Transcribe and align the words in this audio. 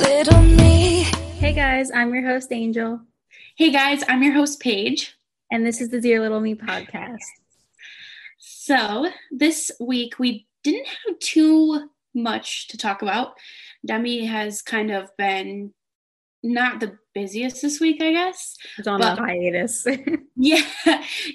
little 0.00 0.40
me. 0.40 1.02
Hey 1.38 1.52
guys, 1.52 1.90
I'm 1.90 2.14
your 2.14 2.26
host, 2.26 2.50
Angel. 2.52 3.00
Hey 3.56 3.70
guys, 3.70 4.02
I'm 4.08 4.22
your 4.22 4.32
host, 4.32 4.58
Paige. 4.58 5.14
And 5.52 5.66
this 5.66 5.82
is 5.82 5.90
the 5.90 6.00
Dear 6.00 6.20
Little 6.20 6.40
Me 6.40 6.54
podcast. 6.54 7.18
So, 8.38 9.10
this 9.30 9.70
week 9.78 10.18
we 10.18 10.46
didn't 10.64 10.86
have 10.86 11.18
too 11.18 11.90
much 12.14 12.68
to 12.68 12.78
talk 12.78 13.02
about. 13.02 13.34
Demi 13.84 14.24
has 14.24 14.62
kind 14.62 14.90
of 14.90 15.14
been 15.18 15.74
not 16.42 16.80
the 16.80 16.96
busiest 17.14 17.60
this 17.60 17.78
week, 17.78 18.00
I 18.00 18.12
guess. 18.12 18.56
It's 18.78 18.88
on 18.88 19.00
but, 19.00 19.18
a 19.18 19.22
hiatus. 19.22 19.86
yeah. 20.36 20.64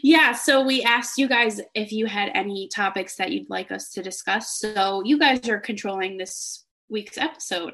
Yeah. 0.01 0.33
So 0.33 0.63
we 0.63 0.81
asked 0.81 1.19
you 1.19 1.27
guys 1.27 1.61
if 1.75 1.91
you 1.91 2.07
had 2.07 2.31
any 2.33 2.67
topics 2.73 3.15
that 3.17 3.31
you'd 3.31 3.49
like 3.49 3.71
us 3.71 3.91
to 3.91 4.01
discuss. 4.01 4.57
So 4.57 5.03
you 5.03 5.19
guys 5.19 5.47
are 5.49 5.59
controlling 5.59 6.17
this 6.17 6.65
week's 6.89 7.19
episode. 7.19 7.73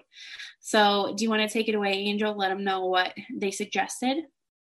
So 0.72 1.14
do 1.18 1.26
you 1.26 1.30
want 1.30 1.42
to 1.42 1.52
take 1.52 1.68
it 1.68 1.76
away, 1.76 1.92
Angel? 1.92 2.34
Let 2.34 2.48
them 2.48 2.64
know 2.64 2.86
what 2.86 3.14
they 3.30 3.52
suggested. 3.52 4.24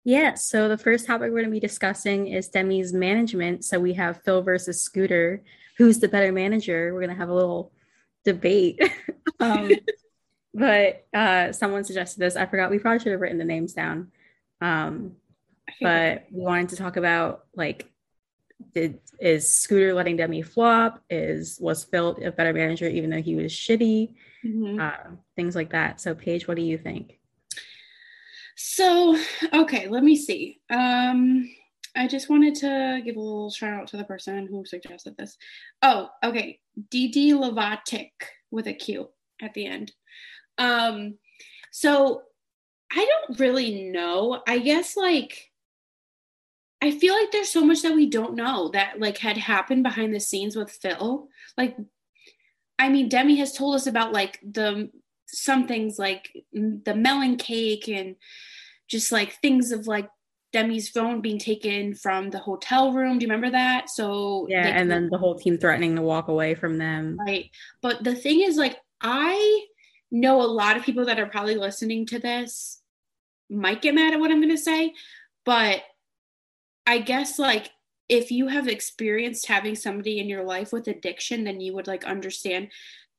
Yeah, 0.05 0.35
so 0.35 0.69
the 0.69 0.77
first 0.77 1.05
topic 1.05 1.23
we're 1.23 1.41
going 1.41 1.43
to 1.43 1.51
be 1.51 1.59
discussing 1.59 2.27
is 2.27 2.47
Demi's 2.47 2.93
management. 2.93 3.65
So 3.65 3.81
we 3.81 3.91
have 3.95 4.23
Phil 4.23 4.41
versus 4.41 4.81
Scooter. 4.81 5.43
Who's 5.77 5.99
the 5.99 6.07
better 6.07 6.31
manager? 6.31 6.93
We're 6.93 7.01
going 7.01 7.09
to 7.09 7.19
have 7.19 7.27
a 7.27 7.33
little 7.33 7.73
debate. 8.23 8.81
um, 9.41 9.71
but 10.53 11.05
uh, 11.13 11.51
someone 11.51 11.83
suggested 11.83 12.21
this. 12.21 12.37
I 12.37 12.45
forgot. 12.45 12.71
We 12.71 12.79
probably 12.79 12.99
should 12.99 13.11
have 13.11 13.19
written 13.19 13.37
the 13.37 13.43
names 13.43 13.73
down. 13.73 14.13
Um, 14.61 15.17
but 15.81 16.27
we 16.31 16.41
wanted 16.41 16.69
to 16.69 16.77
talk 16.77 16.95
about 16.95 17.43
like, 17.53 17.91
did 18.73 19.01
is 19.19 19.49
Scooter 19.49 19.93
letting 19.93 20.15
Demi 20.15 20.43
flop? 20.43 21.03
Is 21.09 21.57
was 21.59 21.83
Phil 21.83 22.17
a 22.23 22.31
better 22.31 22.53
manager 22.53 22.87
even 22.87 23.09
though 23.09 23.21
he 23.21 23.35
was 23.35 23.51
shitty? 23.51 24.13
Mm-hmm. 24.45 24.79
Uh, 24.79 25.15
things 25.35 25.55
like 25.55 25.71
that. 25.71 26.01
So, 26.01 26.15
Paige, 26.15 26.47
what 26.47 26.57
do 26.57 26.63
you 26.63 26.77
think? 26.77 27.19
So, 28.55 29.17
okay, 29.53 29.87
let 29.87 30.03
me 30.03 30.15
see. 30.15 30.59
Um, 30.69 31.49
I 31.95 32.07
just 32.07 32.29
wanted 32.29 32.55
to 32.55 33.01
give 33.03 33.15
a 33.15 33.19
little 33.19 33.51
shout 33.51 33.73
out 33.73 33.87
to 33.87 33.97
the 33.97 34.03
person 34.03 34.47
who 34.47 34.65
suggested 34.65 35.17
this. 35.17 35.37
Oh, 35.81 36.09
okay. 36.23 36.59
DD 36.89 37.33
Lavatic 37.37 38.11
with 38.51 38.67
a 38.67 38.73
Q 38.73 39.09
at 39.41 39.53
the 39.53 39.65
end. 39.65 39.91
Um, 40.57 41.17
so 41.71 42.23
I 42.91 43.05
don't 43.05 43.39
really 43.39 43.83
know. 43.85 44.41
I 44.47 44.59
guess 44.59 44.97
like 44.97 45.49
I 46.81 46.91
feel 46.91 47.13
like 47.13 47.31
there's 47.31 47.51
so 47.51 47.65
much 47.65 47.81
that 47.81 47.95
we 47.95 48.09
don't 48.09 48.35
know 48.35 48.69
that 48.69 48.99
like 48.99 49.17
had 49.17 49.37
happened 49.37 49.83
behind 49.83 50.13
the 50.13 50.19
scenes 50.19 50.55
with 50.55 50.71
Phil. 50.71 51.27
Like 51.57 51.77
I 52.79 52.89
mean 52.89 53.09
Demi 53.09 53.35
has 53.35 53.53
told 53.53 53.75
us 53.75 53.85
about 53.85 54.13
like 54.13 54.39
the 54.41 54.89
some 55.27 55.67
things 55.67 55.99
like 55.99 56.31
the 56.53 56.95
melon 56.95 57.35
cake 57.35 57.87
and 57.87 58.15
just 58.87 59.11
like 59.11 59.33
things 59.41 59.71
of 59.71 59.85
like 59.85 60.09
Demi's 60.51 60.89
phone 60.89 61.21
being 61.21 61.37
taken 61.37 61.93
from 61.93 62.31
the 62.31 62.39
hotel 62.39 62.91
room. 62.91 63.19
Do 63.19 63.25
you 63.25 63.31
remember 63.31 63.51
that? 63.51 63.89
So 63.89 64.47
yeah, 64.49 64.67
and 64.67 64.89
then 64.89 65.09
the 65.11 65.17
whole 65.17 65.35
team 65.35 65.57
threatening 65.57 65.95
to 65.95 66.01
walk 66.01 66.27
away 66.27 66.55
from 66.55 66.77
them. 66.77 67.17
Right. 67.19 67.51
But 67.81 68.03
the 68.03 68.15
thing 68.15 68.41
is, 68.41 68.57
like, 68.57 68.77
I 69.01 69.65
know 70.11 70.41
a 70.41 70.43
lot 70.43 70.75
of 70.75 70.83
people 70.83 71.05
that 71.05 71.19
are 71.19 71.27
probably 71.27 71.55
listening 71.55 72.07
to 72.07 72.19
this 72.19 72.81
might 73.49 73.81
get 73.81 73.93
mad 73.93 74.13
at 74.13 74.19
what 74.19 74.31
I'm 74.31 74.41
going 74.41 74.49
to 74.49 74.57
say, 74.57 74.93
but 75.45 75.83
I 76.87 76.99
guess 76.99 77.37
like 77.37 77.69
if 78.09 78.31
you 78.31 78.47
have 78.47 78.67
experienced 78.67 79.45
having 79.45 79.75
somebody 79.75 80.19
in 80.19 80.27
your 80.27 80.43
life 80.43 80.73
with 80.73 80.87
addiction, 80.87 81.43
then 81.43 81.61
you 81.61 81.73
would 81.75 81.87
like 81.87 82.03
understand 82.03 82.69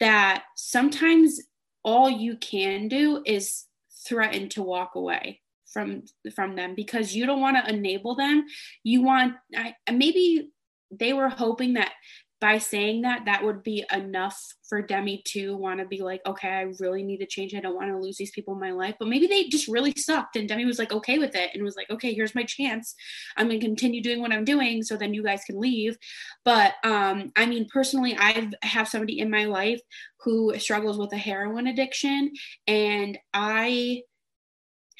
that 0.01 0.45
sometimes 0.57 1.41
all 1.85 2.11
you 2.11 2.37
can 2.37 2.89
do 2.89 3.23
is 3.25 3.65
threaten 4.07 4.49
to 4.51 4.63
walk 4.63 4.97
away 4.97 5.41
from 5.73 6.03
from 6.35 6.57
them 6.57 6.75
because 6.75 7.15
you 7.15 7.25
don't 7.25 7.41
want 7.41 7.57
to 7.57 7.73
enable 7.73 8.17
them. 8.17 8.45
You 8.83 9.03
want 9.03 9.35
I, 9.57 9.77
maybe 9.91 10.51
they 10.91 11.13
were 11.13 11.29
hoping 11.29 11.75
that 11.75 11.93
by 12.41 12.59
saying 12.59 13.03
that 13.03 13.25
that 13.27 13.45
would 13.45 13.63
be 13.63 13.85
enough 13.93 14.55
for 14.69 14.81
demi 14.81 15.23
to 15.27 15.57
want 15.57 15.81
to 15.81 15.87
be 15.87 16.01
like 16.01 16.21
okay 16.25 16.49
i 16.49 16.73
really 16.79 17.03
need 17.03 17.19
to 17.19 17.27
change. 17.27 17.55
I 17.55 17.61
don't 17.61 17.75
want 17.75 17.89
to 17.89 17.99
lose 17.99 18.17
these 18.17 18.31
people 18.31 18.55
in 18.55 18.61
my 18.61 18.71
life. 18.71 18.95
But 18.99 19.09
maybe 19.09 19.27
they 19.27 19.45
just 19.45 19.69
really 19.69 19.93
sucked 19.97 20.37
and 20.37 20.49
demi 20.49 20.65
was 20.65 20.79
like 20.79 20.93
okay 20.93 21.19
with 21.19 21.35
it 21.35 21.51
and 21.55 21.63
was 21.63 21.77
like 21.77 21.91
okay 21.91 22.15
here's 22.15 22.35
my 22.35 22.45
chance. 22.45 22.95
I'm 23.37 23.49
going 23.49 23.61
to 23.61 23.67
continue 23.67 24.03
doing 24.03 24.21
what 24.21 24.33
i'm 24.33 24.45
doing 24.45 24.83
so 24.83 24.97
then 24.97 25.15
you 25.15 25.23
guys 25.23 25.45
can 25.45 25.61
leave. 25.61 25.97
But 26.45 26.75
um 26.85 27.33
i 27.37 27.47
mean 27.47 27.67
personally 27.73 28.17
i 28.19 28.51
have 28.63 28.89
somebody 28.89 29.19
in 29.21 29.31
my 29.31 29.45
life 29.45 29.81
who 30.21 30.59
struggles 30.59 30.99
with 30.99 31.13
a 31.13 31.19
heroin 31.19 31.67
addiction 31.67 32.33
and 32.67 33.19
i 33.33 34.03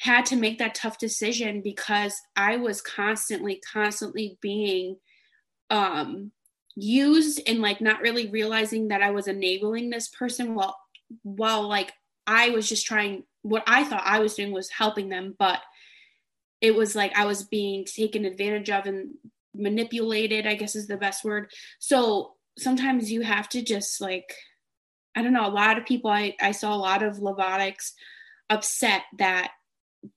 had 0.01 0.25
to 0.25 0.35
make 0.35 0.57
that 0.57 0.73
tough 0.73 0.97
decision 0.97 1.61
because 1.61 2.19
I 2.35 2.57
was 2.57 2.81
constantly, 2.81 3.61
constantly 3.71 4.39
being 4.41 4.97
um, 5.69 6.31
used 6.75 7.41
and 7.47 7.59
like 7.59 7.81
not 7.81 8.01
really 8.01 8.29
realizing 8.29 8.89
that 8.89 9.01
I 9.01 9.11
was 9.11 9.27
enabling 9.27 9.89
this 9.89 10.07
person 10.07 10.55
while 10.55 10.77
while 11.23 11.67
like 11.67 11.91
I 12.25 12.49
was 12.49 12.69
just 12.69 12.85
trying 12.85 13.23
what 13.41 13.63
I 13.67 13.83
thought 13.83 14.03
I 14.05 14.19
was 14.19 14.35
doing 14.35 14.51
was 14.51 14.69
helping 14.69 15.09
them, 15.09 15.35
but 15.37 15.59
it 16.61 16.75
was 16.75 16.95
like 16.95 17.17
I 17.17 17.25
was 17.25 17.43
being 17.43 17.85
taken 17.85 18.23
advantage 18.25 18.69
of 18.69 18.85
and 18.85 19.15
manipulated, 19.55 20.45
I 20.45 20.55
guess 20.55 20.75
is 20.75 20.87
the 20.87 20.97
best 20.97 21.23
word. 21.23 21.51
So 21.79 22.35
sometimes 22.57 23.11
you 23.11 23.21
have 23.21 23.49
to 23.49 23.61
just 23.61 23.99
like 23.99 24.33
I 25.15 25.21
don't 25.21 25.33
know, 25.33 25.47
a 25.47 25.49
lot 25.49 25.77
of 25.77 25.85
people 25.85 26.09
I, 26.09 26.35
I 26.39 26.51
saw 26.51 26.73
a 26.73 26.77
lot 26.77 27.03
of 27.03 27.17
Lovatics 27.17 27.91
upset 28.49 29.03
that 29.17 29.51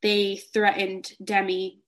they 0.03 0.36
threatened 0.36 1.10
Demi 1.22 1.81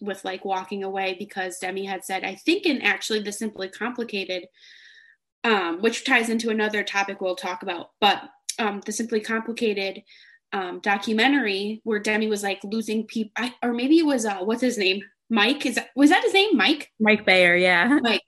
with 0.00 0.24
like 0.24 0.44
walking 0.44 0.84
away 0.84 1.16
because 1.18 1.58
Demi 1.58 1.84
had 1.84 2.04
said, 2.04 2.24
I 2.24 2.34
think 2.34 2.66
in 2.66 2.82
actually 2.82 3.20
the 3.20 3.32
simply 3.32 3.68
complicated, 3.68 4.46
um, 5.44 5.80
which 5.80 6.04
ties 6.04 6.28
into 6.28 6.50
another 6.50 6.82
topic 6.82 7.20
we'll 7.20 7.36
talk 7.36 7.62
about, 7.62 7.90
but 8.00 8.22
um, 8.58 8.80
the 8.84 8.92
simply 8.92 9.20
complicated 9.20 10.02
um, 10.52 10.80
documentary 10.80 11.80
where 11.84 12.00
Demi 12.00 12.28
was 12.28 12.42
like 12.42 12.60
losing 12.64 13.04
people, 13.04 13.50
or 13.62 13.72
maybe 13.72 13.98
it 13.98 14.06
was 14.06 14.24
uh, 14.24 14.38
what's 14.38 14.62
his 14.62 14.78
name, 14.78 15.02
Mike? 15.30 15.66
Is 15.66 15.76
that 15.76 15.90
was 15.94 16.10
that 16.10 16.22
his 16.22 16.34
name, 16.34 16.56
Mike? 16.56 16.90
Mike 16.98 17.24
Bayer, 17.24 17.54
yeah. 17.54 17.98
Mike. 18.02 18.22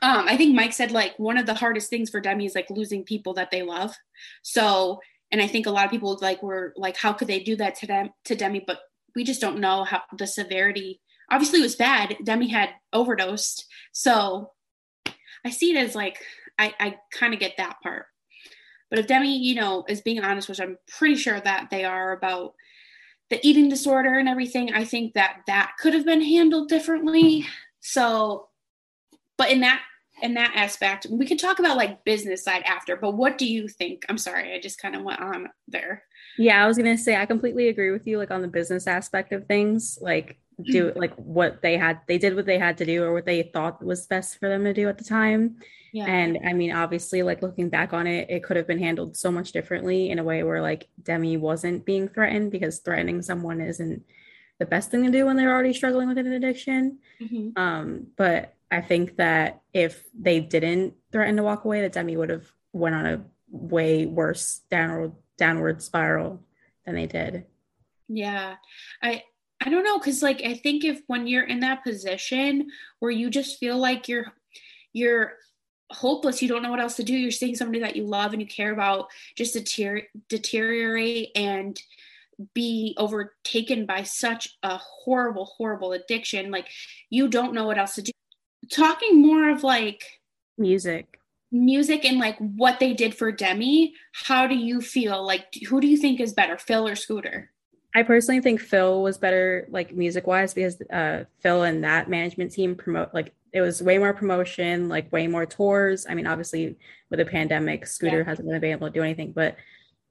Um, 0.00 0.26
I 0.26 0.36
think 0.36 0.54
Mike 0.54 0.72
said 0.72 0.90
like 0.90 1.18
one 1.18 1.36
of 1.36 1.46
the 1.46 1.54
hardest 1.54 1.90
things 1.90 2.10
for 2.10 2.20
Demi 2.20 2.46
is 2.46 2.54
like 2.54 2.70
losing 2.70 3.04
people 3.04 3.34
that 3.34 3.50
they 3.50 3.62
love. 3.62 3.94
So 4.42 5.00
and 5.32 5.40
i 5.40 5.46
think 5.46 5.66
a 5.66 5.70
lot 5.70 5.86
of 5.86 5.90
people 5.90 6.16
like 6.20 6.42
were 6.42 6.72
like 6.76 6.96
how 6.96 7.12
could 7.12 7.26
they 7.26 7.40
do 7.40 7.56
that 7.56 7.74
to 7.74 7.86
them 7.86 8.10
to 8.24 8.36
demi 8.36 8.62
but 8.64 8.78
we 9.14 9.24
just 9.24 9.40
don't 9.40 9.60
know 9.60 9.84
how 9.84 10.02
the 10.16 10.26
severity. 10.26 11.00
Obviously 11.30 11.60
it 11.60 11.62
was 11.62 11.76
bad. 11.76 12.16
Demi 12.24 12.48
had 12.48 12.70
overdosed. 12.92 13.66
So 13.92 14.52
i 15.44 15.50
see 15.50 15.76
it 15.76 15.76
as 15.76 15.94
like 15.94 16.22
i 16.58 16.72
i 16.78 16.96
kind 17.12 17.34
of 17.34 17.40
get 17.40 17.56
that 17.56 17.80
part. 17.82 18.06
But 18.90 18.98
if 18.98 19.06
demi 19.06 19.38
you 19.38 19.54
know 19.54 19.84
is 19.88 20.00
being 20.00 20.22
honest 20.22 20.48
which 20.48 20.60
i'm 20.60 20.78
pretty 20.86 21.16
sure 21.16 21.40
that 21.40 21.68
they 21.70 21.84
are 21.84 22.12
about 22.12 22.54
the 23.30 23.44
eating 23.46 23.68
disorder 23.68 24.18
and 24.18 24.28
everything 24.28 24.72
i 24.72 24.84
think 24.84 25.14
that 25.14 25.38
that 25.46 25.72
could 25.80 25.94
have 25.94 26.04
been 26.04 26.22
handled 26.22 26.68
differently. 26.68 27.46
So 27.80 28.48
but 29.36 29.50
in 29.50 29.60
that 29.60 29.80
in 30.22 30.34
that 30.34 30.52
aspect 30.54 31.06
we 31.10 31.26
could 31.26 31.38
talk 31.38 31.58
about 31.58 31.76
like 31.76 32.04
business 32.04 32.44
side 32.44 32.62
after 32.64 32.96
but 32.96 33.12
what 33.12 33.38
do 33.38 33.46
you 33.46 33.66
think? 33.68 34.04
I'm 34.08 34.18
sorry 34.18 34.54
i 34.54 34.60
just 34.60 34.80
kind 34.80 34.94
of 34.94 35.02
went 35.02 35.20
on 35.20 35.48
there 35.66 36.04
yeah 36.38 36.62
i 36.62 36.66
was 36.66 36.76
gonna 36.76 36.96
say 36.96 37.16
i 37.16 37.26
completely 37.26 37.68
agree 37.68 37.90
with 37.90 38.06
you 38.06 38.18
like 38.18 38.30
on 38.30 38.42
the 38.42 38.48
business 38.48 38.86
aspect 38.86 39.32
of 39.32 39.46
things 39.46 39.98
like 40.00 40.38
do 40.64 40.86
mm-hmm. 40.86 40.98
like 40.98 41.14
what 41.14 41.62
they 41.62 41.76
had 41.76 42.00
they 42.06 42.18
did 42.18 42.36
what 42.36 42.46
they 42.46 42.58
had 42.58 42.78
to 42.78 42.84
do 42.84 43.02
or 43.02 43.12
what 43.12 43.24
they 43.24 43.42
thought 43.42 43.82
was 43.84 44.06
best 44.06 44.38
for 44.38 44.48
them 44.48 44.64
to 44.64 44.74
do 44.74 44.88
at 44.88 44.98
the 44.98 45.04
time 45.04 45.56
yeah. 45.92 46.04
and 46.04 46.38
i 46.46 46.52
mean 46.52 46.72
obviously 46.72 47.22
like 47.22 47.42
looking 47.42 47.68
back 47.68 47.92
on 47.92 48.06
it 48.06 48.28
it 48.30 48.44
could 48.44 48.56
have 48.56 48.66
been 48.66 48.78
handled 48.78 49.16
so 49.16 49.30
much 49.30 49.52
differently 49.52 50.10
in 50.10 50.18
a 50.18 50.24
way 50.24 50.42
where 50.42 50.60
like 50.60 50.88
demi 51.02 51.36
wasn't 51.36 51.84
being 51.84 52.08
threatened 52.08 52.50
because 52.50 52.78
threatening 52.80 53.22
someone 53.22 53.60
isn't 53.60 54.04
the 54.58 54.66
best 54.66 54.90
thing 54.90 55.04
to 55.04 55.10
do 55.10 55.26
when 55.26 55.36
they're 55.36 55.52
already 55.52 55.72
struggling 55.72 56.06
with 56.06 56.18
an 56.18 56.32
addiction 56.32 56.98
mm-hmm. 57.20 57.48
um 57.60 58.06
but 58.16 58.54
I 58.72 58.80
think 58.80 59.16
that 59.18 59.60
if 59.74 60.02
they 60.18 60.40
didn't 60.40 60.94
threaten 61.12 61.36
to 61.36 61.42
walk 61.42 61.66
away, 61.66 61.82
that 61.82 61.92
Demi 61.92 62.16
would 62.16 62.30
have 62.30 62.50
went 62.72 62.94
on 62.94 63.06
a 63.06 63.22
way 63.50 64.06
worse 64.06 64.62
downward 64.70 65.12
downward 65.42 65.82
spiral 65.82 66.38
than 66.86 66.94
they 66.94 67.06
did. 67.06 67.44
Yeah. 68.06 68.54
I 69.02 69.24
I 69.60 69.70
don't 69.70 69.82
know 69.82 69.98
cuz 69.98 70.22
like 70.22 70.40
I 70.44 70.54
think 70.54 70.84
if 70.84 71.02
when 71.08 71.26
you're 71.26 71.42
in 71.42 71.58
that 71.60 71.82
position 71.82 72.70
where 73.00 73.10
you 73.10 73.28
just 73.28 73.58
feel 73.58 73.76
like 73.76 74.08
you're 74.08 74.32
you're 74.92 75.38
hopeless, 75.90 76.42
you 76.42 76.48
don't 76.48 76.62
know 76.62 76.70
what 76.70 76.78
else 76.78 76.94
to 76.96 77.02
do, 77.02 77.12
you're 77.12 77.32
seeing 77.32 77.56
somebody 77.56 77.80
that 77.80 77.96
you 77.96 78.04
love 78.04 78.32
and 78.32 78.40
you 78.40 78.46
care 78.46 78.72
about 78.72 79.08
just 79.34 79.54
deter- 79.54 80.06
deteriorate 80.28 81.32
and 81.34 81.82
be 82.54 82.94
overtaken 82.96 83.84
by 83.84 84.04
such 84.04 84.56
a 84.62 84.76
horrible 84.76 85.46
horrible 85.56 85.92
addiction 85.92 86.50
like 86.52 86.68
you 87.10 87.28
don't 87.28 87.52
know 87.52 87.66
what 87.66 87.78
else 87.78 87.96
to 87.96 88.02
do 88.02 88.12
talking 88.70 89.20
more 89.20 89.50
of 89.50 89.64
like 89.64 90.04
music. 90.56 91.18
Music 91.52 92.04
and 92.04 92.18
like 92.18 92.36
what 92.38 92.80
they 92.80 92.94
did 92.94 93.14
for 93.14 93.30
Demi, 93.30 93.94
how 94.12 94.46
do 94.46 94.54
you 94.54 94.80
feel? 94.80 95.24
Like, 95.24 95.46
who 95.68 95.80
do 95.80 95.86
you 95.86 95.96
think 95.96 96.18
is 96.18 96.32
better, 96.32 96.58
Phil 96.58 96.88
or 96.88 96.96
Scooter? 96.96 97.50
I 97.94 98.02
personally 98.02 98.40
think 98.40 98.60
Phil 98.60 99.02
was 99.02 99.18
better, 99.18 99.66
like 99.70 99.94
music 99.94 100.26
wise, 100.26 100.54
because 100.54 100.80
uh, 100.90 101.24
Phil 101.40 101.62
and 101.62 101.84
that 101.84 102.08
management 102.08 102.52
team 102.52 102.74
promote 102.74 103.12
like 103.12 103.34
it 103.52 103.60
was 103.60 103.82
way 103.82 103.98
more 103.98 104.14
promotion, 104.14 104.88
like 104.88 105.12
way 105.12 105.26
more 105.26 105.44
tours. 105.44 106.06
I 106.08 106.14
mean, 106.14 106.26
obviously 106.26 106.76
with 107.10 107.18
the 107.18 107.26
pandemic, 107.26 107.86
Scooter 107.86 108.18
yeah. 108.18 108.24
hasn't 108.24 108.48
really 108.48 108.60
been 108.60 108.72
able 108.72 108.88
to 108.88 108.92
do 108.92 109.02
anything, 109.02 109.32
but 109.32 109.56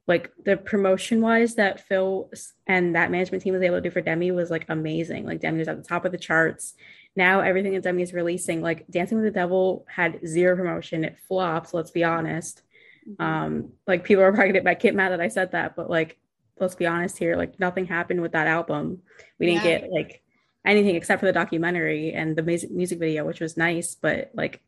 like 0.06 0.30
the 0.44 0.56
promotion 0.56 1.20
wise 1.20 1.56
that 1.56 1.86
Phil 1.86 2.30
and 2.66 2.94
that 2.94 3.10
management 3.10 3.42
team 3.42 3.54
was 3.54 3.62
able 3.62 3.76
to 3.76 3.82
do 3.82 3.90
for 3.90 4.00
Demi 4.00 4.30
was 4.30 4.50
like 4.50 4.66
amazing. 4.68 5.24
Like 5.26 5.40
Demi 5.40 5.58
was 5.58 5.68
at 5.68 5.76
the 5.76 5.88
top 5.88 6.04
of 6.04 6.12
the 6.12 6.18
charts. 6.18 6.74
Now 7.14 7.40
everything 7.40 7.74
that 7.74 7.82
Demi 7.82 8.02
is 8.02 8.14
releasing, 8.14 8.62
like 8.62 8.86
Dancing 8.88 9.18
with 9.18 9.26
the 9.26 9.38
Devil 9.38 9.84
had 9.88 10.26
zero 10.26 10.56
promotion. 10.56 11.04
It 11.04 11.18
flopped, 11.28 11.74
let's 11.74 11.90
be 11.90 12.04
honest. 12.04 12.62
Mm-hmm. 13.08 13.22
Um, 13.22 13.72
like 13.86 14.04
people 14.04 14.24
are 14.24 14.32
probably 14.32 14.52
gonna 14.52 14.74
get 14.74 14.94
mad 14.94 15.12
that 15.12 15.20
I 15.20 15.28
said 15.28 15.52
that, 15.52 15.76
but 15.76 15.90
like 15.90 16.18
let's 16.58 16.74
be 16.74 16.86
honest 16.86 17.18
here, 17.18 17.36
like 17.36 17.58
nothing 17.60 17.86
happened 17.86 18.22
with 18.22 18.32
that 18.32 18.46
album. 18.46 19.02
We 19.38 19.46
didn't 19.46 19.64
yeah. 19.64 19.78
get 19.78 19.90
like 19.90 20.22
anything 20.64 20.94
except 20.94 21.20
for 21.20 21.26
the 21.26 21.32
documentary 21.32 22.12
and 22.12 22.36
the 22.36 22.42
music 22.42 22.70
music 22.70 22.98
video, 22.98 23.24
which 23.24 23.40
was 23.40 23.56
nice, 23.56 23.94
but 23.94 24.30
like 24.34 24.62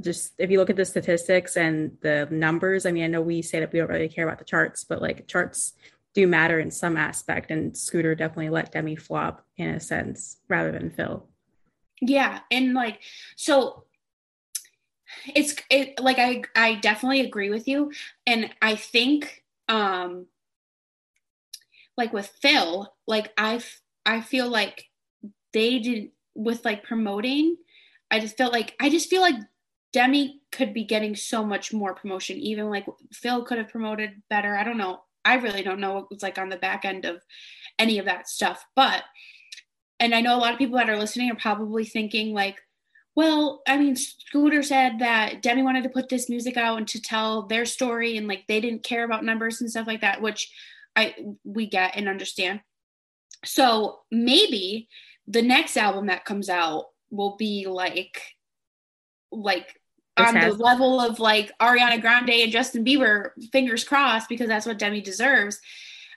just 0.00 0.32
if 0.38 0.50
you 0.50 0.58
look 0.58 0.70
at 0.70 0.76
the 0.76 0.84
statistics 0.84 1.56
and 1.56 1.96
the 2.00 2.26
numbers, 2.30 2.86
I 2.86 2.92
mean, 2.92 3.04
I 3.04 3.08
know 3.08 3.20
we 3.20 3.42
say 3.42 3.60
that 3.60 3.72
we 3.72 3.78
don't 3.78 3.90
really 3.90 4.08
care 4.08 4.26
about 4.26 4.38
the 4.38 4.44
charts, 4.44 4.84
but 4.84 5.02
like 5.02 5.26
charts 5.26 5.74
do 6.14 6.26
matter 6.26 6.58
in 6.58 6.70
some 6.70 6.96
aspect, 6.96 7.50
and 7.50 7.76
Scooter 7.76 8.14
definitely 8.14 8.50
let 8.50 8.72
Demi 8.72 8.96
flop 8.96 9.44
in 9.56 9.70
a 9.70 9.80
sense 9.80 10.38
rather 10.48 10.72
than 10.72 10.90
Phil. 10.90 11.28
Yeah, 12.00 12.40
and 12.50 12.74
like 12.74 13.00
so 13.36 13.84
it's 15.34 15.54
it 15.70 15.98
like 16.00 16.18
I 16.18 16.42
I 16.56 16.74
definitely 16.76 17.20
agree 17.20 17.50
with 17.50 17.68
you 17.68 17.92
and 18.26 18.50
I 18.62 18.76
think 18.76 19.44
um 19.68 20.26
like 21.96 22.12
with 22.12 22.26
Phil, 22.26 22.92
like 23.06 23.32
I 23.36 23.62
I 24.06 24.20
feel 24.20 24.48
like 24.48 24.88
they 25.52 25.78
did 25.78 26.10
with 26.34 26.64
like 26.64 26.84
promoting, 26.84 27.56
I 28.10 28.20
just 28.20 28.36
felt 28.36 28.52
like 28.52 28.74
I 28.80 28.88
just 28.88 29.10
feel 29.10 29.20
like 29.20 29.36
Demi 29.92 30.40
could 30.52 30.72
be 30.72 30.84
getting 30.84 31.16
so 31.16 31.44
much 31.44 31.72
more 31.72 31.94
promotion. 31.94 32.38
Even 32.38 32.70
like 32.70 32.86
Phil 33.12 33.44
could 33.44 33.58
have 33.58 33.68
promoted 33.68 34.22
better. 34.30 34.56
I 34.56 34.64
don't 34.64 34.78
know. 34.78 35.02
I 35.24 35.34
really 35.34 35.62
don't 35.62 35.80
know 35.80 35.94
what 35.94 36.10
was 36.10 36.22
like 36.22 36.38
on 36.38 36.48
the 36.48 36.56
back 36.56 36.84
end 36.84 37.04
of 37.04 37.22
any 37.78 37.98
of 37.98 38.06
that 38.06 38.28
stuff. 38.28 38.64
But, 38.74 39.02
and 40.00 40.14
I 40.14 40.22
know 40.22 40.34
a 40.34 40.38
lot 40.38 40.52
of 40.52 40.58
people 40.58 40.78
that 40.78 40.90
are 40.90 40.98
listening 40.98 41.30
are 41.30 41.36
probably 41.36 41.84
thinking 41.84 42.32
like, 42.34 42.58
well, 43.14 43.60
I 43.68 43.76
mean, 43.76 43.96
Scooter 43.96 44.62
said 44.62 45.00
that 45.00 45.42
Demi 45.42 45.62
wanted 45.62 45.82
to 45.82 45.90
put 45.90 46.08
this 46.08 46.30
music 46.30 46.56
out 46.56 46.78
and 46.78 46.88
to 46.88 47.02
tell 47.02 47.42
their 47.46 47.66
story, 47.66 48.16
and 48.16 48.26
like 48.26 48.46
they 48.48 48.60
didn't 48.60 48.82
care 48.82 49.04
about 49.04 49.24
numbers 49.24 49.60
and 49.60 49.70
stuff 49.70 49.86
like 49.86 50.00
that, 50.00 50.22
which 50.22 50.50
I 50.96 51.14
we 51.44 51.66
get 51.66 51.96
and 51.96 52.08
understand. 52.08 52.60
So 53.44 54.00
maybe 54.10 54.88
the 55.26 55.42
next 55.42 55.76
album 55.76 56.06
that 56.06 56.24
comes 56.24 56.48
out 56.48 56.86
will 57.10 57.36
be 57.36 57.66
like 57.68 58.22
like 59.30 59.80
on 60.16 60.34
the 60.34 60.52
level 60.52 61.00
of 61.00 61.18
like 61.18 61.52
Ariana 61.60 62.00
Grande 62.00 62.30
and 62.30 62.52
Justin 62.52 62.84
Bieber, 62.84 63.30
fingers 63.52 63.84
crossed, 63.84 64.28
because 64.28 64.48
that's 64.48 64.66
what 64.66 64.78
Demi 64.78 65.00
deserves. 65.00 65.60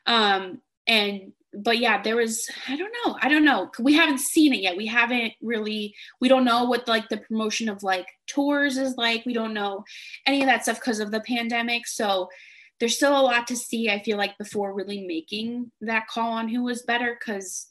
Um, 0.05 0.61
and 0.87 1.33
but 1.53 1.77
yeah, 1.77 2.01
there 2.01 2.15
was 2.15 2.49
I 2.67 2.75
don't 2.75 2.93
know, 3.05 3.17
I 3.21 3.29
don't 3.29 3.45
know. 3.45 3.69
We 3.79 3.93
haven't 3.93 4.19
seen 4.19 4.53
it 4.53 4.61
yet. 4.61 4.77
We 4.77 4.87
haven't 4.87 5.33
really. 5.41 5.93
We 6.19 6.27
don't 6.27 6.45
know 6.45 6.65
what 6.65 6.87
like 6.87 7.09
the 7.09 7.17
promotion 7.17 7.69
of 7.69 7.83
like 7.83 8.07
tours 8.27 8.77
is 8.77 8.97
like. 8.97 9.25
We 9.25 9.33
don't 9.33 9.53
know 9.53 9.83
any 10.25 10.41
of 10.41 10.47
that 10.47 10.63
stuff 10.63 10.79
because 10.79 10.99
of 10.99 11.11
the 11.11 11.21
pandemic. 11.21 11.87
So 11.87 12.29
there's 12.79 12.95
still 12.95 13.19
a 13.19 13.21
lot 13.21 13.47
to 13.47 13.55
see. 13.55 13.89
I 13.89 14.01
feel 14.01 14.17
like 14.17 14.37
before 14.37 14.73
really 14.73 15.05
making 15.05 15.71
that 15.81 16.07
call 16.07 16.33
on 16.33 16.47
who 16.47 16.63
was 16.63 16.81
better 16.83 17.17
because 17.19 17.67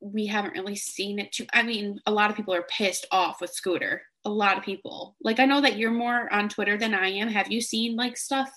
we 0.00 0.26
haven't 0.26 0.54
really 0.54 0.76
seen 0.76 1.18
it 1.18 1.32
too. 1.32 1.46
I 1.52 1.62
mean, 1.62 2.00
a 2.06 2.12
lot 2.12 2.30
of 2.30 2.36
people 2.36 2.54
are 2.54 2.62
pissed 2.62 3.06
off 3.10 3.40
with 3.40 3.50
Scooter. 3.50 4.02
A 4.24 4.30
lot 4.30 4.56
of 4.56 4.64
people. 4.64 5.16
Like 5.20 5.40
I 5.40 5.46
know 5.46 5.60
that 5.60 5.78
you're 5.78 5.90
more 5.90 6.32
on 6.32 6.48
Twitter 6.48 6.78
than 6.78 6.94
I 6.94 7.08
am. 7.08 7.28
Have 7.28 7.50
you 7.50 7.60
seen 7.60 7.96
like 7.96 8.16
stuff 8.16 8.50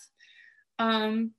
um 0.79 1.31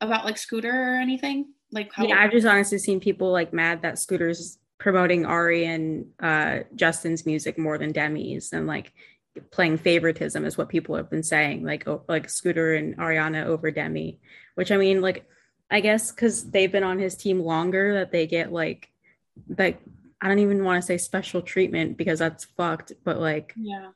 about 0.00 0.24
like 0.24 0.38
Scooter 0.38 0.70
or 0.72 0.96
anything? 0.96 1.52
Like 1.72 1.92
how 1.92 2.06
Yeah, 2.06 2.20
I've 2.20 2.32
just 2.32 2.46
honestly 2.46 2.78
seen 2.78 3.00
people 3.00 3.32
like 3.32 3.52
mad 3.52 3.82
that 3.82 3.98
Scooter's 3.98 4.58
promoting 4.78 5.24
Ari 5.26 5.64
and 5.66 6.06
uh 6.20 6.60
Justin's 6.74 7.26
music 7.26 7.58
more 7.58 7.78
than 7.78 7.92
Demi's 7.92 8.52
and 8.52 8.66
like 8.66 8.92
playing 9.50 9.78
favoritism 9.78 10.44
is 10.44 10.56
what 10.56 10.68
people 10.68 10.96
have 10.96 11.10
been 11.10 11.22
saying 11.22 11.64
like 11.64 11.86
like 12.08 12.28
Scooter 12.28 12.74
and 12.74 12.96
Ariana 12.96 13.44
over 13.44 13.70
Demi, 13.70 14.20
which 14.54 14.70
I 14.70 14.76
mean 14.76 15.00
like 15.00 15.26
I 15.70 15.80
guess 15.80 16.12
cuz 16.12 16.50
they've 16.50 16.70
been 16.70 16.84
on 16.84 16.98
his 16.98 17.16
team 17.16 17.40
longer 17.40 17.94
that 17.94 18.12
they 18.12 18.26
get 18.26 18.52
like 18.52 18.88
like 19.58 19.80
I 20.20 20.28
don't 20.28 20.38
even 20.38 20.64
want 20.64 20.80
to 20.80 20.86
say 20.86 20.98
special 20.98 21.42
treatment 21.42 21.96
because 21.96 22.18
that's 22.18 22.44
fucked, 22.44 22.92
but 23.04 23.20
like 23.20 23.52
yeah. 23.56 23.90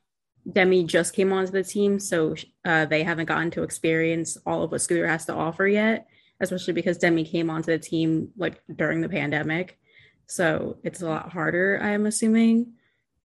Demi 0.51 0.83
just 0.83 1.13
came 1.13 1.31
onto 1.33 1.51
the 1.51 1.63
team, 1.63 1.99
so 1.99 2.35
uh, 2.65 2.85
they 2.85 3.03
haven't 3.03 3.25
gotten 3.25 3.51
to 3.51 3.63
experience 3.63 4.37
all 4.45 4.63
of 4.63 4.71
what 4.71 4.81
Scooter 4.81 5.07
has 5.07 5.25
to 5.25 5.33
offer 5.33 5.67
yet, 5.67 6.07
especially 6.41 6.73
because 6.73 6.97
Demi 6.97 7.23
came 7.23 7.49
onto 7.49 7.71
the 7.71 7.79
team 7.79 8.29
like 8.37 8.61
during 8.75 9.01
the 9.01 9.09
pandemic. 9.09 9.79
So 10.27 10.77
it's 10.83 11.01
a 11.01 11.07
lot 11.07 11.31
harder, 11.31 11.79
I'm 11.81 12.05
assuming. 12.05 12.73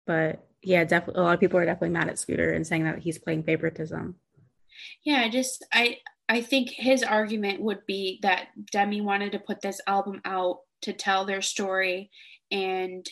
But 0.07 0.47
yeah, 0.63 0.85
definitely 0.85 1.21
a 1.21 1.25
lot 1.25 1.35
of 1.35 1.41
people 1.41 1.59
are 1.59 1.65
definitely 1.65 1.91
mad 1.91 2.09
at 2.09 2.19
Scooter 2.19 2.53
and 2.53 2.67
saying 2.67 2.85
that 2.85 2.99
he's 2.99 3.19
playing 3.19 3.45
favoritism. 3.45 4.17
Yeah, 5.05 5.21
I 5.21 5.29
just 5.29 5.65
I 5.73 5.99
I 6.29 6.41
think 6.41 6.71
his 6.71 7.03
argument 7.03 7.61
would 7.61 7.87
be 7.87 8.19
that 8.23 8.49
Demi 8.73 9.01
wanted 9.01 9.33
to 9.33 9.39
put 9.39 9.61
this 9.61 9.81
album 9.87 10.21
out 10.25 10.61
to 10.83 10.93
tell 10.93 11.25
their 11.25 11.43
story 11.43 12.11
and 12.51 13.07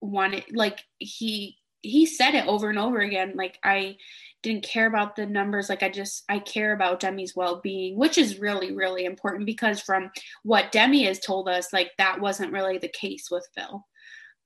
wanted 0.00 0.44
like 0.54 0.80
he 0.98 1.58
he 1.82 2.06
said 2.06 2.34
it 2.34 2.46
over 2.46 2.70
and 2.70 2.78
over 2.78 2.98
again 2.98 3.32
like 3.36 3.58
i 3.64 3.96
didn't 4.42 4.64
care 4.64 4.86
about 4.86 5.16
the 5.16 5.26
numbers 5.26 5.68
like 5.68 5.82
i 5.82 5.88
just 5.88 6.24
i 6.28 6.38
care 6.38 6.72
about 6.72 7.00
demi's 7.00 7.34
well-being 7.34 7.96
which 7.96 8.18
is 8.18 8.38
really 8.38 8.72
really 8.72 9.04
important 9.04 9.46
because 9.46 9.80
from 9.80 10.10
what 10.42 10.72
demi 10.72 11.04
has 11.04 11.18
told 11.18 11.48
us 11.48 11.72
like 11.72 11.90
that 11.98 12.20
wasn't 12.20 12.52
really 12.52 12.78
the 12.78 12.88
case 12.88 13.28
with 13.30 13.46
phil 13.54 13.86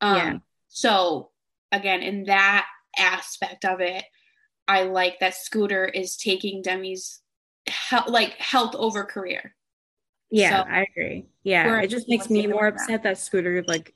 um 0.01 0.17
yeah. 0.17 0.39
so 0.69 1.31
again 1.71 2.03
in 2.03 2.25
that 2.25 2.67
aspect 2.99 3.65
of 3.65 3.81
it 3.81 4.05
i 4.67 4.83
like 4.83 5.19
that 5.21 5.35
scooter 5.35 5.85
is 5.85 6.17
taking 6.17 6.63
demi's 6.63 7.21
he- 7.67 7.97
like 8.11 8.33
health 8.35 8.75
over 8.75 9.05
career 9.05 9.55
yeah, 10.33 10.63
so, 10.63 10.71
I 10.71 10.87
agree. 10.91 11.27
Yeah, 11.43 11.83
it 11.83 11.89
just 11.89 12.09
makes 12.09 12.31
me 12.31 12.47
more 12.47 12.67
upset 12.67 13.03
that. 13.03 13.03
that 13.03 13.19
Scooter 13.19 13.63
like 13.69 13.95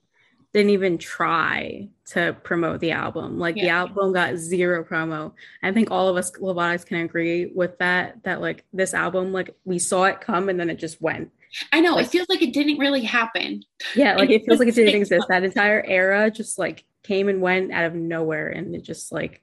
didn't 0.57 0.71
even 0.71 0.97
try 0.97 1.87
to 2.07 2.35
promote 2.43 2.81
the 2.81 2.93
album. 2.93 3.39
Like 3.39 3.57
yeah. 3.57 3.65
the 3.65 3.69
album 3.69 4.15
got 4.15 4.37
zero 4.37 4.83
promo. 4.83 5.33
I 5.63 5.71
think 5.71 5.91
all 5.91 6.09
of 6.09 6.17
us 6.17 6.31
Lovatics 6.31 6.87
can 6.87 7.01
agree 7.03 7.53
with 7.55 7.77
that. 7.79 8.23
That 8.23 8.41
like 8.41 8.65
this 8.73 8.95
album, 8.95 9.35
like 9.35 9.55
we 9.67 9.79
saw 9.79 10.05
it 10.05 10.23
come 10.23 10.49
and 10.49 10.59
then 10.59 10.71
it 10.71 10.79
just 10.79 11.03
went. 11.03 11.31
I 11.73 11.81
know. 11.81 11.95
Like, 11.95 12.07
it 12.07 12.11
feels 12.11 12.29
like 12.31 12.41
it 12.41 12.55
didn't 12.55 12.79
really 12.79 13.03
happen. 13.03 13.65
Yeah, 13.95 14.17
like 14.17 14.31
it 14.31 14.47
feels 14.47 14.59
like 14.59 14.69
it 14.69 14.75
didn't 14.75 14.95
exist. 14.95 15.27
That 15.29 15.45
entire 15.45 15.85
era 15.87 16.31
just 16.31 16.59
like 16.59 16.85
came 17.03 17.29
and 17.29 17.43
went 17.43 17.71
out 17.71 17.85
of 17.85 17.95
nowhere, 17.95 18.49
and 18.49 18.75
it 18.75 18.83
just 18.83 19.13
like 19.13 19.43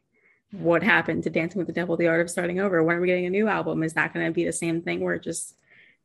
what 0.51 0.82
happened 0.82 1.24
to 1.24 1.29
Dancing 1.29 1.60
with 1.60 1.67
the 1.67 1.74
Devil, 1.74 1.96
The 1.96 2.08
Art 2.08 2.22
of 2.22 2.29
Starting 2.29 2.60
Over? 2.60 2.84
When 2.84 2.96
are 2.96 3.01
we 3.01 3.08
getting 3.08 3.27
a 3.27 3.29
new 3.29 3.48
album? 3.48 3.84
Is 3.84 3.93
that 3.93 4.13
going 4.13 4.25
to 4.25 4.32
be 4.32 4.46
the 4.46 4.51
same 4.51 4.82
thing 4.82 5.00
where 5.01 5.15
it 5.15 5.24
just 5.24 5.55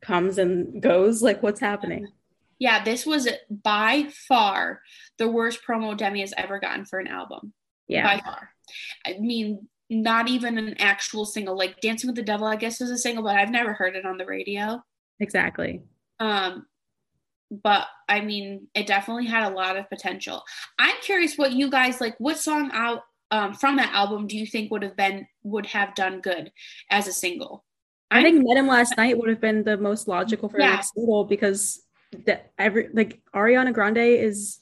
comes 0.03 0.37
and 0.39 0.83
goes? 0.83 1.23
Like, 1.23 1.43
what's 1.43 1.61
happening? 1.61 2.09
Yeah, 2.59 2.83
this 2.83 3.07
was 3.07 3.29
by 3.49 4.09
far 4.29 4.83
the 5.19 5.29
worst 5.29 5.61
promo 5.67 5.97
Demi 5.97 6.21
has 6.21 6.35
ever 6.37 6.59
gotten 6.59 6.85
for 6.85 6.99
an 6.99 7.07
album. 7.07 7.53
Yeah. 7.87 8.03
By 8.03 8.21
far. 8.21 8.51
I 9.07 9.19
mean, 9.19 9.69
not 9.91 10.29
even 10.29 10.59
an 10.59 10.75
actual 10.79 11.25
single. 11.25 11.57
Like 11.57 11.81
Dancing 11.81 12.09
with 12.09 12.17
the 12.17 12.23
Devil, 12.23 12.47
I 12.47 12.57
guess, 12.57 12.81
is 12.81 12.91
a 12.91 12.99
single, 12.99 13.25
but 13.25 13.37
I've 13.37 13.51
never 13.51 13.73
heard 13.73 13.97
it 13.97 14.05
on 14.05 14.19
the 14.19 14.27
radio. 14.27 14.83
Exactly. 15.21 15.83
Um, 16.21 16.67
but 17.51 17.87
I 18.09 18.21
mean, 18.21 18.69
it 18.75 18.87
definitely 18.87 19.27
had 19.27 19.51
a 19.51 19.55
lot 19.55 19.77
of 19.77 19.89
potential. 19.89 20.43
I'm 20.79 20.97
curious 21.03 21.37
what 21.37 21.53
you 21.53 21.71
guys 21.71 22.01
like. 22.01 22.15
What 22.19 22.39
song 22.39 22.71
out 22.73 23.03
um, 23.31 23.55
from 23.55 23.77
that 23.77 23.95
album 23.95 24.27
do 24.27 24.37
you 24.37 24.47
think 24.47 24.71
would 24.71 24.83
have 24.83 24.97
been 24.97 25.27
would 25.43 25.67
have 25.67 25.95
done 25.95 26.21
good 26.21 26.53
as 26.91 27.09
a 27.09 27.13
single? 27.13 27.65
I 28.11 28.23
think 28.23 28.43
Met 28.47 28.57
Him 28.57 28.67
Last 28.67 28.97
Night 28.97 29.19
would 29.19 29.29
have 29.29 29.41
been 29.41 29.65
the 29.65 29.77
most 29.77 30.09
logical 30.09 30.49
for 30.49 30.59
yeah. 30.59 30.69
the 30.69 30.75
next 30.77 30.95
single 30.95 31.25
because 31.25 31.83
the, 32.13 32.41
every 32.59 32.89
like 32.93 33.21
Ariana 33.35 33.73
Grande 33.73 33.99
is 33.99 34.61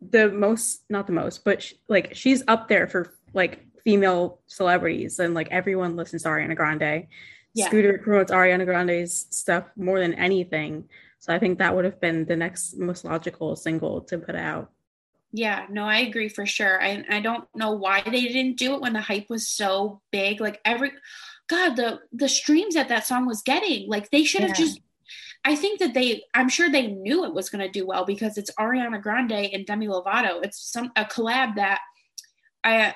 the 0.00 0.30
most 0.30 0.82
not 0.88 1.06
the 1.08 1.12
most 1.12 1.44
but 1.44 1.60
she, 1.60 1.76
like 1.88 2.14
she's 2.14 2.42
up 2.46 2.68
there 2.68 2.86
for 2.86 3.12
like 3.34 3.66
female 3.82 4.38
celebrities 4.46 5.18
and 5.18 5.34
like 5.34 5.48
everyone 5.50 5.96
listens 5.96 6.22
to 6.22 6.28
Ariana 6.28 6.54
Grande. 6.54 7.06
Yeah. 7.54 7.66
Scooter 7.66 7.98
promotes 7.98 8.30
Ariana 8.30 8.64
Grande's 8.64 9.26
stuff 9.30 9.64
more 9.76 9.98
than 9.98 10.14
anything. 10.14 10.88
So 11.18 11.34
I 11.34 11.38
think 11.38 11.58
that 11.58 11.74
would 11.74 11.84
have 11.84 12.00
been 12.00 12.24
the 12.26 12.36
next 12.36 12.76
most 12.76 13.04
logical 13.04 13.56
single 13.56 14.02
to 14.02 14.18
put 14.18 14.34
out. 14.34 14.70
Yeah, 15.32 15.66
no, 15.68 15.84
I 15.84 15.98
agree 15.98 16.28
for 16.28 16.46
sure. 16.46 16.82
I 16.82 17.04
I 17.10 17.20
don't 17.20 17.48
know 17.54 17.72
why 17.72 18.02
they 18.04 18.22
didn't 18.22 18.56
do 18.56 18.74
it 18.74 18.80
when 18.80 18.92
the 18.92 19.00
hype 19.00 19.28
was 19.28 19.46
so 19.46 20.00
big. 20.10 20.40
Like 20.40 20.60
every 20.64 20.92
God, 21.48 21.76
the 21.76 22.00
the 22.12 22.28
streams 22.28 22.74
that 22.74 22.88
that 22.88 23.06
song 23.06 23.26
was 23.26 23.42
getting, 23.42 23.88
like 23.88 24.10
they 24.10 24.24
should 24.24 24.42
have 24.42 24.50
yeah. 24.50 24.66
just 24.66 24.80
I 25.44 25.54
think 25.54 25.80
that 25.80 25.94
they, 25.94 26.22
I'm 26.34 26.48
sure 26.48 26.68
they 26.68 26.88
knew 26.88 27.24
it 27.24 27.34
was 27.34 27.50
going 27.50 27.64
to 27.64 27.70
do 27.70 27.86
well 27.86 28.04
because 28.04 28.38
it's 28.38 28.50
Ariana 28.58 29.00
Grande 29.00 29.32
and 29.52 29.66
Demi 29.66 29.86
Lovato. 29.86 30.42
It's 30.42 30.72
some 30.72 30.90
a 30.96 31.04
collab 31.04 31.56
that 31.56 31.80
I 32.64 32.94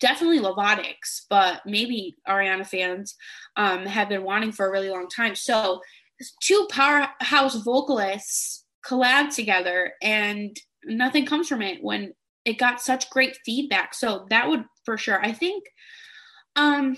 definitely 0.00 0.40
Lovatics, 0.40 1.22
but 1.28 1.62
maybe 1.64 2.16
Ariana 2.28 2.66
fans 2.66 3.16
um, 3.56 3.86
have 3.86 4.08
been 4.08 4.24
wanting 4.24 4.52
for 4.52 4.66
a 4.66 4.70
really 4.70 4.90
long 4.90 5.08
time. 5.08 5.34
So 5.34 5.80
two 6.42 6.66
powerhouse 6.70 7.56
vocalists 7.56 8.64
collab 8.84 9.34
together, 9.34 9.92
and 10.02 10.56
nothing 10.84 11.26
comes 11.26 11.48
from 11.48 11.62
it 11.62 11.82
when 11.82 12.14
it 12.44 12.58
got 12.58 12.80
such 12.80 13.10
great 13.10 13.38
feedback. 13.44 13.94
So 13.94 14.26
that 14.30 14.48
would 14.48 14.64
for 14.84 14.96
sure. 14.96 15.20
I 15.24 15.32
think. 15.32 15.64
Um, 16.56 16.96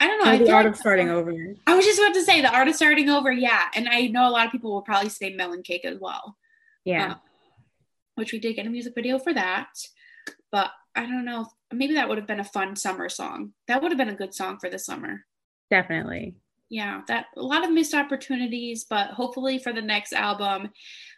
I 0.00 0.06
don't 0.06 0.24
know. 0.24 0.30
I 0.30 0.38
the 0.38 0.50
art 0.50 0.64
like, 0.64 0.74
of 0.74 0.78
starting 0.78 1.08
over. 1.08 1.32
I 1.66 1.76
was 1.76 1.84
just 1.84 1.98
about 1.98 2.14
to 2.14 2.22
say 2.22 2.40
the 2.40 2.52
art 2.52 2.68
of 2.68 2.74
starting 2.74 3.08
over. 3.08 3.30
Yeah, 3.30 3.68
and 3.74 3.88
I 3.88 4.08
know 4.08 4.28
a 4.28 4.30
lot 4.30 4.46
of 4.46 4.52
people 4.52 4.72
will 4.72 4.82
probably 4.82 5.08
say 5.08 5.34
Melon 5.34 5.62
Cake 5.62 5.84
as 5.84 5.98
well. 5.98 6.36
Yeah, 6.84 7.12
um, 7.12 7.20
which 8.16 8.32
we 8.32 8.38
did 8.38 8.56
get 8.56 8.66
a 8.66 8.70
music 8.70 8.94
video 8.94 9.18
for 9.18 9.32
that, 9.32 9.68
but 10.50 10.70
I 10.94 11.02
don't 11.02 11.24
know. 11.24 11.46
Maybe 11.72 11.94
that 11.94 12.08
would 12.08 12.18
have 12.18 12.26
been 12.26 12.40
a 12.40 12.44
fun 12.44 12.76
summer 12.76 13.08
song. 13.08 13.52
That 13.68 13.82
would 13.82 13.90
have 13.92 13.98
been 13.98 14.08
a 14.08 14.16
good 14.16 14.34
song 14.34 14.58
for 14.60 14.68
the 14.68 14.78
summer. 14.78 15.24
Definitely. 15.70 16.36
Yeah, 16.70 17.02
that 17.08 17.26
a 17.36 17.42
lot 17.42 17.64
of 17.64 17.72
missed 17.72 17.94
opportunities, 17.94 18.84
but 18.88 19.10
hopefully 19.10 19.58
for 19.58 19.72
the 19.72 19.82
next 19.82 20.12
album, 20.12 20.70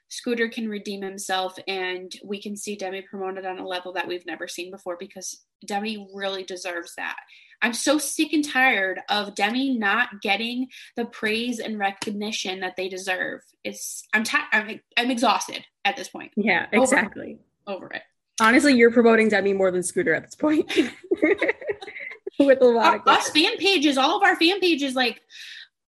Scooter 0.09 0.49
can 0.49 0.69
redeem 0.69 1.03
himself 1.03 1.59
and 1.67 2.13
we 2.25 2.41
can 2.41 2.57
see 2.57 2.77
Demi 2.77 3.03
promoted 3.03 3.45
on 3.45 3.59
a 3.59 3.67
level 3.67 3.93
that 3.95 4.07
we've 4.07 4.27
never 4.27 4.47
seen 4.47 4.71
before 4.71 4.97
because 4.99 5.45
Demi 5.67 6.09
really 6.15 6.45
deserves 6.45 6.95
that. 6.97 7.17
I'm 7.63 7.73
so 7.73 7.99
sick 7.99 8.33
and 8.33 8.45
tired 8.45 9.01
of 9.09 9.35
Demi 9.35 9.77
not 9.79 10.21
getting 10.23 10.69
the 10.97 11.05
praise 11.05 11.59
and 11.59 11.79
recognition 11.79 12.61
that 12.61 12.77
they 12.77 12.89
deserve. 12.89 13.41
It's 13.65 14.05
I'm 14.13 14.25
I'm, 14.53 14.81
I'm 14.97 15.11
exhausted 15.11 15.65
at 15.85 15.97
this 15.97 16.09
point. 16.09 16.33
Yeah, 16.37 16.67
exactly. 16.73 17.39
Over, 17.67 17.77
over 17.85 17.93
it. 17.95 18.03
Honestly, 18.41 18.75
you're 18.75 18.91
promoting 18.91 19.29
Demi 19.29 19.53
more 19.55 19.71
than 19.71 19.83
Scooter 19.83 20.15
at 20.15 20.25
this 20.25 20.35
point. 20.35 20.71
With 22.39 22.61
a 22.61 22.67
lot 22.67 22.97
of 22.97 23.07
us 23.07 23.31
fan 23.31 23.57
pages, 23.57 23.97
all 23.97 24.19
of 24.19 24.23
our 24.23 24.37
fan 24.37 24.61
pages, 24.61 24.95
like 24.95 25.23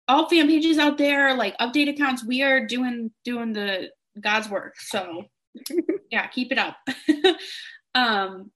all 0.07 0.29
fan 0.29 0.47
pages 0.47 0.77
out 0.77 0.99
there, 0.99 1.35
like 1.35 1.57
update 1.59 1.89
accounts, 1.89 2.23
we 2.23 2.43
are 2.43 2.67
doing 2.67 3.11
doing 3.25 3.55
the 3.55 3.91
God's 4.21 4.51
work. 4.51 4.75
So 4.79 5.25
yeah, 6.11 6.27
keep 6.27 6.53
it 6.53 6.59
up. 6.59 6.77
um 7.95 8.51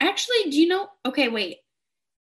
actually, 0.00 0.50
do 0.50 0.60
you 0.60 0.66
know 0.66 0.88
okay, 1.04 1.28
wait. 1.28 1.58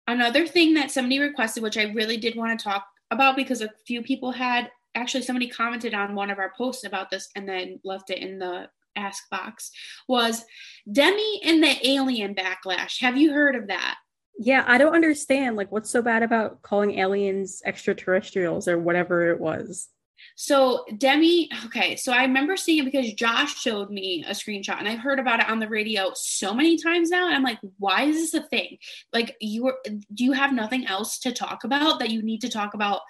Another 0.10 0.48
thing 0.48 0.74
that 0.74 0.90
somebody 0.90 1.20
requested, 1.20 1.62
which 1.62 1.78
I 1.78 1.84
really 1.84 2.18
did 2.18 2.36
want 2.36 2.60
to 2.60 2.64
talk 2.64 2.88
about 3.12 3.36
because 3.36 3.62
a 3.62 3.70
few 3.86 4.02
people 4.02 4.32
had 4.32 4.72
actually 4.96 5.22
somebody 5.22 5.48
commented 5.48 5.94
on 5.94 6.16
one 6.16 6.32
of 6.32 6.40
our 6.40 6.52
posts 6.58 6.84
about 6.84 7.12
this 7.12 7.30
and 7.36 7.48
then 7.48 7.80
left 7.84 8.10
it 8.10 8.18
in 8.18 8.40
the 8.40 8.70
ask 8.96 9.30
box 9.30 9.70
was 10.08 10.44
Demi 10.92 11.42
and 11.46 11.64
the 11.64 11.88
alien 11.88 12.34
backlash. 12.34 13.00
Have 13.02 13.18
you 13.18 13.32
heard 13.34 13.56
of 13.56 13.68
that? 13.68 13.98
Yeah, 14.40 14.64
I 14.66 14.80
don't 14.80 14.96
understand. 14.96 15.56
Like, 15.56 15.72
what's 15.72 15.92
so 15.92 16.02
bad 16.02 16.24
about 16.24 16.64
calling 16.64 16.98
aliens 16.98 17.62
extraterrestrials 17.64 18.68
or 18.68 18.80
whatever 18.80 19.30
it 19.30 19.40
was? 19.40 19.90
So 20.36 20.86
Demi, 20.98 21.50
okay, 21.66 21.96
so 21.96 22.12
I 22.12 22.24
remember 22.24 22.58
seeing 22.58 22.88
it 22.88 22.92
because 22.92 23.14
Josh 23.14 23.56
showed 23.56 23.90
me 23.90 24.24
a 24.28 24.32
screenshot 24.32 24.80
and 24.80 24.88
I've 24.88 25.00
heard 25.00 25.20
about 25.20 25.40
it 25.40 25.50
on 25.50 25.60
the 25.60 25.68
radio 25.68 26.12
so 26.16 26.54
many 26.54 26.78
times 26.78 27.10
now. 27.10 27.28
And 27.28 27.36
I'm 27.36 27.44
like, 27.44 27.60
why 27.78 28.04
is 28.04 28.32
this 28.32 28.34
a 28.34 28.48
thing? 28.48 28.78
Like 29.14 29.36
you 29.40 29.64
were 29.64 29.78
do 29.86 30.24
you 30.24 30.32
have 30.34 30.54
nothing 30.54 30.88
else 30.88 31.20
to 31.20 31.32
talk 31.32 31.64
about 31.64 32.00
that 32.00 32.12
you 32.12 32.22
need 32.22 32.42
to 32.42 32.50
talk 32.50 32.74
about 32.74 33.02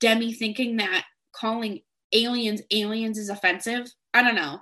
Demi 0.00 0.32
thinking 0.32 0.76
that 0.78 1.04
calling 1.32 1.80
aliens 2.12 2.62
aliens 2.70 3.18
is 3.18 3.28
offensive? 3.28 3.90
I 4.12 4.22
don't 4.22 4.36
know. 4.36 4.60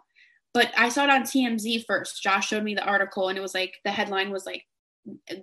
But 0.54 0.70
I 0.76 0.90
saw 0.90 1.04
it 1.04 1.10
on 1.10 1.22
TMZ 1.22 1.86
first. 1.86 2.22
Josh 2.22 2.48
showed 2.48 2.62
me 2.62 2.74
the 2.74 2.84
article 2.84 3.28
and 3.28 3.38
it 3.38 3.42
was 3.42 3.54
like 3.54 3.74
the 3.84 3.90
headline 3.90 4.30
was 4.30 4.44
like 4.44 4.64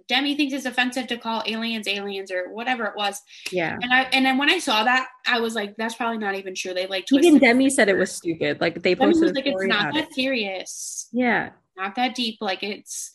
Demi 0.08 0.36
thinks 0.36 0.54
it's 0.54 0.66
offensive 0.66 1.08
to 1.08 1.18
call 1.18 1.44
aliens 1.46 1.88
aliens 1.88 2.32
or 2.32 2.54
whatever 2.54 2.86
it 2.86 2.96
was. 2.96 3.22
Yeah. 3.52 3.78
And 3.82 3.94
I 3.94 4.04
and 4.14 4.26
then 4.26 4.38
when 4.38 4.50
I 4.50 4.60
saw 4.60 4.84
that, 4.84 5.08
I 5.28 5.40
was 5.40 5.54
like, 5.54 5.76
that's 5.78 5.96
probably 5.96 6.18
not 6.18 6.36
even 6.36 6.56
true. 6.56 6.74
They 6.74 6.88
like 6.88 7.06
even 7.12 7.40
Demi 7.40 7.70
said 7.70 7.90
it 7.90 7.98
was 7.98 8.12
stupid. 8.12 8.62
Like 8.62 8.82
they 8.82 8.96
Demi 8.96 9.14
posted 9.14 9.36
like 9.36 9.46
it's 9.46 9.66
not 9.66 9.94
that 9.94 10.10
it. 10.10 10.14
serious. 10.14 11.10
Yeah. 11.12 11.52
Not 11.78 11.96
that 11.96 12.16
deep. 12.16 12.38
Like 12.40 12.64
it's 12.64 13.12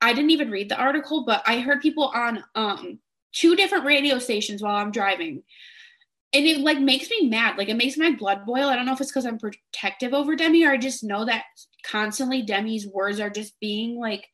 I 0.00 0.12
didn't 0.12 0.30
even 0.30 0.50
read 0.50 0.70
the 0.70 0.78
article, 0.78 1.24
but 1.24 1.42
I 1.46 1.60
heard 1.60 1.82
people 1.82 2.10
on 2.14 2.44
um 2.54 2.98
two 3.32 3.54
different 3.54 3.84
radio 3.84 4.18
stations 4.18 4.62
while 4.62 4.76
I'm 4.76 4.90
driving. 4.90 5.42
And 6.32 6.46
it 6.46 6.60
like 6.60 6.78
makes 6.78 7.10
me 7.10 7.28
mad. 7.28 7.58
Like 7.58 7.68
it 7.68 7.76
makes 7.76 7.98
my 7.98 8.12
blood 8.12 8.46
boil. 8.46 8.68
I 8.68 8.76
don't 8.76 8.86
know 8.86 8.92
if 8.92 9.00
it's 9.00 9.10
because 9.10 9.26
I'm 9.26 9.38
protective 9.38 10.14
over 10.14 10.34
Demi 10.34 10.64
or 10.64 10.72
I 10.72 10.76
just 10.78 11.04
know 11.04 11.26
that 11.26 11.44
constantly 11.82 12.42
Demi's 12.42 12.86
words 12.86 13.20
are 13.20 13.30
just 13.30 13.58
being 13.60 13.98
like 13.98 14.26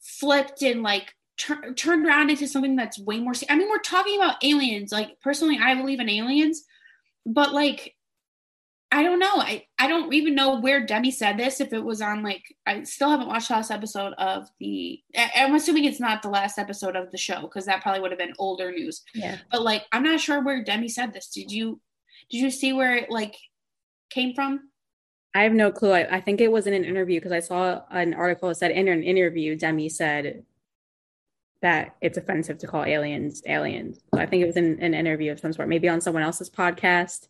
flipped 0.00 0.62
and 0.62 0.82
like 0.82 1.12
tur- 1.36 1.72
turned 1.74 2.06
around 2.06 2.30
into 2.30 2.46
something 2.46 2.76
that's 2.76 2.98
way 2.98 3.20
more. 3.20 3.34
I 3.48 3.56
mean, 3.56 3.68
we're 3.68 3.78
talking 3.78 4.16
about 4.16 4.42
aliens. 4.44 4.92
Like 4.92 5.20
personally, 5.20 5.58
I 5.60 5.74
believe 5.74 6.00
in 6.00 6.08
aliens, 6.08 6.64
but 7.24 7.52
like 7.52 7.94
I 8.92 9.02
don't 9.02 9.18
know. 9.18 9.34
I, 9.34 9.66
I 9.78 9.88
don't 9.88 10.14
even 10.14 10.36
know 10.36 10.60
where 10.60 10.86
Demi 10.86 11.10
said 11.10 11.36
this. 11.36 11.60
If 11.60 11.72
it 11.72 11.84
was 11.84 12.00
on 12.00 12.22
like, 12.22 12.44
I 12.66 12.84
still 12.84 13.10
haven't 13.10 13.26
watched 13.26 13.48
the 13.48 13.54
last 13.54 13.72
episode 13.72 14.12
of 14.14 14.48
the. 14.60 15.00
I, 15.16 15.30
I'm 15.38 15.54
assuming 15.54 15.84
it's 15.84 16.00
not 16.00 16.22
the 16.22 16.30
last 16.30 16.56
episode 16.56 16.94
of 16.94 17.10
the 17.10 17.18
show 17.18 17.42
because 17.42 17.66
that 17.66 17.82
probably 17.82 18.00
would 18.00 18.12
have 18.12 18.18
been 18.18 18.32
older 18.38 18.70
news. 18.70 19.02
Yeah. 19.12 19.38
But 19.50 19.62
like, 19.62 19.84
I'm 19.90 20.04
not 20.04 20.20
sure 20.20 20.42
where 20.42 20.62
Demi 20.62 20.88
said 20.88 21.12
this. 21.12 21.28
Did 21.28 21.50
you, 21.50 21.80
did 22.30 22.38
you 22.38 22.50
see 22.50 22.72
where 22.72 22.96
it 22.96 23.10
like 23.10 23.34
came 24.08 24.34
from? 24.34 24.70
I 25.36 25.42
have 25.42 25.52
no 25.52 25.70
clue. 25.70 25.92
I, 25.92 26.16
I 26.16 26.20
think 26.22 26.40
it 26.40 26.50
was 26.50 26.66
in 26.66 26.72
an 26.72 26.82
interview 26.82 27.20
because 27.20 27.30
I 27.30 27.40
saw 27.40 27.82
an 27.90 28.14
article 28.14 28.48
that 28.48 28.54
said 28.54 28.70
in 28.70 28.88
an 28.88 29.02
interview, 29.02 29.54
Demi 29.54 29.90
said 29.90 30.44
that 31.60 31.94
it's 32.00 32.16
offensive 32.16 32.56
to 32.58 32.66
call 32.66 32.84
aliens 32.84 33.42
aliens. 33.44 34.00
So 34.14 34.20
I 34.20 34.24
think 34.24 34.42
it 34.42 34.46
was 34.46 34.56
in 34.56 34.80
an 34.80 34.94
interview 34.94 35.30
of 35.30 35.38
some 35.38 35.52
sort, 35.52 35.68
maybe 35.68 35.90
on 35.90 36.00
someone 36.00 36.22
else's 36.22 36.48
podcast. 36.48 37.28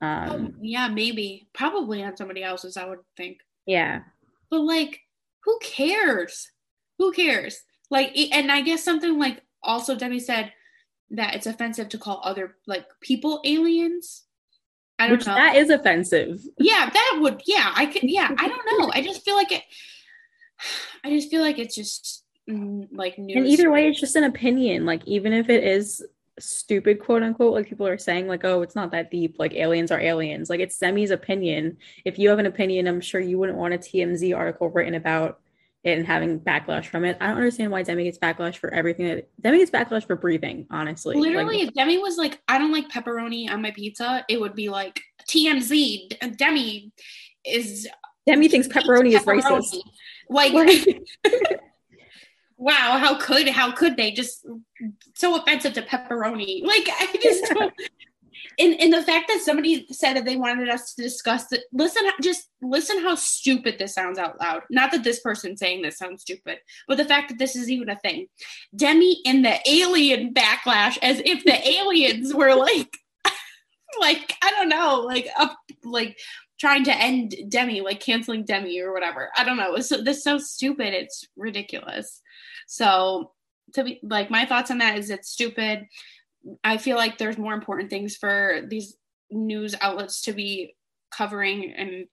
Um, 0.00 0.30
oh, 0.30 0.58
yeah, 0.62 0.86
maybe. 0.86 1.48
Probably 1.52 2.04
on 2.04 2.16
somebody 2.16 2.44
else's, 2.44 2.76
I 2.76 2.86
would 2.86 3.00
think. 3.16 3.40
Yeah. 3.66 4.02
But 4.48 4.60
like, 4.60 5.00
who 5.40 5.58
cares? 5.60 6.52
Who 6.98 7.10
cares? 7.10 7.64
Like, 7.90 8.16
and 8.32 8.52
I 8.52 8.60
guess 8.60 8.84
something 8.84 9.18
like 9.18 9.42
also 9.60 9.96
Demi 9.96 10.20
said 10.20 10.52
that 11.10 11.34
it's 11.34 11.46
offensive 11.46 11.88
to 11.88 11.98
call 11.98 12.20
other 12.22 12.54
like 12.68 12.86
people 13.00 13.40
aliens. 13.44 14.22
I 15.00 15.08
don't 15.08 15.16
Which 15.16 15.26
know. 15.26 15.34
That 15.34 15.56
is 15.56 15.70
offensive. 15.70 16.42
Yeah, 16.58 16.90
that 16.92 17.18
would. 17.22 17.40
Yeah, 17.46 17.72
I 17.74 17.86
could. 17.86 18.02
Yeah, 18.02 18.30
I 18.36 18.48
don't 18.48 18.78
know. 18.78 18.92
I 18.94 19.00
just 19.00 19.24
feel 19.24 19.34
like 19.34 19.50
it. 19.50 19.62
I 21.02 21.08
just 21.08 21.30
feel 21.30 21.40
like 21.40 21.58
it's 21.58 21.74
just 21.74 22.22
mm, 22.48 22.86
like 22.92 23.18
news. 23.18 23.36
And 23.36 23.46
either 23.46 23.70
way, 23.70 23.88
it's 23.88 23.98
just 23.98 24.14
an 24.14 24.24
opinion. 24.24 24.84
Like 24.84 25.02
even 25.06 25.32
if 25.32 25.48
it 25.48 25.64
is 25.64 26.04
stupid, 26.38 27.00
quote 27.00 27.22
unquote, 27.22 27.54
like 27.54 27.70
people 27.70 27.86
are 27.86 27.96
saying, 27.96 28.28
like, 28.28 28.44
oh, 28.44 28.60
it's 28.60 28.76
not 28.76 28.92
that 28.92 29.10
deep. 29.10 29.36
Like 29.38 29.54
aliens 29.54 29.90
are 29.90 30.00
aliens. 30.00 30.50
Like 30.50 30.60
it's 30.60 30.78
Demi's 30.78 31.10
opinion. 31.10 31.78
If 32.04 32.18
you 32.18 32.28
have 32.28 32.38
an 32.38 32.44
opinion, 32.44 32.86
I'm 32.86 33.00
sure 33.00 33.22
you 33.22 33.38
wouldn't 33.38 33.58
want 33.58 33.72
a 33.72 33.78
TMZ 33.78 34.36
article 34.36 34.68
written 34.68 34.94
about 34.94 35.39
and 35.84 36.06
having 36.06 36.40
backlash 36.40 36.86
from 36.86 37.04
it. 37.04 37.16
I 37.20 37.28
don't 37.28 37.36
understand 37.36 37.70
why 37.70 37.82
Demi 37.82 38.04
gets 38.04 38.18
backlash 38.18 38.56
for 38.56 38.72
everything. 38.72 39.08
That, 39.08 39.28
Demi 39.40 39.58
gets 39.58 39.70
backlash 39.70 40.06
for 40.06 40.16
breathing, 40.16 40.66
honestly. 40.70 41.16
Literally, 41.16 41.58
like, 41.58 41.68
if 41.68 41.74
Demi 41.74 41.98
was 41.98 42.18
like, 42.18 42.40
I 42.48 42.58
don't 42.58 42.72
like 42.72 42.88
pepperoni 42.90 43.50
on 43.50 43.62
my 43.62 43.70
pizza, 43.70 44.24
it 44.28 44.40
would 44.40 44.54
be 44.54 44.68
like 44.68 45.00
TMZ. 45.28 46.36
Demi 46.36 46.92
is. 47.44 47.88
Demi 48.26 48.48
thinks 48.48 48.68
pepperoni, 48.68 49.14
pepperoni. 49.14 49.38
is 49.38 49.44
racist. 49.44 49.80
Like, 50.28 50.52
wow, 52.58 52.98
how 52.98 53.18
could 53.18 53.48
how 53.48 53.72
could 53.72 53.96
they 53.96 54.12
just 54.12 54.46
so 55.14 55.36
offensive 55.36 55.72
to 55.74 55.82
pepperoni? 55.82 56.62
Like, 56.64 56.88
I 56.88 57.18
just 57.22 57.44
don't 57.44 57.72
and, 58.60 58.80
and 58.80 58.92
the 58.92 59.02
fact 59.02 59.28
that 59.28 59.40
somebody 59.40 59.86
said 59.90 60.14
that 60.14 60.24
they 60.24 60.36
wanted 60.36 60.68
us 60.68 60.94
to 60.94 61.02
discuss 61.02 61.50
it 61.52 61.64
listen 61.72 62.04
just 62.22 62.48
listen 62.62 63.02
how 63.02 63.14
stupid 63.14 63.78
this 63.78 63.94
sounds 63.94 64.18
out 64.18 64.38
loud. 64.38 64.62
Not 64.70 64.92
that 64.92 65.02
this 65.02 65.20
person 65.20 65.56
saying 65.56 65.82
this 65.82 65.98
sounds 65.98 66.22
stupid 66.22 66.58
but 66.86 66.96
the 66.96 67.04
fact 67.04 67.30
that 67.30 67.38
this 67.38 67.56
is 67.56 67.70
even 67.70 67.88
a 67.88 67.96
thing. 67.96 68.26
Demi 68.74 69.20
in 69.24 69.42
the 69.42 69.58
alien 69.68 70.34
backlash 70.34 70.98
as 71.02 71.20
if 71.24 71.44
the 71.44 71.68
aliens 71.68 72.34
were 72.34 72.54
like 72.54 72.96
like 74.00 74.34
i 74.42 74.50
don't 74.50 74.68
know 74.68 75.02
like 75.04 75.26
up 75.38 75.56
like 75.84 76.16
trying 76.60 76.84
to 76.84 76.94
end 76.94 77.34
demi 77.48 77.80
like 77.80 78.00
canceling 78.00 78.44
demi 78.44 78.78
or 78.80 78.92
whatever. 78.92 79.30
I 79.36 79.44
don't 79.44 79.56
know. 79.56 79.74
It's 79.74 79.88
this 79.88 80.18
is 80.18 80.22
so 80.22 80.36
stupid. 80.36 80.92
It's 80.92 81.26
ridiculous. 81.34 82.20
So 82.66 83.32
to 83.74 83.84
be 83.84 83.98
like 84.02 84.30
my 84.30 84.44
thoughts 84.44 84.70
on 84.70 84.78
that 84.78 84.98
is 84.98 85.10
it's 85.10 85.30
stupid 85.30 85.86
I 86.64 86.78
feel 86.78 86.96
like 86.96 87.18
there's 87.18 87.38
more 87.38 87.54
important 87.54 87.90
things 87.90 88.16
for 88.16 88.62
these 88.66 88.96
news 89.30 89.74
outlets 89.80 90.22
to 90.22 90.32
be 90.32 90.74
covering 91.10 91.72
and 91.76 92.06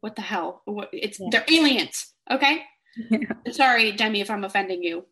what 0.00 0.16
the 0.16 0.22
hell? 0.22 0.62
What, 0.64 0.90
it's 0.92 1.18
yeah. 1.18 1.28
they're 1.30 1.44
aliens. 1.50 2.12
Okay. 2.30 2.62
Yeah. 3.10 3.52
Sorry, 3.52 3.92
Demi, 3.92 4.22
if 4.22 4.28
I'm 4.28 4.42
offending 4.42 4.82
you. 4.82 5.06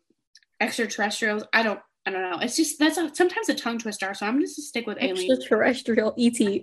Extraterrestrials. 0.59 1.45
I 1.53 1.63
don't. 1.63 1.79
I 2.05 2.09
don't 2.09 2.29
know. 2.29 2.39
It's 2.39 2.57
just 2.57 2.79
that's 2.79 2.97
a, 2.97 3.15
sometimes 3.15 3.47
a 3.47 3.55
tongue 3.55 3.79
twister. 3.79 4.13
So 4.13 4.25
I'm 4.25 4.41
just 4.41 4.57
gonna 4.57 4.65
stick 4.65 4.87
with 4.87 4.97
aliens. 4.99 5.39
Extraterrestrial. 5.39 6.13
ET. 6.19 6.35
Say 6.35 6.59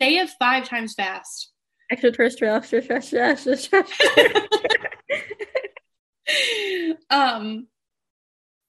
it 0.00 0.30
five 0.40 0.68
times 0.68 0.94
fast. 0.94 1.52
Extraterrestrial. 1.92 2.56
Extraterrestrial. 2.56 3.26
Extraterrestrial. 3.26 3.84
um. 7.10 7.68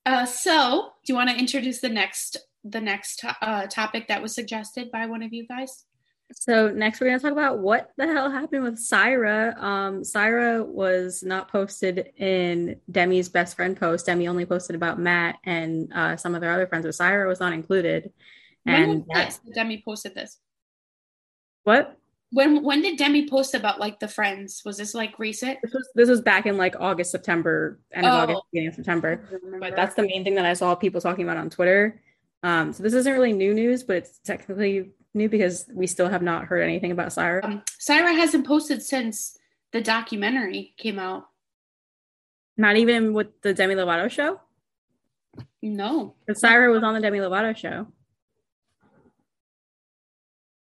Uh. 0.08 0.26
So, 0.26 0.94
do 1.06 1.12
you 1.12 1.16
want 1.16 1.30
to 1.30 1.38
introduce 1.38 1.82
the 1.82 1.90
next 1.90 2.38
the 2.64 2.82
next 2.82 3.24
uh, 3.42 3.68
topic 3.68 4.08
that 4.08 4.22
was 4.22 4.34
suggested 4.34 4.90
by 4.92 5.06
one 5.06 5.22
of 5.22 5.34
you 5.34 5.46
guys? 5.48 5.86
So 6.34 6.70
next 6.70 7.00
we're 7.00 7.08
gonna 7.08 7.20
talk 7.20 7.32
about 7.32 7.60
what 7.60 7.92
the 7.98 8.06
hell 8.06 8.30
happened 8.30 8.64
with 8.64 8.76
Sirah. 8.76 9.58
Um, 9.58 10.02
Sirah 10.02 10.66
was 10.66 11.24
not 11.24 11.50
posted 11.50 12.12
in 12.18 12.80
Demi's 12.92 13.30
best 13.30 13.56
friend 13.56 13.78
post. 13.78 14.06
Demi 14.06 14.28
only 14.28 14.46
posted 14.46 14.76
about 14.76 15.00
Matt 15.00 15.38
and 15.46 15.92
uh, 15.94 16.18
some 16.18 16.36
of 16.36 16.42
their 16.42 16.52
other 16.52 16.68
friends, 16.68 16.86
but 16.86 16.96
Sirah 16.96 17.28
was 17.28 17.40
not 17.40 17.54
included. 17.54 18.12
And 18.66 18.90
when 18.90 19.06
was 19.08 19.40
this? 19.40 19.56
Demi 19.56 19.82
posted 19.86 20.16
this. 20.16 20.38
What? 21.64 21.97
When 22.32 22.62
when 22.64 22.82
did 22.82 22.98
Demi 22.98 23.30
post 23.30 23.54
about 23.54 23.80
like 23.80 24.00
the 24.00 24.08
friends? 24.08 24.62
Was 24.66 24.78
this 24.78 24.94
like 24.94 25.18
recent? 25.18 25.60
This 25.64 25.74
was 25.74 25.90
this 25.96 26.10
was 26.10 26.22
back 26.22 26.46
in 26.46 26.58
like 26.58 26.76
August, 26.80 27.12
September, 27.12 27.80
end 27.94 28.06
of 28.06 28.12
oh. 28.12 28.18
August, 28.24 28.42
beginning 28.52 28.70
of 28.70 28.76
September. 28.76 29.42
But 29.60 29.76
that's 29.76 29.96
the 29.96 30.04
main 30.04 30.24
thing 30.24 30.36
that 30.36 30.46
I 30.46 30.54
saw 30.54 30.76
people 30.76 31.00
talking 31.00 31.24
about 31.24 31.38
on 31.38 31.50
Twitter. 31.50 32.02
Um, 32.44 32.74
so 32.74 32.84
this 32.84 32.94
isn't 32.94 33.14
really 33.14 33.34
new 33.34 33.54
news, 33.54 33.84
but 33.84 33.98
it's 33.98 34.20
technically 34.20 34.92
new 35.14 35.30
because 35.30 35.66
we 35.74 35.88
still 35.88 36.10
have 36.10 36.22
not 36.22 36.46
heard 36.46 36.62
anything 36.62 36.92
about 36.92 37.10
Sirah. 37.10 37.44
Um, 37.44 37.64
Sirah 37.80 38.16
hasn't 38.16 38.46
posted 38.46 38.82
since 38.84 39.38
the 39.72 39.82
documentary 39.82 40.74
came 40.78 41.00
out. 41.00 41.26
Not 42.58 42.78
even 42.78 43.14
with 43.14 43.42
the 43.42 43.54
Demi 43.54 43.76
Lovato 43.76 44.10
show? 44.10 44.40
No. 45.62 46.16
But 46.26 46.38
Sirah 46.38 46.72
was 46.72 46.84
on 46.84 46.94
the 46.94 47.02
Demi 47.02 47.20
Lovato 47.20 47.56
show. 47.56 47.88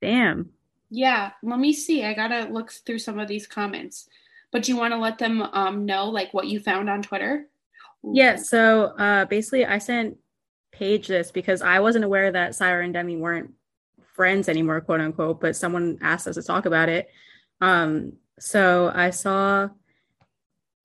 Damn. 0.01 0.51
Yeah, 0.91 1.31
let 1.43 1.59
me 1.59 1.73
see. 1.73 2.05
I 2.05 2.15
gotta 2.15 2.53
look 2.53 2.73
through 2.73 2.99
some 2.99 3.19
of 3.19 3.29
these 3.29 3.47
comments. 3.47 4.09
But 4.53 4.69
you 4.69 4.77
want 4.77 4.93
to 4.93 4.99
let 4.99 5.19
them 5.19 5.43
um, 5.43 5.87
know 5.87 6.09
like 6.09 6.35
what 6.35 6.49
you 6.49 6.59
found 6.59 6.91
on 6.91 7.03
Twitter? 7.03 7.47
Yeah. 8.03 8.37
So 8.37 8.87
uh, 8.99 9.27
basically, 9.27 9.65
I 9.65 9.79
sent 9.79 10.17
Paige 10.73 11.07
this 11.07 11.31
because 11.31 11.63
I 11.63 11.81
wasn't 11.81 12.05
aware 12.05 12.33
that 12.33 12.53
Sirah 12.53 12.85
and 12.85 12.93
Demi 12.93 13.17
weren't 13.17 13.53
friends 14.15 14.49
anymore, 14.49 14.81
quote 14.81 15.01
unquote, 15.01 15.41
but 15.41 15.57
someone 15.57 15.99
asked 16.03 16.27
us 16.27 16.35
to 16.35 16.43
talk 16.43 16.67
about 16.67 16.89
it. 16.89 17.09
Um, 17.61 18.15
so 18.39 18.91
I 18.93 19.11
saw 19.11 19.69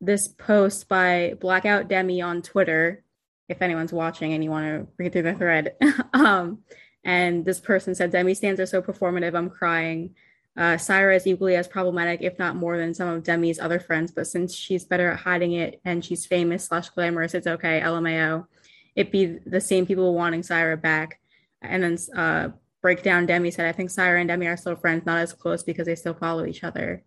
this 0.02 0.28
post 0.28 0.88
by 0.88 1.36
Blackout 1.40 1.88
Demi 1.88 2.22
on 2.22 2.42
Twitter. 2.42 3.04
If 3.48 3.62
anyone's 3.62 3.94
watching 3.94 4.34
and 4.34 4.44
you 4.44 4.50
want 4.50 4.66
to 4.66 4.88
read 4.98 5.14
through 5.14 5.24
the 5.24 5.34
thread, 5.34 5.76
um, 6.14 6.60
and 7.06 7.46
this 7.46 7.60
person 7.60 7.94
said, 7.94 8.12
Demi 8.12 8.34
stands 8.34 8.60
are 8.60 8.66
so 8.66 8.82
performative, 8.82 9.36
I'm 9.36 9.50
crying. 9.50 10.16
Uh, 10.58 10.76
Sirah 10.76 11.16
is 11.16 11.28
equally 11.28 11.56
as 11.56 11.68
problematic, 11.68 12.22
if 12.22 12.40
not 12.40 12.56
more, 12.56 12.78
than 12.78 12.96
some 12.96 13.10
of 13.10 13.24
Demi's 13.24 13.60
other 13.60 13.80
friends, 13.80 14.12
but 14.12 14.26
since 14.26 14.56
she's 14.56 14.86
better 14.86 15.12
at 15.12 15.20
hiding 15.20 15.54
it 15.54 15.80
and 15.86 16.04
she's 16.04 16.26
famous 16.26 16.66
slash 16.66 16.90
glamorous, 16.90 17.36
it's 17.36 17.46
okay. 17.46 17.80
LMAO. 17.82 18.48
It 18.96 19.12
be 19.12 19.38
the 19.46 19.62
same 19.62 19.86
people 19.86 20.16
wanting 20.16 20.42
Sirah 20.42 20.82
back. 20.82 21.20
And 21.62 21.84
then 21.84 21.98
uh, 22.18 22.50
breakdown, 22.82 23.28
Demi 23.28 23.52
said, 23.52 23.68
I 23.68 23.72
think 23.72 23.92
Sirah 23.92 24.20
and 24.20 24.28
Demi 24.28 24.48
are 24.48 24.58
still 24.58 24.76
friends, 24.76 25.06
not 25.06 25.20
as 25.20 25.34
close 25.34 25.62
because 25.62 25.86
they 25.86 25.96
still 25.96 26.14
follow 26.16 26.46
each 26.46 26.64
other. 26.64 27.04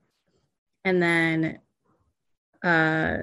And 0.84 1.02
then 1.02 1.58
uh, 2.62 3.16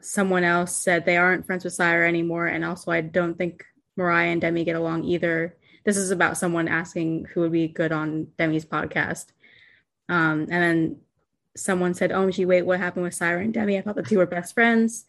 someone 0.00 0.44
else 0.44 0.76
said 0.76 1.04
they 1.04 1.16
aren't 1.16 1.46
friends 1.46 1.64
with 1.64 1.76
Sirah 1.76 2.06
anymore. 2.06 2.46
And 2.46 2.64
also, 2.64 2.92
I 2.92 3.00
don't 3.00 3.36
think 3.36 3.64
Mariah 3.96 4.30
and 4.30 4.40
Demi 4.40 4.64
get 4.64 4.76
along 4.76 5.04
either. 5.04 5.56
This 5.84 5.96
is 5.96 6.10
about 6.10 6.36
someone 6.36 6.68
asking 6.68 7.26
who 7.32 7.40
would 7.40 7.52
be 7.52 7.68
good 7.68 7.92
on 7.92 8.28
Demi's 8.38 8.64
podcast. 8.64 9.26
Um, 10.08 10.42
and 10.42 10.50
then 10.50 10.96
someone 11.56 11.94
said, 11.94 12.12
Oh, 12.12 12.30
gee, 12.30 12.44
wait, 12.44 12.62
what 12.62 12.78
happened 12.78 13.04
with 13.04 13.18
Sirah 13.18 13.42
and 13.42 13.52
Demi? 13.52 13.78
I 13.78 13.82
thought 13.82 13.96
the 13.96 14.02
two 14.02 14.18
were 14.18 14.26
best 14.26 14.54
friends. 14.54 15.04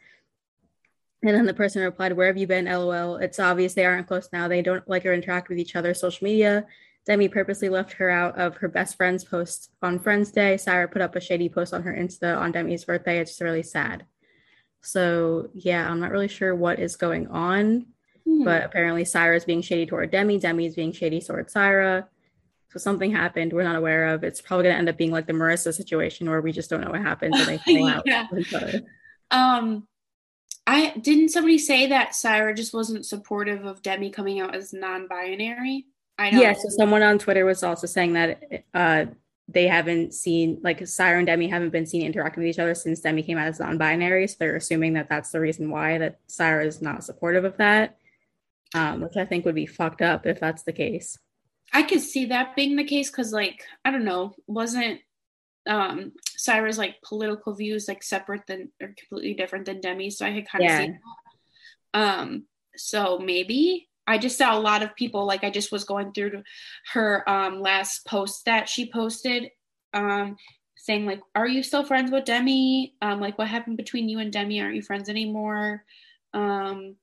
And 1.21 1.35
then 1.35 1.45
the 1.45 1.53
person 1.53 1.81
replied, 1.81 2.13
Where 2.13 2.27
have 2.27 2.37
you 2.37 2.47
been? 2.47 2.65
LOL. 2.65 3.15
It's 3.15 3.39
obvious 3.39 3.73
they 3.73 3.85
aren't 3.85 4.07
close 4.07 4.29
now. 4.33 4.47
They 4.47 4.61
don't 4.61 4.87
like 4.89 5.05
or 5.05 5.13
interact 5.13 5.49
with 5.49 5.57
each 5.57 5.75
other. 5.75 5.93
Social 5.93 6.25
media. 6.25 6.65
Demi 7.05 7.27
purposely 7.27 7.67
left 7.69 7.93
her 7.93 8.09
out 8.09 8.37
of 8.37 8.57
her 8.57 8.69
best 8.69 8.95
friend's 8.95 9.23
post 9.23 9.71
on 9.81 9.99
Friends 9.99 10.31
Day. 10.31 10.55
Sirah 10.55 10.91
put 10.91 11.01
up 11.01 11.15
a 11.15 11.21
shady 11.21 11.49
post 11.49 11.73
on 11.73 11.83
her 11.83 11.93
Insta 11.93 12.37
on 12.37 12.51
Demi's 12.51 12.85
birthday. 12.85 13.19
It's 13.19 13.31
just 13.31 13.41
really 13.41 13.63
sad. 13.63 14.05
So, 14.81 15.49
yeah, 15.53 15.89
I'm 15.89 15.99
not 15.99 16.11
really 16.11 16.27
sure 16.27 16.53
what 16.55 16.79
is 16.79 16.95
going 16.95 17.27
on, 17.27 17.87
hmm. 18.25 18.43
but 18.43 18.63
apparently 18.63 19.03
Sirah 19.03 19.45
being 19.45 19.61
shady 19.61 19.85
toward 19.85 20.11
Demi. 20.11 20.39
Demi 20.39 20.65
is 20.65 20.75
being 20.75 20.91
shady 20.91 21.21
toward 21.21 21.47
Sirah. 21.47 22.07
So 22.71 22.79
something 22.79 23.11
happened 23.11 23.53
we're 23.53 23.63
not 23.63 23.75
aware 23.75 24.07
of. 24.07 24.23
It's 24.23 24.41
probably 24.41 24.63
going 24.63 24.73
to 24.73 24.79
end 24.79 24.89
up 24.89 24.97
being 24.97 25.11
like 25.11 25.27
the 25.27 25.33
Marissa 25.33 25.73
situation 25.73 26.29
where 26.29 26.41
we 26.41 26.51
just 26.51 26.69
don't 26.69 26.81
know 26.81 26.89
what 26.89 27.01
happened 27.01 27.35
and 27.35 27.47
they 27.47 27.57
fall 27.65 27.87
out. 27.87 28.03
yeah. 28.05 28.27
Um, 29.29 29.87
I 30.65 30.93
didn't 31.01 31.29
somebody 31.29 31.57
say 31.57 31.87
that 31.87 32.11
Sirah 32.11 32.55
just 32.55 32.73
wasn't 32.73 33.05
supportive 33.05 33.65
of 33.65 33.81
Demi 33.81 34.09
coming 34.09 34.39
out 34.39 34.55
as 34.55 34.73
non-binary. 34.73 35.87
I 36.17 36.31
know. 36.31 36.41
Yeah, 36.41 36.53
so 36.53 36.69
someone 36.69 37.03
on 37.03 37.19
Twitter 37.19 37.45
was 37.45 37.63
also 37.63 37.87
saying 37.87 38.13
that 38.13 38.63
uh, 38.73 39.05
they 39.47 39.67
haven't 39.67 40.13
seen 40.13 40.59
like 40.63 40.79
Sirah 40.79 41.17
and 41.17 41.27
Demi 41.27 41.47
haven't 41.47 41.71
been 41.71 41.85
seen 41.85 42.03
interacting 42.03 42.43
with 42.43 42.49
each 42.49 42.59
other 42.59 42.75
since 42.75 43.01
Demi 43.01 43.23
came 43.23 43.37
out 43.37 43.47
as 43.47 43.59
non-binary. 43.59 44.27
So 44.27 44.35
they're 44.39 44.55
assuming 44.55 44.93
that 44.93 45.09
that's 45.09 45.31
the 45.31 45.39
reason 45.39 45.69
why 45.69 45.97
that 45.97 46.19
Sirah 46.27 46.65
is 46.65 46.81
not 46.81 47.03
supportive 47.03 47.43
of 47.43 47.57
that, 47.57 47.97
um, 48.73 49.01
which 49.01 49.17
I 49.17 49.25
think 49.25 49.45
would 49.45 49.55
be 49.55 49.65
fucked 49.65 50.01
up 50.01 50.25
if 50.25 50.39
that's 50.39 50.63
the 50.63 50.73
case. 50.73 51.17
I 51.71 51.83
could 51.83 52.01
see 52.01 52.25
that 52.25 52.55
being 52.55 52.75
the 52.75 52.83
case 52.83 53.09
because, 53.09 53.33
like, 53.33 53.63
I 53.83 53.91
don't 53.91 54.05
know, 54.05 54.33
wasn't 54.47 55.01
um 55.65 56.11
Sirah's 56.35 56.77
like 56.77 57.01
political 57.01 57.53
views 57.53 57.87
like 57.87 58.03
separate 58.03 58.45
than 58.47 58.69
or 58.81 58.93
completely 58.97 59.33
different 59.33 59.65
than 59.65 59.81
Demi. 59.81 60.09
So 60.09 60.25
I 60.25 60.33
could 60.33 60.47
kind 60.47 60.63
yeah. 60.63 60.79
of 60.79 60.85
see 60.85 60.91
that. 61.93 61.99
Um, 61.99 62.43
so 62.75 63.19
maybe 63.19 63.87
I 64.05 64.17
just 64.17 64.37
saw 64.37 64.57
a 64.57 64.59
lot 64.59 64.83
of 64.83 64.95
people 64.95 65.25
like 65.25 65.43
I 65.43 65.49
just 65.49 65.71
was 65.71 65.85
going 65.85 66.11
through 66.11 66.43
her 66.91 67.27
um 67.29 67.61
last 67.61 68.05
post 68.05 68.45
that 68.45 68.67
she 68.67 68.91
posted 68.91 69.51
um 69.93 70.35
saying 70.75 71.05
like 71.05 71.21
are 71.35 71.47
you 71.47 71.63
still 71.63 71.83
friends 71.83 72.11
with 72.11 72.25
Demi? 72.25 72.95
Um 73.01 73.19
like 73.19 73.37
what 73.37 73.47
happened 73.47 73.77
between 73.77 74.09
you 74.09 74.19
and 74.19 74.33
Demi? 74.33 74.61
Aren't 74.61 74.75
you 74.75 74.81
friends 74.81 75.07
anymore? 75.07 75.83
Um 76.33 76.95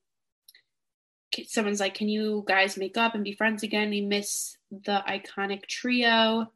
someone's 1.47 1.79
like 1.79 1.93
can 1.93 2.09
you 2.09 2.43
guys 2.47 2.77
make 2.77 2.97
up 2.97 3.15
and 3.15 3.23
be 3.23 3.33
friends 3.33 3.63
again? 3.63 3.89
We 3.89 4.01
miss 4.01 4.57
the 4.71 5.03
iconic 5.07 5.65
trio. 5.67 6.51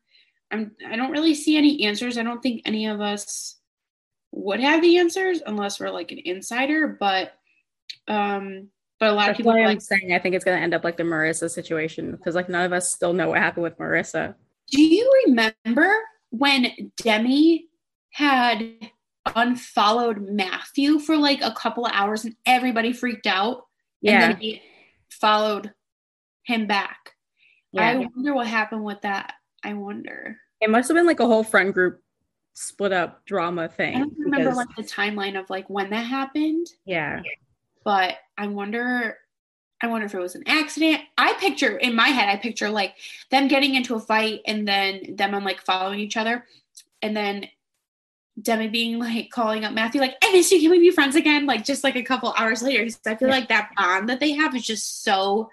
I'm 0.51 0.71
I 0.87 0.95
don't 0.95 1.11
really 1.11 1.33
see 1.33 1.57
any 1.57 1.83
answers. 1.83 2.17
I 2.17 2.23
don't 2.23 2.41
think 2.41 2.61
any 2.65 2.87
of 2.87 3.01
us 3.01 3.57
would 4.31 4.59
have 4.59 4.81
the 4.81 4.97
answers 4.97 5.41
unless 5.45 5.79
we're 5.79 5.89
like 5.89 6.11
an 6.11 6.19
insider, 6.23 6.97
but 6.99 7.33
um 8.07 8.69
but 8.99 9.09
a 9.09 9.13
lot 9.13 9.27
That's 9.27 9.31
of 9.31 9.37
people 9.37 9.51
are 9.53 9.65
like 9.65 9.81
saying 9.81 10.13
I 10.13 10.19
think 10.19 10.35
it's 10.35 10.45
gonna 10.45 10.57
end 10.57 10.73
up 10.73 10.83
like 10.83 10.97
the 10.97 11.03
Marissa 11.03 11.49
situation 11.49 12.11
because 12.11 12.35
like 12.35 12.49
none 12.49 12.65
of 12.65 12.73
us 12.73 12.93
still 12.93 13.13
know 13.13 13.29
what 13.29 13.39
happened 13.39 13.63
with 13.63 13.77
Marissa. 13.77 14.35
Do 14.71 14.81
you 14.81 15.11
remember 15.25 15.93
when 16.31 16.91
Demi 16.97 17.67
had 18.09 18.65
unfollowed 19.35 20.21
Matthew 20.29 20.99
for 20.99 21.17
like 21.17 21.41
a 21.41 21.51
couple 21.51 21.85
of 21.85 21.91
hours 21.93 22.25
and 22.25 22.35
everybody 22.45 22.93
freaked 22.93 23.27
out? 23.27 23.63
Yeah. 24.05 24.23
And 24.23 24.33
then 24.33 24.41
he 24.41 24.61
followed 25.09 25.73
him 26.43 26.67
back. 26.67 27.15
Yeah. 27.71 27.89
I 27.89 27.95
wonder 28.15 28.33
what 28.33 28.47
happened 28.47 28.83
with 28.83 29.01
that. 29.01 29.33
I 29.63 29.73
wonder. 29.73 30.37
It 30.61 30.69
must 30.69 30.87
have 30.87 30.95
been 30.95 31.07
like 31.07 31.19
a 31.19 31.25
whole 31.25 31.43
friend 31.43 31.73
group 31.73 32.01
split 32.53 32.93
up 32.93 33.25
drama 33.25 33.67
thing. 33.67 33.95
I 33.95 33.99
don't 33.99 34.17
remember 34.17 34.51
because... 34.51 34.57
like 34.57 34.75
the 34.77 34.83
timeline 34.83 35.39
of 35.39 35.49
like 35.49 35.69
when 35.69 35.89
that 35.89 36.05
happened. 36.05 36.67
Yeah. 36.85 37.21
But 37.83 38.15
I 38.37 38.47
wonder 38.47 39.17
I 39.81 39.87
wonder 39.87 40.05
if 40.05 40.13
it 40.13 40.19
was 40.19 40.35
an 40.35 40.43
accident. 40.47 41.01
I 41.17 41.33
picture 41.33 41.77
in 41.77 41.95
my 41.95 42.07
head, 42.07 42.29
I 42.29 42.37
picture 42.37 42.69
like 42.69 42.95
them 43.29 43.47
getting 43.47 43.75
into 43.75 43.95
a 43.95 43.99
fight 43.99 44.41
and 44.47 44.67
then 44.67 45.15
them 45.15 45.35
on 45.35 45.43
like 45.43 45.61
following 45.61 45.99
each 45.99 46.15
other. 46.15 46.45
And 47.01 47.15
then 47.15 47.47
Demi 48.41 48.67
being 48.67 48.99
like 48.99 49.29
calling 49.29 49.63
up 49.63 49.73
Matthew, 49.73 50.01
like, 50.01 50.15
I 50.23 50.31
miss 50.31 50.51
you. 50.51 50.59
Can 50.59 50.71
we 50.71 50.79
be 50.79 50.91
friends 50.91 51.15
again? 51.15 51.45
Like 51.45 51.63
just 51.63 51.83
like 51.83 51.95
a 51.95 52.03
couple 52.03 52.33
hours 52.37 52.61
later. 52.61 52.87
I 53.07 53.15
feel 53.15 53.29
like 53.29 53.47
that 53.47 53.69
bond 53.77 54.09
that 54.09 54.19
they 54.19 54.33
have 54.33 54.55
is 54.55 54.65
just 54.65 55.03
so 55.03 55.49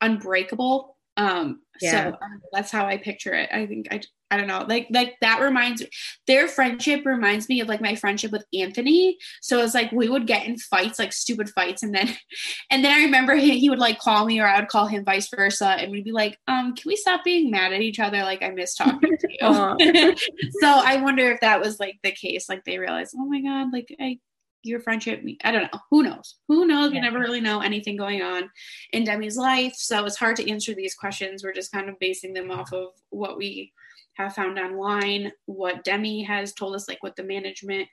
unbreakable. 0.00 0.96
Um, 1.16 1.60
Yeah. 1.80 1.90
So 1.90 2.08
um, 2.22 2.42
that's 2.52 2.70
how 2.70 2.86
I 2.86 2.96
picture 2.96 3.34
it. 3.34 3.50
I 3.52 3.66
think 3.66 3.88
I 3.90 4.00
I 4.32 4.38
don't 4.38 4.46
know. 4.46 4.64
Like 4.66 4.86
like 4.90 5.16
that 5.20 5.42
reminds 5.42 5.82
their 6.26 6.48
friendship 6.48 7.04
reminds 7.04 7.50
me 7.50 7.60
of 7.60 7.68
like 7.68 7.82
my 7.82 7.94
friendship 7.94 8.32
with 8.32 8.46
Anthony. 8.58 9.18
So 9.42 9.62
it's 9.62 9.74
like 9.74 9.92
we 9.92 10.08
would 10.08 10.26
get 10.26 10.46
in 10.46 10.56
fights, 10.56 10.98
like 10.98 11.12
stupid 11.12 11.50
fights, 11.50 11.82
and 11.82 11.94
then 11.94 12.08
and 12.70 12.82
then 12.82 12.98
I 12.98 13.04
remember 13.04 13.34
he, 13.34 13.58
he 13.60 13.68
would 13.68 13.78
like 13.78 13.98
call 13.98 14.24
me 14.24 14.40
or 14.40 14.48
I 14.48 14.58
would 14.58 14.70
call 14.70 14.86
him 14.86 15.04
vice 15.04 15.28
versa, 15.28 15.68
and 15.68 15.92
we'd 15.92 16.04
be 16.04 16.12
like, 16.12 16.38
um, 16.48 16.74
can 16.74 16.88
we 16.88 16.96
stop 16.96 17.24
being 17.24 17.50
mad 17.50 17.74
at 17.74 17.82
each 17.82 18.00
other? 18.00 18.22
Like 18.22 18.42
I 18.42 18.48
miss 18.48 18.74
talking 18.74 19.18
to 19.18 19.28
you. 19.28 20.16
so 20.60 20.66
I 20.66 20.96
wonder 21.02 21.30
if 21.30 21.40
that 21.40 21.60
was 21.60 21.78
like 21.78 21.98
the 22.02 22.12
case. 22.12 22.48
Like 22.48 22.64
they 22.64 22.78
realized, 22.78 23.14
oh 23.14 23.26
my 23.26 23.42
god, 23.42 23.70
like 23.70 23.94
I 24.00 24.18
your 24.64 24.80
friendship 24.80 25.20
i 25.44 25.50
don't 25.50 25.62
know 25.62 25.80
who 25.90 26.02
knows 26.02 26.36
who 26.48 26.66
knows 26.66 26.92
yeah. 26.92 27.00
we 27.00 27.00
never 27.00 27.18
really 27.18 27.40
know 27.40 27.60
anything 27.60 27.96
going 27.96 28.22
on 28.22 28.48
in 28.92 29.04
demi's 29.04 29.36
life 29.36 29.74
so 29.74 30.04
it's 30.04 30.16
hard 30.16 30.36
to 30.36 30.48
answer 30.48 30.74
these 30.74 30.94
questions 30.94 31.42
we're 31.42 31.52
just 31.52 31.72
kind 31.72 31.88
of 31.88 31.98
basing 31.98 32.32
them 32.32 32.50
off 32.50 32.72
of 32.72 32.88
what 33.10 33.36
we 33.36 33.72
have 34.14 34.34
found 34.34 34.58
online 34.58 35.32
what 35.46 35.84
demi 35.84 36.22
has 36.22 36.52
told 36.52 36.74
us 36.74 36.88
like 36.88 37.02
with 37.02 37.14
the 37.16 37.22
management 37.22 37.88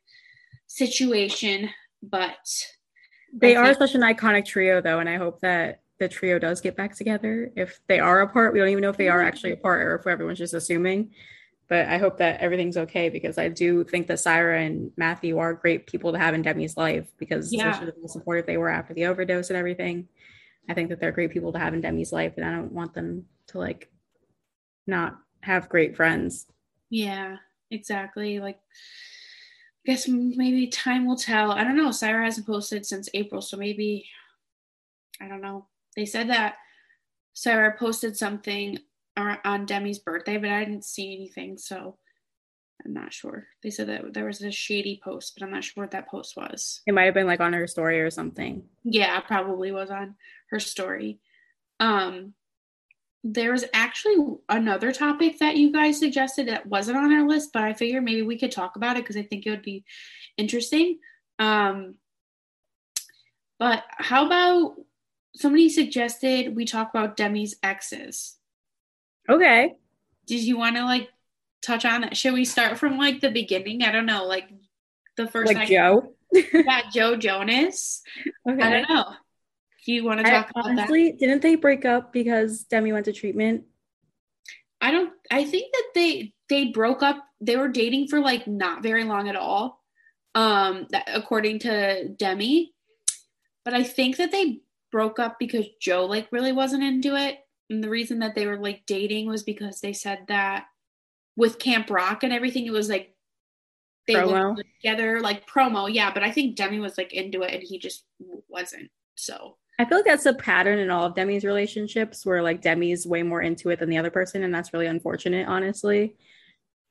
situation 0.67 1.69
but 2.03 2.37
they 3.33 3.55
are 3.55 3.73
such 3.73 3.95
an 3.95 4.01
iconic 4.01 4.45
trio 4.45 4.81
though 4.81 4.99
and 4.99 5.09
i 5.09 5.17
hope 5.17 5.39
that 5.41 5.81
the 5.99 6.07
trio 6.07 6.39
does 6.39 6.61
get 6.61 6.75
back 6.75 6.95
together 6.95 7.51
if 7.55 7.79
they 7.87 7.99
are 7.99 8.21
apart 8.21 8.53
we 8.53 8.59
don't 8.59 8.69
even 8.69 8.81
know 8.81 8.89
if 8.89 8.97
they 8.97 9.09
are 9.09 9.21
actually 9.21 9.51
mm-hmm. 9.51 9.59
apart 9.59 9.81
or 9.81 9.95
if 9.95 10.07
everyone's 10.07 10.39
just 10.39 10.53
assuming 10.53 11.11
but 11.69 11.87
I 11.87 11.99
hope 11.99 12.17
that 12.17 12.41
everything's 12.41 12.77
okay 12.77 13.09
because 13.09 13.37
I 13.37 13.47
do 13.47 13.83
think 13.83 14.07
that 14.07 14.17
Sirah 14.17 14.65
and 14.65 14.91
Matthew 14.97 15.37
are 15.37 15.53
great 15.53 15.85
people 15.85 16.11
to 16.11 16.17
have 16.17 16.33
in 16.33 16.41
Demi's 16.41 16.75
life 16.75 17.07
because 17.17 17.53
yeah. 17.53 17.79
the 17.79 18.09
supportive 18.09 18.47
they 18.47 18.57
were 18.57 18.69
after 18.69 18.95
the 18.95 19.05
overdose 19.05 19.51
and 19.51 19.57
everything. 19.57 20.07
I 20.67 20.73
think 20.73 20.89
that 20.89 20.99
they're 20.99 21.11
great 21.11 21.31
people 21.31 21.53
to 21.53 21.59
have 21.59 21.75
in 21.75 21.81
Demi's 21.81 22.11
life, 22.11 22.33
and 22.37 22.45
I 22.45 22.51
don't 22.51 22.71
want 22.71 22.95
them 22.95 23.25
to 23.47 23.59
like 23.59 23.87
not 24.87 25.19
have 25.41 25.69
great 25.69 25.95
friends. 25.95 26.47
Yeah, 26.89 27.37
exactly. 27.71 28.39
Like, 28.39 28.59
I 29.85 29.91
guess 29.91 30.07
maybe 30.07 30.67
time 30.67 31.05
will 31.05 31.15
tell. 31.15 31.51
I 31.51 31.63
don't 31.63 31.77
know. 31.77 31.89
Sirah 31.89 32.25
hasn't 32.25 32.47
posted 32.47 32.85
since 32.85 33.09
April, 33.13 33.41
so 33.41 33.57
maybe 33.57 34.05
I 35.21 35.27
don't 35.27 35.41
know. 35.41 35.67
They 35.95 36.05
said 36.05 36.29
that 36.29 36.55
Sirah 37.35 37.77
posted 37.77 38.17
something 38.17 38.79
on 39.17 39.65
Demi's 39.65 39.99
birthday, 39.99 40.37
but 40.37 40.49
I 40.49 40.63
didn't 40.63 40.85
see 40.85 41.13
anything, 41.15 41.57
so 41.57 41.97
I'm 42.85 42.93
not 42.93 43.13
sure. 43.13 43.47
They 43.63 43.69
said 43.69 43.87
that 43.89 44.13
there 44.13 44.25
was 44.25 44.41
a 44.41 44.51
shady 44.51 45.01
post, 45.03 45.33
but 45.35 45.45
I'm 45.45 45.51
not 45.51 45.63
sure 45.63 45.83
what 45.83 45.91
that 45.91 46.07
post 46.07 46.37
was. 46.37 46.81
It 46.85 46.93
might 46.93 47.05
have 47.05 47.13
been 47.13 47.27
like 47.27 47.41
on 47.41 47.53
her 47.53 47.67
story 47.67 47.99
or 48.01 48.09
something. 48.09 48.63
Yeah, 48.83 49.19
probably 49.21 49.71
was 49.71 49.89
on 49.89 50.15
her 50.49 50.59
story. 50.59 51.19
Um 51.79 52.33
there 53.23 53.51
was 53.51 53.65
actually 53.73 54.37
another 54.47 54.91
topic 54.91 55.39
that 55.39 55.57
you 55.57 55.71
guys 55.71 55.99
suggested 55.99 56.47
that 56.47 56.65
wasn't 56.65 56.97
on 56.97 57.11
our 57.11 57.27
list, 57.27 57.51
but 57.53 57.63
I 57.63 57.73
figured 57.73 58.03
maybe 58.03 58.21
we 58.21 58.37
could 58.37 58.51
talk 58.51 58.75
about 58.75 58.95
it 58.95 59.03
because 59.03 59.17
I 59.17 59.23
think 59.23 59.45
it 59.45 59.49
would 59.49 59.61
be 59.61 59.83
interesting. 60.37 60.99
Um 61.37 61.95
but 63.59 63.83
how 63.97 64.25
about 64.25 64.75
somebody 65.35 65.67
suggested 65.67 66.55
we 66.55 66.63
talk 66.65 66.89
about 66.89 67.17
Demi's 67.17 67.55
exes? 67.61 68.37
Okay. 69.29 69.75
Did 70.25 70.43
you 70.43 70.57
want 70.57 70.77
to 70.77 70.85
like 70.85 71.09
touch 71.61 71.83
on 71.85 72.01
that? 72.01 72.15
Should 72.15 72.33
we 72.33 72.45
start 72.45 72.77
from 72.77 72.97
like 72.97 73.19
the 73.19 73.31
beginning? 73.31 73.83
I 73.83 73.91
don't 73.91 74.05
know, 74.05 74.25
like 74.25 74.49
the 75.17 75.27
first 75.27 75.53
like 75.53 75.67
Joe. 75.67 76.13
yeah, 76.31 76.83
Joe 76.93 77.15
Jonas. 77.15 78.01
Okay. 78.49 78.63
I 78.63 78.69
don't 78.71 78.89
know. 78.89 79.05
If 79.81 79.87
you 79.87 80.03
want 80.03 80.19
to 80.19 80.23
talk 80.23 80.51
I, 80.55 80.59
about 80.59 80.69
honestly, 80.71 81.11
that. 81.11 81.19
Didn't 81.19 81.41
they 81.41 81.55
break 81.55 81.85
up 81.85 82.11
because 82.11 82.63
Demi 82.65 82.91
went 82.91 83.05
to 83.05 83.13
treatment? 83.13 83.63
I 84.81 84.91
don't 84.91 85.11
I 85.31 85.43
think 85.43 85.73
that 85.73 85.87
they 85.95 86.33
they 86.49 86.65
broke 86.65 87.03
up. 87.03 87.17
They 87.41 87.57
were 87.57 87.67
dating 87.67 88.07
for 88.07 88.19
like 88.19 88.47
not 88.47 88.83
very 88.83 89.03
long 89.03 89.29
at 89.29 89.35
all. 89.35 89.83
Um 90.35 90.87
that, 90.91 91.07
according 91.13 91.59
to 91.59 92.09
Demi. 92.09 92.73
But 93.65 93.73
I 93.73 93.83
think 93.83 94.17
that 94.17 94.31
they 94.31 94.61
broke 94.91 95.19
up 95.19 95.37
because 95.39 95.65
Joe 95.81 96.05
like 96.05 96.27
really 96.31 96.51
wasn't 96.51 96.83
into 96.83 97.15
it 97.15 97.39
and 97.69 97.83
the 97.83 97.89
reason 97.89 98.19
that 98.19 98.35
they 98.35 98.47
were 98.47 98.57
like 98.57 98.83
dating 98.87 99.27
was 99.27 99.43
because 99.43 99.79
they 99.79 99.93
said 99.93 100.25
that 100.27 100.65
with 101.35 101.59
Camp 101.59 101.89
Rock 101.89 102.23
and 102.23 102.33
everything, 102.33 102.65
it 102.65 102.71
was 102.71 102.89
like 102.89 103.15
they 104.07 104.15
promo. 104.15 104.55
worked 104.55 104.69
together, 104.81 105.21
like 105.21 105.47
promo. 105.47 105.91
Yeah, 105.91 106.11
but 106.11 106.23
I 106.23 106.31
think 106.31 106.55
Demi 106.55 106.79
was 106.79 106.97
like 106.97 107.13
into 107.13 107.43
it 107.43 107.53
and 107.53 107.63
he 107.63 107.77
just 107.77 108.05
wasn't. 108.47 108.89
So 109.15 109.57
I 109.79 109.85
feel 109.85 109.97
like 109.97 110.05
that's 110.05 110.25
a 110.25 110.33
pattern 110.33 110.77
in 110.77 110.89
all 110.89 111.05
of 111.05 111.15
Demi's 111.15 111.45
relationships 111.45 112.25
where 112.25 112.43
like 112.43 112.61
Demi's 112.61 113.07
way 113.07 113.23
more 113.23 113.41
into 113.41 113.69
it 113.69 113.79
than 113.79 113.89
the 113.89 113.97
other 113.97 114.11
person, 114.11 114.43
and 114.43 114.53
that's 114.53 114.73
really 114.73 114.87
unfortunate, 114.87 115.47
honestly. 115.47 116.15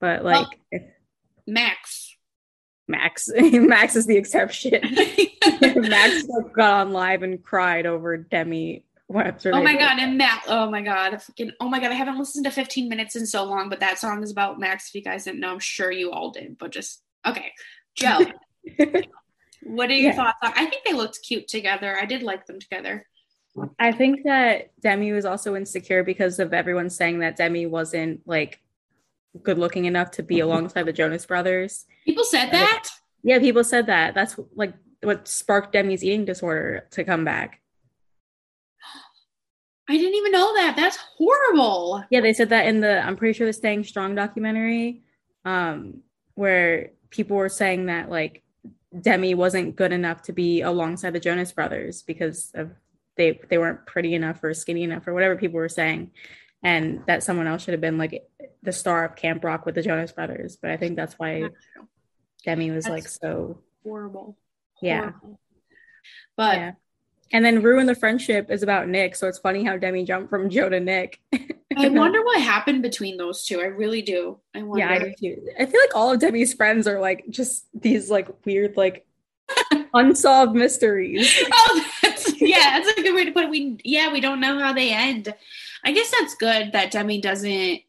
But 0.01 0.25
like 0.25 0.47
well, 0.47 0.51
if, 0.73 0.83
Max. 1.47 2.17
Max. 2.89 3.29
Max 3.37 3.95
is 3.95 4.07
the 4.07 4.17
exception. 4.17 4.81
Max 5.77 6.27
got 6.55 6.87
on 6.87 6.93
live 6.93 7.23
and 7.23 7.43
cried 7.45 7.85
over 7.85 8.17
Demi 8.17 8.85
oh 9.11 9.63
my 9.63 9.77
god, 9.77 9.99
and 9.99 10.19
Matt. 10.19 10.45
Oh 10.49 10.71
my 10.71 10.83
god, 10.83 11.23
fucking. 11.23 11.53
Oh 11.61 11.69
my 11.69 11.81
god, 11.81 11.93
I 11.93 11.95
haven't 11.95 12.19
listened 12.19 12.45
to 12.45 12.51
15 12.51 12.89
minutes 12.89 13.17
in 13.17 13.27
so 13.27 13.45
long, 13.45 13.69
but 13.69 13.81
that 13.81 13.99
song 13.99 14.23
is 14.23 14.31
about 14.31 14.61
Max. 14.61 14.89
If 14.89 14.95
you 14.95 15.03
guys 15.03 15.25
didn't 15.25 15.41
know, 15.41 15.53
I'm 15.53 15.59
sure 15.59 15.91
you 15.91 16.11
all 16.11 16.31
did. 16.31 16.59
But 16.59 16.73
just 16.73 17.03
okay, 17.27 17.53
Joe. 17.95 18.21
What 19.63 19.91
are 19.91 19.95
your 19.95 20.11
yeah. 20.11 20.17
thoughts 20.17 20.39
on? 20.43 20.53
I 20.57 20.67
think 20.67 20.85
they 20.85 20.93
looked 20.93 21.21
cute 21.23 21.49
together. 21.49 21.97
I 21.97 22.05
did 22.05 22.23
like 22.23 22.47
them 22.47 22.61
together. 22.61 23.07
I 23.79 23.93
think 23.93 24.25
that 24.25 24.71
Demi 24.81 25.13
was 25.13 25.25
also 25.25 25.57
insecure 25.57 26.05
because 26.05 26.39
of 26.39 26.53
everyone 26.55 26.91
saying 26.91 27.21
that 27.21 27.37
Demi 27.37 27.67
wasn't 27.67 28.21
like 28.27 28.61
good 29.43 29.59
looking 29.59 29.85
enough 29.85 30.13
to 30.13 30.23
be 30.23 30.41
alongside 30.41 30.85
the 30.85 30.93
Jonas 30.93 31.27
brothers. 31.27 31.87
People 32.05 32.25
said 32.25 32.51
that? 32.51 32.89
Yeah, 33.23 33.39
people 33.39 33.65
said 33.65 33.87
that. 33.87 34.15
That's 34.15 34.39
like 34.55 34.75
what 35.03 35.29
sparked 35.29 35.73
Demi's 35.73 36.05
eating 36.05 36.25
disorder 36.25 36.87
to 36.93 37.05
come 37.05 37.25
back. 37.25 37.61
I 39.89 39.97
didn't 39.97 40.15
even 40.15 40.33
know 40.33 40.55
that. 40.55 40.77
That's 40.77 40.99
horrible. 41.17 42.05
Yeah, 42.11 42.21
they 42.21 42.35
said 42.35 42.51
that 42.51 42.67
in 42.67 42.81
the 42.81 43.01
I'm 43.01 43.17
pretty 43.17 43.37
sure 43.37 43.47
the 43.47 43.53
Staying 43.53 43.85
Strong 43.85 44.17
documentary, 44.17 45.03
um, 45.45 46.03
where 46.35 46.91
people 47.11 47.37
were 47.37 47.49
saying 47.49 47.87
that 47.87 48.11
like 48.11 48.43
Demi 48.99 49.35
wasn't 49.35 49.77
good 49.77 49.93
enough 49.93 50.23
to 50.23 50.33
be 50.33 50.63
alongside 50.63 51.13
the 51.13 51.21
Jonas 51.21 51.53
brothers 51.53 52.03
because 52.03 52.51
of 52.55 52.71
they 53.17 53.41
they 53.49 53.59
weren't 53.59 53.87
pretty 53.87 54.15
enough 54.15 54.43
or 54.43 54.55
skinny 54.55 54.83
enough 54.83 55.07
or 55.07 55.15
whatever 55.15 55.37
people 55.37 55.59
were 55.59 55.69
saying. 55.69 56.13
And 56.63 57.05
that 57.07 57.23
someone 57.23 57.47
else 57.47 57.63
should 57.63 57.75
have 57.75 57.81
been 57.81 57.99
like 57.99 58.29
the 58.63 58.73
star 58.73 59.05
of 59.05 59.15
Camp 59.15 59.45
Rock 59.45 59.65
with 59.65 59.75
the 59.75 59.83
Jonas 59.83 60.13
brothers. 60.13 60.57
But 60.57 60.71
I 60.71 60.77
think 60.77 60.97
that's 60.97 61.15
why 61.15 61.51
Demi 62.45 62.71
was 62.71 62.85
that's 62.85 62.93
like 62.93 63.09
so 63.09 63.61
horrible. 63.85 64.37
Yeah. 64.83 65.13
But 66.37 66.57
yeah. 66.57 66.73
And 67.33 67.45
then 67.45 67.63
ruin 67.63 67.87
the 67.87 67.95
friendship 67.95 68.51
is 68.51 68.63
about 68.63 68.89
Nick. 68.89 69.15
So 69.15 69.29
it's 69.29 69.39
funny 69.39 69.65
how 69.65 69.77
Demi 69.77 70.05
jumped 70.05 70.31
from 70.31 70.49
Joe 70.49 70.69
to 70.69 70.81
Nick. 70.81 71.21
I 71.77 71.89
wonder 71.89 72.25
what 72.25 72.41
happened 72.41 72.83
between 72.83 73.17
those 73.17 73.45
two. 73.45 73.61
I 73.61 73.67
really 73.67 74.03
do. 74.03 74.39
I 74.55 74.63
wonder. 74.63 74.85
Yeah, 74.85 74.93
I 74.93 74.99
do 74.99 75.15
too. 75.19 75.49
I 75.59 75.67
feel 75.67 75.81
like 75.81 75.95
all 75.95 76.13
of 76.13 76.21
Demi's 76.21 76.55
friends 76.55 76.87
are 76.87 77.01
like 77.01 77.25
just 77.29 77.67
these 77.75 78.11
like 78.11 78.29
weird, 78.47 78.77
like 78.77 79.07
unsolved 79.95 80.55
mysteries. 80.55 81.43
Oh, 81.53 81.85
that's 82.03 82.41
yeah, 82.41 82.79
that's 82.79 82.99
a 82.99 83.03
good 83.03 83.15
way 83.15 83.25
to 83.25 83.33
put 83.33 83.45
it. 83.45 83.51
We 83.51 83.79
yeah, 83.85 84.13
we 84.13 84.21
don't 84.21 84.41
know 84.41 84.59
how 84.59 84.73
they 84.73 84.93
end. 84.93 85.35
I 85.85 85.93
guess 85.93 86.11
that's 86.11 86.35
good 86.37 86.73
that 86.73 86.91
Demi 86.91 87.21
doesn't 87.21 87.81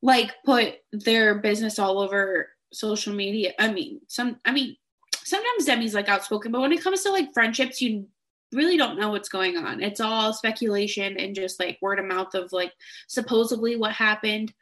like 0.00 0.32
put 0.44 0.74
their 0.92 1.36
business 1.36 1.78
all 1.78 1.98
over 1.98 2.50
social 2.72 3.14
media. 3.14 3.52
I 3.58 3.72
mean, 3.72 4.00
some 4.06 4.38
I 4.44 4.52
mean, 4.52 4.76
sometimes 5.24 5.64
Demi's 5.64 5.94
like 5.94 6.08
outspoken, 6.08 6.52
but 6.52 6.60
when 6.60 6.72
it 6.72 6.82
comes 6.82 7.02
to 7.02 7.10
like 7.10 7.32
friendships, 7.32 7.82
you 7.82 8.06
really 8.52 8.76
don't 8.76 8.98
know 8.98 9.10
what's 9.10 9.28
going 9.28 9.56
on. 9.56 9.82
It's 9.82 10.00
all 10.00 10.32
speculation 10.32 11.18
and 11.18 11.34
just 11.34 11.58
like 11.60 11.78
word 11.80 11.98
of 11.98 12.06
mouth 12.06 12.34
of 12.34 12.52
like 12.52 12.72
supposedly 13.06 13.76
what 13.76 13.92
happened. 13.92 14.52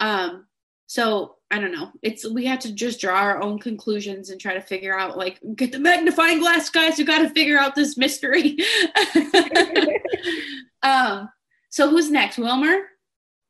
Um, 0.00 0.46
so 0.86 1.36
I 1.50 1.58
don't 1.58 1.72
know. 1.72 1.90
It's 2.02 2.28
we 2.28 2.46
have 2.46 2.60
to 2.60 2.72
just 2.72 3.00
draw 3.00 3.18
our 3.18 3.42
own 3.42 3.58
conclusions 3.58 4.30
and 4.30 4.40
try 4.40 4.54
to 4.54 4.60
figure 4.60 4.98
out 4.98 5.16
like 5.16 5.38
get 5.54 5.72
the 5.72 5.78
magnifying 5.78 6.38
glass, 6.38 6.70
guys. 6.70 6.98
We 6.98 7.04
got 7.04 7.20
to 7.20 7.30
figure 7.30 7.58
out 7.58 7.74
this 7.74 7.96
mystery. 7.96 8.56
um, 10.82 11.28
so 11.70 11.88
who's 11.90 12.10
next? 12.10 12.38
Wilmer? 12.38 12.78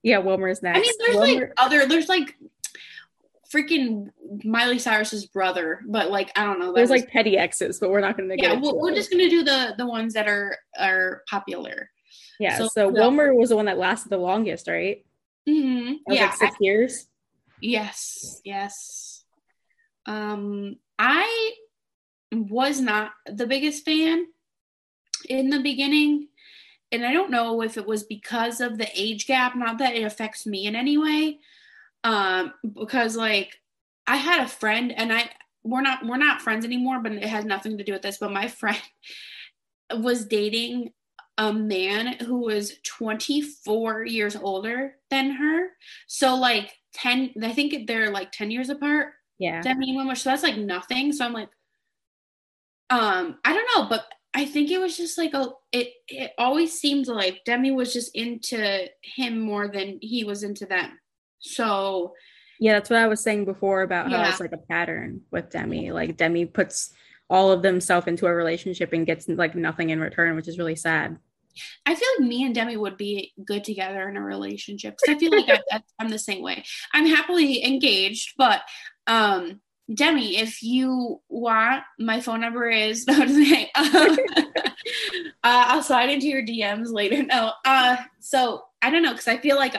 Yeah, 0.02 0.18
Wilmer's 0.18 0.62
next. 0.62 0.78
I 0.78 0.81
mean, 0.81 0.92
there's 0.98 1.16
Wilmer- 1.16 1.40
like 1.40 1.52
other. 1.59 1.87
There's 1.87 2.09
like 2.09 2.37
freaking 3.52 4.08
Miley 4.44 4.78
Cyrus's 4.78 5.26
brother, 5.26 5.80
but 5.86 6.10
like 6.10 6.32
I 6.36 6.44
don't 6.44 6.58
know. 6.58 6.72
There's 6.72 6.90
was, 6.90 7.02
like 7.02 7.10
petty 7.10 7.36
exes, 7.36 7.78
but 7.78 7.90
we're 7.90 8.00
not 8.00 8.16
going 8.16 8.28
to. 8.28 8.36
Yeah, 8.40 8.58
we're, 8.60 8.74
we're 8.74 8.94
just 8.94 9.10
going 9.10 9.24
to 9.24 9.30
do 9.30 9.42
the 9.42 9.74
the 9.76 9.86
ones 9.86 10.14
that 10.14 10.28
are 10.28 10.56
are 10.78 11.22
popular. 11.28 11.90
Yeah. 12.38 12.58
So, 12.58 12.68
so 12.68 12.88
Wilmer 12.88 13.34
was 13.34 13.50
the 13.50 13.56
one 13.56 13.66
that 13.66 13.78
lasted 13.78 14.10
the 14.10 14.16
longest, 14.16 14.68
right? 14.68 15.04
Mm-hmm. 15.48 16.12
yeah, 16.12 16.26
like 16.26 16.34
six 16.34 16.54
I, 16.54 16.56
years. 16.60 17.06
Yes. 17.60 18.40
Yes. 18.44 19.24
Um, 20.06 20.76
I 20.98 21.52
was 22.32 22.80
not 22.80 23.12
the 23.26 23.46
biggest 23.46 23.84
fan 23.84 24.26
in 25.28 25.50
the 25.50 25.60
beginning, 25.60 26.28
and 26.90 27.06
I 27.06 27.12
don't 27.12 27.30
know 27.30 27.62
if 27.62 27.76
it 27.76 27.86
was 27.86 28.02
because 28.02 28.60
of 28.60 28.78
the 28.78 28.88
age 28.94 29.26
gap, 29.26 29.54
not 29.54 29.78
that 29.78 29.94
it 29.94 30.02
affects 30.02 30.46
me 30.46 30.66
in 30.66 30.74
any 30.74 30.98
way. 30.98 31.38
Um, 32.04 32.54
because 32.74 33.16
like 33.16 33.58
I 34.06 34.16
had 34.16 34.44
a 34.44 34.48
friend 34.48 34.92
and 34.96 35.12
I 35.12 35.30
we're 35.64 35.82
not 35.82 36.04
we're 36.04 36.16
not 36.16 36.42
friends 36.42 36.64
anymore, 36.64 37.00
but 37.00 37.12
it 37.12 37.24
has 37.24 37.44
nothing 37.44 37.78
to 37.78 37.84
do 37.84 37.92
with 37.92 38.02
this. 38.02 38.18
But 38.18 38.32
my 38.32 38.48
friend 38.48 38.80
was 39.94 40.24
dating 40.24 40.90
a 41.38 41.52
man 41.52 42.18
who 42.18 42.40
was 42.40 42.74
24 42.84 44.04
years 44.04 44.36
older 44.36 44.96
than 45.10 45.30
her. 45.30 45.68
So 46.06 46.34
like 46.34 46.72
10, 46.94 47.34
I 47.42 47.52
think 47.52 47.86
they're 47.86 48.10
like 48.10 48.32
10 48.32 48.50
years 48.50 48.68
apart. 48.68 49.14
Yeah. 49.38 49.60
Demi 49.62 49.96
and 49.96 50.18
so 50.18 50.30
that's 50.30 50.42
like 50.42 50.58
nothing. 50.58 51.12
So 51.12 51.24
I'm 51.24 51.32
like, 51.32 51.48
um, 52.90 53.38
I 53.44 53.54
don't 53.54 53.68
know, 53.74 53.88
but 53.88 54.04
I 54.34 54.44
think 54.44 54.70
it 54.70 54.78
was 54.78 54.96
just 54.96 55.18
like 55.18 55.34
a 55.34 55.48
it 55.72 55.88
it 56.08 56.32
always 56.38 56.78
seemed 56.78 57.06
like 57.06 57.44
Demi 57.44 57.70
was 57.70 57.92
just 57.92 58.14
into 58.14 58.86
him 59.02 59.40
more 59.40 59.68
than 59.68 59.98
he 60.00 60.24
was 60.24 60.42
into 60.42 60.66
them. 60.66 60.98
So 61.42 62.14
yeah, 62.59 62.74
that's 62.74 62.90
what 62.90 63.00
I 63.00 63.09
was 63.09 63.20
saying 63.20 63.44
before 63.44 63.83
about 63.83 64.11
how 64.11 64.18
yeah. 64.18 64.31
it's 64.31 64.40
like 64.40 64.52
a 64.52 64.59
pattern 64.59 65.22
with 65.31 65.50
Demi. 65.50 65.90
Like 65.90 66.16
Demi 66.16 66.46
puts 66.46 66.92
all 67.28 67.50
of 67.50 67.62
themselves 67.62 68.07
into 68.07 68.26
a 68.26 68.35
relationship 68.35 68.92
and 68.92 69.07
gets 69.07 69.28
like 69.28 69.55
nothing 69.55 69.90
in 69.90 70.00
return, 70.00 70.37
which 70.37 70.48
is 70.48 70.59
really 70.59 70.76
sad. 70.76 71.18
I 71.85 71.94
feel 71.94 72.09
like 72.18 72.28
me 72.28 72.44
and 72.44 72.55
Demi 72.55 72.76
would 72.76 72.96
be 72.96 73.33
good 73.44 73.64
together 73.64 74.09
in 74.09 74.16
a 74.16 74.22
relationship 74.22 74.96
because 74.96 75.16
I 75.16 75.18
feel 75.18 75.33
like 75.33 75.62
I, 75.70 75.83
I'm 75.98 76.09
the 76.09 76.18
same 76.18 76.42
way. 76.42 76.64
I'm 76.94 77.07
happily 77.07 77.64
engaged, 77.64 78.35
but 78.38 78.62
um 79.07 79.61
Demi, 79.92 80.37
if 80.37 80.62
you 80.62 81.20
want, 81.28 81.83
my 81.98 82.20
phone 82.20 82.40
number 82.40 82.68
is 82.68 83.07
um, 83.09 83.18
uh, 83.76 84.55
I'll 85.42 85.83
slide 85.83 86.11
into 86.11 86.28
your 86.28 86.42
DMs 86.42 86.92
later. 86.92 87.22
No, 87.22 87.52
uh, 87.64 87.96
so 88.20 88.62
I 88.81 88.90
don't 88.90 89.02
know 89.02 89.11
because 89.11 89.28
I 89.28 89.38
feel 89.38 89.57
like 89.57 89.74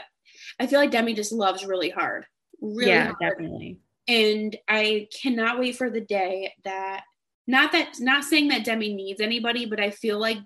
I 0.59 0.67
feel 0.67 0.79
like 0.79 0.91
Demi 0.91 1.13
just 1.13 1.31
loves 1.31 1.65
really 1.65 1.89
hard, 1.89 2.25
really 2.61 2.91
yeah, 2.91 3.05
hard. 3.05 3.15
definitely. 3.19 3.79
And 4.07 4.55
I 4.67 5.07
cannot 5.21 5.59
wait 5.59 5.77
for 5.77 5.89
the 5.89 6.01
day 6.01 6.53
that 6.63 7.03
not 7.47 7.71
that 7.71 7.95
not 7.99 8.23
saying 8.23 8.49
that 8.49 8.65
Demi 8.65 8.93
needs 8.93 9.21
anybody, 9.21 9.65
but 9.65 9.79
I 9.79 9.89
feel 9.89 10.19
like 10.19 10.37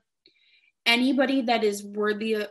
anybody 0.86 1.42
that 1.42 1.64
is 1.64 1.84
worthy 1.84 2.34
of 2.34 2.48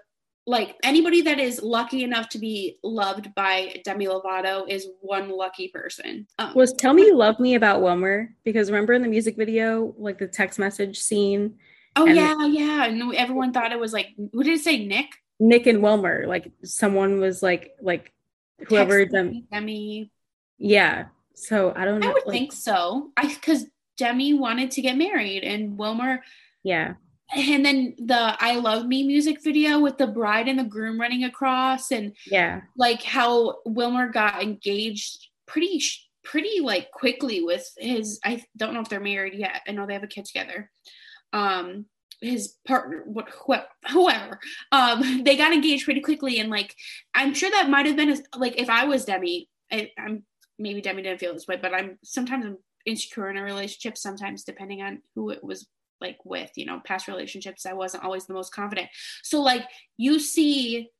like 0.48 0.76
anybody 0.84 1.22
that 1.22 1.40
is 1.40 1.60
lucky 1.60 2.04
enough 2.04 2.28
to 2.28 2.38
be 2.38 2.78
loved 2.84 3.34
by 3.34 3.80
Demi 3.84 4.06
Lovato 4.06 4.68
is 4.68 4.86
one 5.00 5.28
lucky 5.28 5.68
person. 5.68 6.26
Um, 6.38 6.54
was 6.54 6.72
"Tell 6.72 6.94
Me 6.94 7.06
You 7.06 7.16
Love 7.16 7.40
Me" 7.40 7.56
about 7.56 7.82
Wilmer? 7.82 8.30
Because 8.44 8.70
remember 8.70 8.92
in 8.92 9.02
the 9.02 9.08
music 9.08 9.36
video, 9.36 9.94
like 9.98 10.18
the 10.18 10.28
text 10.28 10.58
message 10.58 11.00
scene. 11.00 11.56
Oh 11.96 12.06
yeah, 12.06 12.46
yeah, 12.46 12.84
and 12.84 13.12
everyone 13.14 13.52
thought 13.52 13.72
it 13.72 13.80
was 13.80 13.92
like, 13.92 14.08
what 14.16 14.44
did 14.44 14.54
it 14.54 14.62
say, 14.62 14.84
Nick? 14.86 15.08
Nick 15.38 15.66
and 15.66 15.82
Wilmer. 15.82 16.26
Like 16.26 16.52
someone 16.64 17.20
was 17.20 17.42
like, 17.42 17.72
like 17.80 18.12
whoever 18.68 19.04
Demi. 19.04 19.44
Demi. 19.52 20.10
Yeah. 20.58 21.06
So 21.34 21.72
I 21.76 21.84
don't 21.84 22.00
know. 22.00 22.10
I 22.10 22.12
would 22.12 22.26
like, 22.26 22.32
think 22.32 22.52
so. 22.52 23.10
I 23.16 23.28
because 23.28 23.66
Demi 23.96 24.34
wanted 24.34 24.70
to 24.72 24.82
get 24.82 24.96
married, 24.96 25.42
and 25.42 25.78
Wilmer. 25.78 26.22
Yeah 26.62 26.94
and 27.34 27.64
then 27.64 27.94
the 27.98 28.36
I 28.38 28.56
Love 28.56 28.86
Me 28.86 29.02
music 29.02 29.42
video 29.42 29.80
with 29.80 29.98
the 29.98 30.06
bride 30.06 30.48
and 30.48 30.58
the 30.58 30.64
groom 30.64 31.00
running 31.00 31.24
across 31.24 31.90
and 31.90 32.14
yeah 32.26 32.62
like 32.76 33.02
how 33.02 33.58
Wilmer 33.64 34.08
got 34.08 34.42
engaged 34.42 35.28
pretty 35.46 35.82
pretty 36.22 36.60
like 36.60 36.90
quickly 36.90 37.42
with 37.42 37.68
his 37.76 38.20
I 38.24 38.44
don't 38.56 38.74
know 38.74 38.80
if 38.80 38.88
they're 38.88 39.00
married 39.00 39.34
yet 39.34 39.62
I 39.66 39.72
know 39.72 39.86
they 39.86 39.94
have 39.94 40.02
a 40.02 40.08
kid 40.08 40.24
together 40.24 40.70
um 41.32 41.86
his 42.20 42.54
partner 42.66 43.02
what 43.06 43.28
whoever 43.90 44.38
um 44.72 45.22
they 45.24 45.36
got 45.36 45.52
engaged 45.52 45.84
pretty 45.84 46.00
quickly 46.00 46.38
and 46.40 46.50
like 46.50 46.74
I'm 47.14 47.34
sure 47.34 47.50
that 47.50 47.68
might 47.68 47.86
have 47.86 47.96
been 47.96 48.12
a, 48.12 48.38
like 48.38 48.58
if 48.58 48.70
I 48.70 48.84
was 48.84 49.04
Demi 49.04 49.48
I, 49.70 49.90
I'm 49.98 50.24
maybe 50.58 50.80
Demi 50.80 51.02
didn't 51.02 51.20
feel 51.20 51.34
this 51.34 51.46
way 51.46 51.58
but 51.60 51.74
I'm 51.74 51.98
sometimes 52.02 52.46
I'm 52.46 52.58
insecure 52.86 53.28
in 53.28 53.36
a 53.36 53.42
relationship 53.42 53.98
sometimes 53.98 54.44
depending 54.44 54.80
on 54.80 55.02
who 55.14 55.30
it 55.30 55.42
was 55.42 55.66
like 56.00 56.18
with 56.24 56.50
you 56.56 56.66
know 56.66 56.80
past 56.84 57.08
relationships 57.08 57.64
i 57.66 57.72
wasn't 57.72 58.04
always 58.04 58.26
the 58.26 58.34
most 58.34 58.52
confident. 58.52 58.88
So 59.22 59.40
like 59.40 59.64
you 59.96 60.18
see 60.18 60.90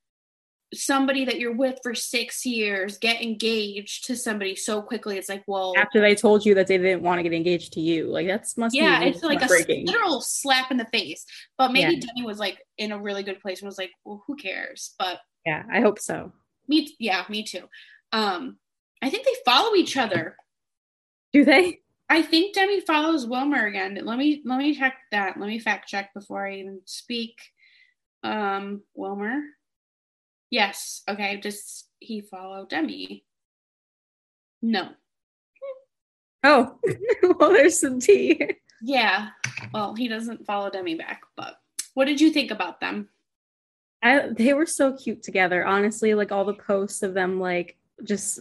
somebody 0.75 1.25
that 1.25 1.39
you're 1.39 1.55
with 1.55 1.79
for 1.83 1.95
six 1.95 2.45
years 2.45 2.99
get 2.99 3.23
engaged 3.23 4.05
to 4.05 4.17
somebody 4.17 4.57
so 4.57 4.83
quickly 4.83 5.17
it's 5.17 5.29
like 5.29 5.45
well 5.47 5.73
after 5.77 6.01
they 6.01 6.15
told 6.15 6.45
you 6.45 6.55
that 6.55 6.67
they 6.67 6.77
didn't 6.77 7.03
want 7.03 7.19
to 7.19 7.23
get 7.23 7.33
engaged 7.33 7.73
to 7.73 7.81
you 7.81 8.07
like 8.07 8.27
that's 8.27 8.57
must 8.57 8.75
yeah 8.75 9.01
it's 9.01 9.23
like 9.23 9.41
a 9.41 9.85
literal 9.85 10.21
slap 10.21 10.71
in 10.73 10.77
the 10.77 10.87
face 10.87 11.25
but 11.57 11.71
maybe 11.71 11.95
yeah. 11.95 12.01
Demi 12.01 12.27
was 12.27 12.39
like 12.39 12.59
in 12.79 12.91
a 12.91 13.01
really 13.01 13.23
good 13.23 13.41
place 13.41 13.61
and 13.61 13.67
was 13.67 13.79
like 13.79 13.93
well 14.05 14.25
who 14.27 14.35
cares 14.35 14.95
but 14.99 15.21
yeah 15.45 15.63
i 15.73 15.81
hope 15.81 16.01
so 16.01 16.33
me 16.67 16.95
yeah 16.99 17.25
me 17.29 17.45
too 17.45 17.63
um 18.13 18.57
i 19.03 19.09
think 19.09 19.25
they 19.25 19.37
follow 19.45 19.75
each 19.77 19.97
other 19.97 20.37
do 21.33 21.45
they 21.45 21.81
I 22.09 22.23
think 22.23 22.55
Demi 22.55 22.81
follows 22.83 23.27
Wilmer 23.27 23.67
again. 23.67 23.99
Let 24.01 24.17
me 24.17 24.41
let 24.45 24.59
me 24.59 24.75
check 24.77 24.97
that. 25.11 25.39
Let 25.39 25.49
me 25.49 25.59
fact 25.59 25.89
check 25.89 26.15
before 26.15 26.47
I 26.47 26.57
even 26.57 26.81
speak. 26.85 27.37
Um, 28.23 28.83
Wilmer. 28.95 29.41
Yes. 30.51 31.03
Okay. 31.09 31.37
Does 31.37 31.85
he 31.99 32.21
follow 32.21 32.67
Demi? 32.67 33.25
No. 34.63 34.91
Oh, 36.45 36.79
well, 37.39 37.51
there's 37.51 37.81
some 37.81 38.01
tea. 38.01 38.41
Yeah. 38.83 39.31
Well, 39.73 39.95
he 39.95 40.09
doesn't 40.09 40.47
follow 40.47 40.71
Demi 40.71 40.95
back, 40.95 41.23
but 41.37 41.59
what 41.95 42.05
did 42.05 42.21
you 42.21 42.31
think 42.31 42.51
about 42.51 42.81
them? 42.81 43.09
I, 44.03 44.29
they 44.29 44.53
were 44.55 44.67
so 44.67 44.97
cute 44.97 45.23
together. 45.23 45.65
Honestly, 45.65 46.15
like 46.15 46.31
all 46.31 46.45
the 46.45 46.55
posts 46.55 47.03
of 47.03 47.15
them, 47.15 47.41
like 47.41 47.77
just 48.05 48.41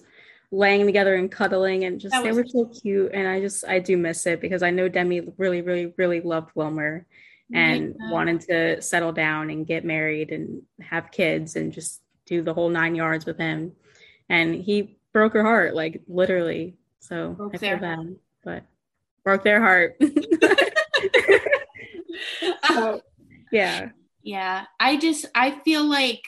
laying 0.51 0.85
together 0.85 1.15
and 1.15 1.31
cuddling 1.31 1.85
and 1.85 1.99
just 1.99 2.15
they 2.23 2.31
were 2.31 2.45
so 2.45 2.65
cute 2.65 3.11
and 3.13 3.27
i 3.27 3.39
just 3.41 3.65
i 3.67 3.79
do 3.79 3.97
miss 3.97 4.25
it 4.25 4.39
because 4.39 4.63
i 4.63 4.69
know 4.69 4.87
demi 4.87 5.21
really 5.37 5.61
really 5.61 5.93
really 5.97 6.21
loved 6.21 6.49
wilmer 6.55 7.05
Mm-hmm. 7.53 7.55
and 7.57 7.95
yeah. 7.99 8.11
wanted 8.11 8.41
to 8.41 8.81
settle 8.81 9.11
down 9.11 9.51
and 9.51 9.67
get 9.67 9.85
married 9.85 10.31
and 10.31 10.63
have 10.81 11.11
kids 11.11 11.55
and 11.55 11.71
just 11.71 12.01
do 12.25 12.41
the 12.41 12.55
whole 12.55 12.69
nine 12.69 12.95
yards 12.95 13.25
with 13.25 13.37
him. 13.37 13.73
And 14.29 14.55
he 14.55 14.97
broke 15.13 15.33
her 15.33 15.43
heart 15.43 15.75
like 15.75 16.01
literally. 16.07 16.75
So 16.99 17.33
broke 17.33 17.53
i 17.53 17.57
feel 17.59 17.77
bad 17.77 18.15
but 18.43 18.63
broke 19.23 19.43
their 19.43 19.61
heart. 19.61 19.95
So, 22.67 23.01
yeah. 23.51 23.89
yeah 24.23 24.65
i 24.79 24.97
just 24.97 25.25
i 25.35 25.51
feel 25.63 25.83
like 25.83 26.21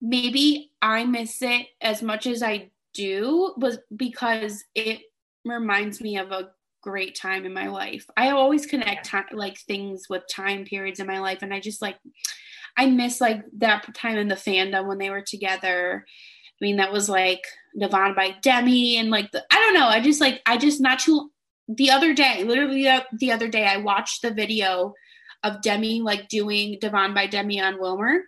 maybe 0.00 0.72
i 0.80 1.04
miss 1.04 1.42
it 1.42 1.66
as 1.80 2.02
much 2.02 2.26
as 2.26 2.42
i 2.42 2.70
do 2.94 3.54
was 3.56 3.78
because 3.94 4.64
it 4.74 5.00
reminds 5.44 6.00
me 6.00 6.18
of 6.18 6.32
a 6.32 6.50
great 6.82 7.14
time 7.14 7.44
in 7.44 7.54
my 7.54 7.68
life. 7.68 8.04
I 8.16 8.30
always 8.30 8.66
connect 8.66 9.06
time, 9.06 9.24
like 9.32 9.58
things 9.58 10.08
with 10.08 10.22
time 10.30 10.64
periods 10.64 11.00
in 11.00 11.06
my 11.06 11.20
life, 11.20 11.38
and 11.42 11.54
I 11.54 11.60
just 11.60 11.82
like 11.82 11.96
I 12.76 12.86
miss 12.86 13.20
like 13.20 13.42
that 13.58 13.94
time 13.94 14.18
in 14.18 14.28
the 14.28 14.34
fandom 14.34 14.86
when 14.86 14.98
they 14.98 15.10
were 15.10 15.22
together. 15.22 16.04
I 16.06 16.64
mean, 16.64 16.76
that 16.76 16.92
was 16.92 17.08
like 17.08 17.44
Devonne 17.78 18.14
by 18.14 18.34
Demi, 18.42 18.98
and 18.98 19.10
like 19.10 19.30
the, 19.32 19.44
I 19.50 19.56
don't 19.56 19.74
know. 19.74 19.86
I 19.86 20.00
just 20.00 20.20
like 20.20 20.42
I 20.46 20.56
just 20.56 20.80
not 20.80 20.98
too. 20.98 21.30
The 21.68 21.90
other 21.90 22.12
day, 22.12 22.44
literally 22.44 22.88
the 23.12 23.32
other 23.32 23.48
day, 23.48 23.66
I 23.66 23.78
watched 23.78 24.22
the 24.22 24.32
video 24.32 24.92
of 25.42 25.62
Demi 25.62 26.00
like 26.00 26.28
doing 26.28 26.78
Devonne 26.80 27.14
by 27.14 27.26
Demi 27.26 27.60
on 27.60 27.80
Wilmer, 27.80 28.22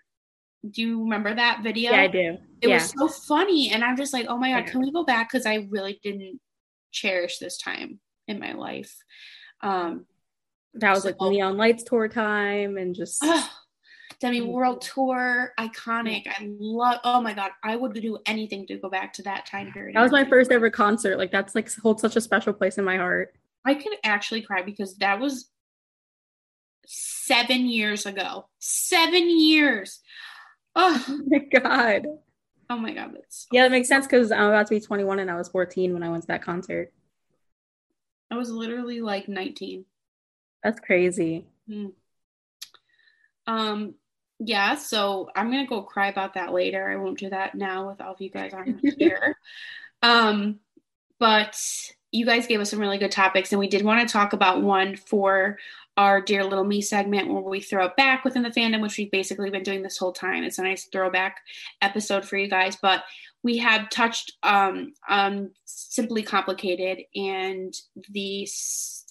do 0.71 0.83
you 0.83 1.03
remember 1.03 1.35
that 1.35 1.63
video? 1.63 1.93
Yeah, 1.93 2.01
I 2.01 2.07
do. 2.07 2.39
It 2.61 2.69
yeah. 2.69 2.75
was 2.75 2.91
so 2.91 3.09
funny. 3.09 3.71
And 3.71 3.85
I'm 3.85 3.97
just 3.97 4.13
like, 4.13 4.27
oh 4.29 4.39
my 4.39 4.51
God, 4.53 4.67
can 4.71 4.81
we 4.81 4.91
go 4.91 5.05
back? 5.05 5.31
Because 5.31 5.47
I 5.47 5.67
really 5.71 6.01
didn't 6.03 6.41
cherish 6.91 7.39
this 7.39 7.59
time 7.59 8.01
in 8.29 8.41
my 8.41 8.53
life. 8.53 8.97
Um, 9.61 10.07
that 10.75 10.91
was 10.93 11.03
so, 11.03 11.11
like 11.11 11.21
Neon 11.21 11.57
Lights 11.57 11.85
tour 11.85 12.09
time 12.09 12.77
and 12.77 12.95
just. 12.95 13.21
Oh, 13.23 13.51
Demi 14.21 14.41
mm. 14.41 14.53
World 14.53 14.81
Tour, 14.81 15.53
iconic. 15.59 16.27
I 16.27 16.49
love. 16.59 17.01
Oh 17.05 17.21
my 17.21 17.35
god, 17.35 17.51
I 17.63 17.77
would 17.77 17.95
do 17.95 18.19
anything 18.27 18.67
to 18.69 18.79
go 18.79 18.89
back 18.89 19.13
to 19.15 19.23
that 19.23 19.47
time 19.47 19.73
period. 19.73 19.97
That 19.97 20.03
was 20.03 20.13
my 20.13 20.25
first 20.25 20.53
ever 20.53 20.71
concert. 20.71 21.19
Like 21.19 21.31
that's 21.31 21.55
like 21.55 21.73
holds 21.77 22.01
such 22.01 22.17
a 22.17 22.21
special 22.21 22.53
place 22.53 22.79
in 22.79 22.85
my 22.85 22.97
heart. 22.97 23.35
I 23.65 23.75
could 23.75 23.93
actually 24.05 24.43
cry 24.43 24.63
because 24.63 24.97
that 24.97 25.21
was 25.21 25.51
seven 26.87 27.67
years 27.67 28.07
ago. 28.07 28.47
Seven 28.59 29.39
years. 29.39 30.01
Oh, 30.77 31.05
oh 31.09 31.21
my 31.27 31.61
god. 31.61 32.07
Oh 32.71 32.79
my 32.79 32.93
god, 32.93 33.13
that's 33.15 33.47
yeah, 33.53 33.65
that 33.65 33.71
makes 33.71 33.89
sense 33.89 34.07
because 34.07 34.33
I'm 34.33 34.49
about 34.49 34.67
to 34.69 34.75
be 34.75 34.81
21 34.81 35.19
and 35.19 35.31
I 35.31 35.37
was 35.37 35.49
14 35.49 35.93
when 35.93 36.03
I 36.03 36.09
went 36.09 36.23
to 36.23 36.29
that 36.29 36.43
concert. 36.43 36.93
I 38.35 38.37
was 38.37 38.51
literally 38.51 39.01
like 39.01 39.29
19. 39.29 39.85
That's 40.63 40.81
crazy. 40.81 41.47
Mm. 41.71 41.93
Um, 43.47 43.95
yeah, 44.41 44.75
so 44.75 45.31
I'm 45.37 45.51
gonna 45.51 45.67
go 45.67 45.83
cry 45.83 46.09
about 46.09 46.35
that 46.35 46.53
later. 46.53 46.91
I 46.91 46.97
won't 46.97 47.19
do 47.19 47.31
that 47.31 47.55
now 47.55 47.89
with 47.89 48.01
all 48.01 48.15
of 48.15 48.21
you 48.21 48.31
guys 48.31 48.53
on 48.53 48.81
here. 48.99 49.37
um, 50.03 50.59
but 51.21 51.57
you 52.11 52.27
guys 52.27 52.49
gave 52.49 52.61
us 52.61 52.71
some 52.71 52.81
really 52.81 52.99
good 52.99 53.13
topics, 53.13 53.53
and 53.53 53.61
we 53.61 53.69
did 53.69 53.85
want 53.85 54.07
to 54.07 54.13
talk 54.13 54.33
about 54.33 54.63
one 54.63 54.97
for 54.97 55.59
our 55.97 56.21
Dear 56.21 56.43
Little 56.45 56.65
Me 56.65 56.81
segment 56.81 57.29
where 57.29 57.41
we 57.41 57.61
throw 57.61 57.87
it 57.87 57.97
back 57.97 58.25
within 58.25 58.43
the 58.43 58.51
fandom, 58.51 58.83
which 58.83 58.99
we've 58.99 59.13
basically 59.13 59.51
been 59.51 59.63
doing 59.63 59.83
this 59.83 59.99
whole 59.99 60.13
time. 60.13 60.43
It's 60.43 60.59
a 60.59 60.65
nice 60.65 60.87
throwback 60.87 61.39
episode 61.81 62.25
for 62.25 62.37
you 62.37 62.49
guys. 62.49 62.77
But 62.83 63.05
we 63.45 63.59
had 63.59 63.91
touched 63.91 64.33
um, 64.43 64.95
on 65.07 65.51
Simply 65.67 66.23
Complicated 66.23 67.03
and 67.15 67.73
the 68.11 68.49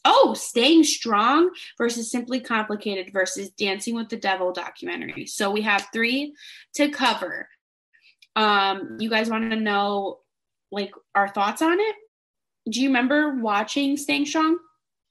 oh, 0.03 0.33
Staying 0.33 0.83
Strong 0.83 1.51
versus 1.77 2.11
Simply 2.11 2.39
Complicated 2.39 3.13
versus 3.13 3.51
Dancing 3.51 3.95
with 3.95 4.09
the 4.09 4.17
Devil 4.17 4.51
documentary. 4.51 5.27
So 5.27 5.51
we 5.51 5.61
have 5.61 5.87
three 5.93 6.33
to 6.75 6.89
cover. 6.89 7.47
Um, 8.35 8.97
you 8.99 9.09
guys 9.09 9.29
want 9.29 9.51
to 9.51 9.55
know 9.55 10.19
like 10.71 10.91
our 11.13 11.29
thoughts 11.29 11.61
on 11.61 11.79
it? 11.79 11.95
Do 12.67 12.81
you 12.81 12.89
remember 12.89 13.35
watching 13.35 13.95
Staying 13.97 14.25
Strong? 14.25 14.57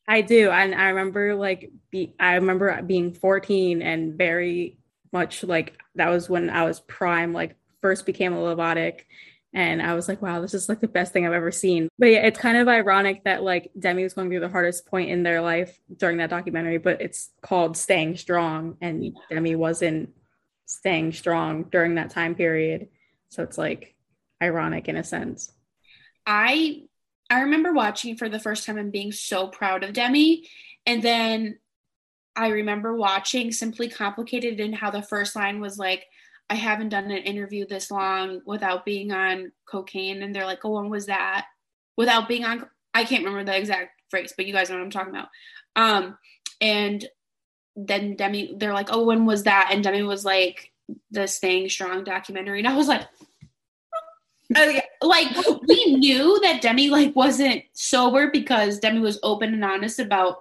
I 0.08 0.22
do, 0.22 0.50
and 0.50 0.74
I 0.74 0.88
remember 0.88 1.36
like 1.36 1.70
be 1.92 2.12
I 2.18 2.34
remember 2.34 2.82
being 2.82 3.12
14 3.12 3.82
and 3.82 4.14
very 4.14 4.78
much 5.12 5.44
like 5.44 5.78
that 5.94 6.08
was 6.08 6.28
when 6.28 6.50
I 6.50 6.64
was 6.64 6.80
prime, 6.80 7.32
like 7.32 7.54
first 7.82 8.06
became 8.06 8.32
a 8.32 8.36
Lovatic, 8.36 9.00
and 9.54 9.82
I 9.82 9.94
was 9.94 10.08
like, 10.08 10.22
wow, 10.22 10.40
this 10.40 10.54
is 10.54 10.68
like 10.68 10.80
the 10.80 10.88
best 10.88 11.12
thing 11.12 11.26
I've 11.26 11.34
ever 11.34 11.52
seen. 11.52 11.88
But 11.98 12.06
yeah, 12.06 12.26
it's 12.26 12.38
kind 12.38 12.56
of 12.56 12.68
ironic 12.68 13.24
that 13.24 13.42
like 13.42 13.70
Demi 13.78 14.02
was 14.02 14.14
going 14.14 14.30
through 14.30 14.40
the 14.40 14.48
hardest 14.48 14.86
point 14.86 15.10
in 15.10 15.22
their 15.22 15.42
life 15.42 15.78
during 15.94 16.16
that 16.18 16.30
documentary, 16.30 16.78
but 16.78 17.02
it's 17.02 17.30
called 17.42 17.76
Staying 17.76 18.16
Strong, 18.16 18.78
and 18.80 19.14
Demi 19.28 19.56
wasn't 19.56 20.14
staying 20.64 21.12
strong 21.12 21.64
during 21.64 21.96
that 21.96 22.10
time 22.10 22.34
period. 22.34 22.88
So 23.28 23.42
it's 23.42 23.58
like 23.58 23.94
ironic 24.42 24.88
in 24.88 24.96
a 24.96 25.04
sense. 25.04 25.52
I 26.26 26.84
I 27.30 27.40
remember 27.40 27.72
watching 27.72 28.16
for 28.16 28.28
the 28.28 28.38
first 28.38 28.66
time 28.66 28.78
and 28.78 28.92
being 28.92 29.12
so 29.12 29.48
proud 29.48 29.84
of 29.84 29.94
Demi. 29.94 30.48
And 30.84 31.02
then 31.02 31.58
I 32.36 32.48
remember 32.48 32.94
watching 32.94 33.52
Simply 33.52 33.88
Complicated 33.88 34.60
and 34.60 34.74
how 34.74 34.90
the 34.90 35.02
first 35.02 35.34
line 35.34 35.60
was 35.60 35.78
like, 35.78 36.04
I 36.50 36.54
haven't 36.54 36.90
done 36.90 37.10
an 37.10 37.22
interview 37.22 37.66
this 37.66 37.90
long 37.90 38.42
without 38.44 38.84
being 38.84 39.12
on 39.12 39.52
cocaine. 39.66 40.22
And 40.22 40.34
they're 40.34 40.46
like, 40.46 40.64
oh, 40.64 40.80
when 40.80 40.90
was 40.90 41.06
that? 41.06 41.46
Without 41.96 42.28
being 42.28 42.44
on, 42.44 42.66
I 42.92 43.04
can't 43.04 43.24
remember 43.24 43.50
the 43.50 43.56
exact 43.56 44.00
phrase, 44.10 44.34
but 44.36 44.46
you 44.46 44.52
guys 44.52 44.68
know 44.68 44.76
what 44.76 44.84
I'm 44.84 44.90
talking 44.90 45.14
about. 45.14 45.28
Um, 45.76 46.18
and 46.60 47.06
then 47.74 48.16
Demi, 48.16 48.54
they're 48.56 48.74
like, 48.74 48.88
oh, 48.90 49.04
when 49.04 49.24
was 49.24 49.44
that? 49.44 49.70
And 49.72 49.82
Demi 49.82 50.02
was 50.02 50.24
like, 50.24 50.72
the 51.10 51.26
Staying 51.26 51.68
Strong 51.68 52.04
documentary. 52.04 52.58
And 52.58 52.68
I 52.68 52.76
was 52.76 52.88
like, 52.88 53.06
like 55.02 55.28
we 55.66 55.96
knew 55.96 56.38
that 56.42 56.60
Demi 56.60 56.90
like 56.90 57.14
wasn't 57.16 57.62
sober 57.72 58.30
because 58.30 58.78
Demi 58.78 59.00
was 59.00 59.18
open 59.22 59.54
and 59.54 59.64
honest 59.64 59.98
about 59.98 60.38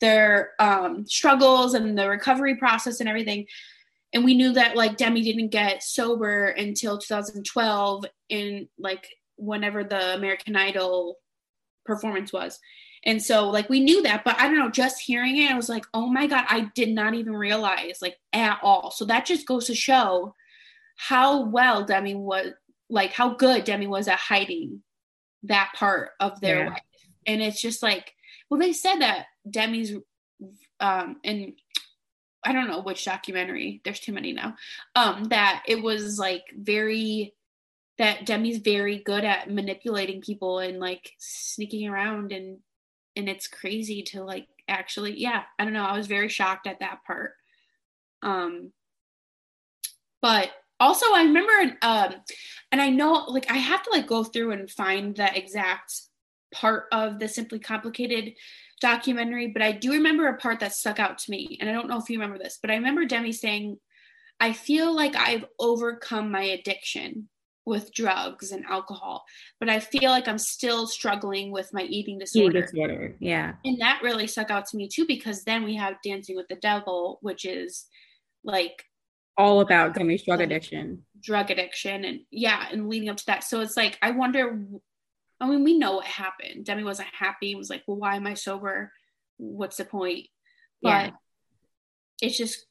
their 0.00 0.52
um, 0.58 1.06
struggles 1.06 1.74
and 1.74 1.96
the 1.96 2.08
recovery 2.08 2.56
process 2.56 3.00
and 3.00 3.08
everything. 3.08 3.46
And 4.14 4.24
we 4.24 4.34
knew 4.34 4.52
that 4.52 4.76
like 4.76 4.96
Demi 4.96 5.22
didn't 5.22 5.48
get 5.48 5.82
sober 5.82 6.46
until 6.46 6.98
2012 6.98 8.04
in 8.28 8.68
like 8.78 9.08
whenever 9.36 9.82
the 9.82 10.14
American 10.14 10.54
Idol 10.54 11.18
performance 11.84 12.32
was. 12.32 12.60
And 13.04 13.22
so 13.22 13.50
like 13.50 13.68
we 13.68 13.80
knew 13.80 14.02
that, 14.02 14.24
but 14.24 14.40
I 14.40 14.46
don't 14.46 14.58
know, 14.58 14.70
just 14.70 15.00
hearing 15.00 15.36
it, 15.36 15.50
I 15.50 15.56
was 15.56 15.68
like, 15.68 15.84
oh 15.92 16.06
my 16.06 16.26
God, 16.26 16.44
I 16.48 16.70
did 16.74 16.90
not 16.90 17.14
even 17.14 17.34
realize 17.34 17.98
like 18.00 18.16
at 18.32 18.60
all. 18.62 18.90
So 18.92 19.04
that 19.06 19.26
just 19.26 19.46
goes 19.46 19.66
to 19.66 19.74
show 19.74 20.34
how 20.96 21.44
well 21.46 21.84
Demi 21.84 22.14
was 22.14 22.52
like 22.88 23.12
how 23.12 23.34
good 23.34 23.64
Demi 23.64 23.86
was 23.86 24.08
at 24.08 24.18
hiding 24.18 24.82
that 25.42 25.72
part 25.74 26.10
of 26.20 26.40
their 26.40 26.64
yeah. 26.64 26.70
life. 26.70 26.82
And 27.26 27.42
it's 27.42 27.60
just 27.60 27.82
like, 27.82 28.12
well, 28.48 28.60
they 28.60 28.72
said 28.72 28.98
that 29.00 29.26
Demi's 29.48 29.94
um 30.80 31.16
and 31.24 31.52
I 32.44 32.52
don't 32.52 32.68
know 32.68 32.82
which 32.82 33.04
documentary, 33.04 33.80
there's 33.84 34.00
too 34.00 34.12
many 34.12 34.32
now. 34.32 34.56
Um, 34.94 35.24
that 35.24 35.62
it 35.66 35.82
was 35.82 36.18
like 36.18 36.44
very 36.56 37.34
that 37.98 38.26
Demi's 38.26 38.58
very 38.58 38.98
good 38.98 39.24
at 39.24 39.50
manipulating 39.50 40.20
people 40.20 40.58
and 40.58 40.80
like 40.80 41.12
sneaking 41.18 41.88
around 41.88 42.32
and 42.32 42.58
and 43.16 43.28
it's 43.28 43.46
crazy 43.46 44.02
to 44.02 44.24
like 44.24 44.48
actually 44.68 45.18
yeah, 45.18 45.42
I 45.58 45.64
don't 45.64 45.72
know. 45.72 45.84
I 45.84 45.96
was 45.96 46.06
very 46.06 46.28
shocked 46.28 46.66
at 46.66 46.80
that 46.80 47.04
part. 47.06 47.32
Um 48.22 48.72
but 50.20 50.50
also 50.80 51.06
i 51.14 51.22
remember 51.22 51.76
um 51.82 52.14
and 52.72 52.80
i 52.80 52.88
know 52.88 53.26
like 53.28 53.50
i 53.50 53.56
have 53.56 53.82
to 53.82 53.90
like 53.90 54.06
go 54.06 54.24
through 54.24 54.52
and 54.52 54.70
find 54.70 55.14
the 55.16 55.36
exact 55.36 56.00
part 56.52 56.84
of 56.92 57.18
the 57.18 57.28
simply 57.28 57.58
complicated 57.58 58.32
documentary 58.80 59.48
but 59.48 59.62
i 59.62 59.72
do 59.72 59.92
remember 59.92 60.26
a 60.26 60.36
part 60.36 60.60
that 60.60 60.72
stuck 60.72 60.98
out 60.98 61.18
to 61.18 61.30
me 61.30 61.56
and 61.60 61.68
i 61.68 61.72
don't 61.72 61.88
know 61.88 61.98
if 61.98 62.08
you 62.08 62.18
remember 62.18 62.42
this 62.42 62.58
but 62.60 62.70
i 62.70 62.74
remember 62.74 63.04
demi 63.04 63.32
saying 63.32 63.76
i 64.40 64.52
feel 64.52 64.94
like 64.94 65.14
i've 65.16 65.44
overcome 65.58 66.30
my 66.30 66.42
addiction 66.42 67.28
with 67.66 67.94
drugs 67.94 68.52
and 68.52 68.64
alcohol 68.66 69.24
but 69.58 69.70
i 69.70 69.80
feel 69.80 70.10
like 70.10 70.28
i'm 70.28 70.38
still 70.38 70.86
struggling 70.86 71.50
with 71.50 71.72
my 71.72 71.82
eating 71.82 72.18
disorder, 72.18 72.58
eating 72.58 72.62
disorder. 72.62 73.16
yeah 73.20 73.54
and 73.64 73.80
that 73.80 74.00
really 74.02 74.26
stuck 74.26 74.50
out 74.50 74.66
to 74.66 74.76
me 74.76 74.86
too 74.86 75.06
because 75.06 75.44
then 75.44 75.64
we 75.64 75.74
have 75.74 75.94
dancing 76.04 76.36
with 76.36 76.48
the 76.48 76.56
devil 76.56 77.18
which 77.22 77.44
is 77.44 77.86
like 78.44 78.84
all 79.36 79.60
about 79.60 79.94
Demi's 79.94 80.22
drug 80.22 80.40
addiction. 80.40 81.02
Drug 81.20 81.50
addiction 81.50 82.04
and 82.04 82.20
yeah, 82.30 82.66
and 82.70 82.88
leading 82.88 83.08
up 83.08 83.16
to 83.16 83.26
that. 83.26 83.44
So 83.44 83.60
it's 83.60 83.76
like 83.76 83.98
I 84.02 84.10
wonder 84.10 84.58
I 85.40 85.48
mean, 85.48 85.64
we 85.64 85.78
know 85.78 85.96
what 85.96 86.06
happened. 86.06 86.64
Demi 86.64 86.84
wasn't 86.84 87.08
happy, 87.12 87.54
was 87.54 87.70
like, 87.70 87.82
Well, 87.86 87.96
why 87.96 88.16
am 88.16 88.26
I 88.26 88.34
sober? 88.34 88.92
What's 89.36 89.76
the 89.76 89.84
point? 89.84 90.28
But 90.82 90.88
yeah. 90.88 91.10
it's 92.20 92.38
just 92.38 92.66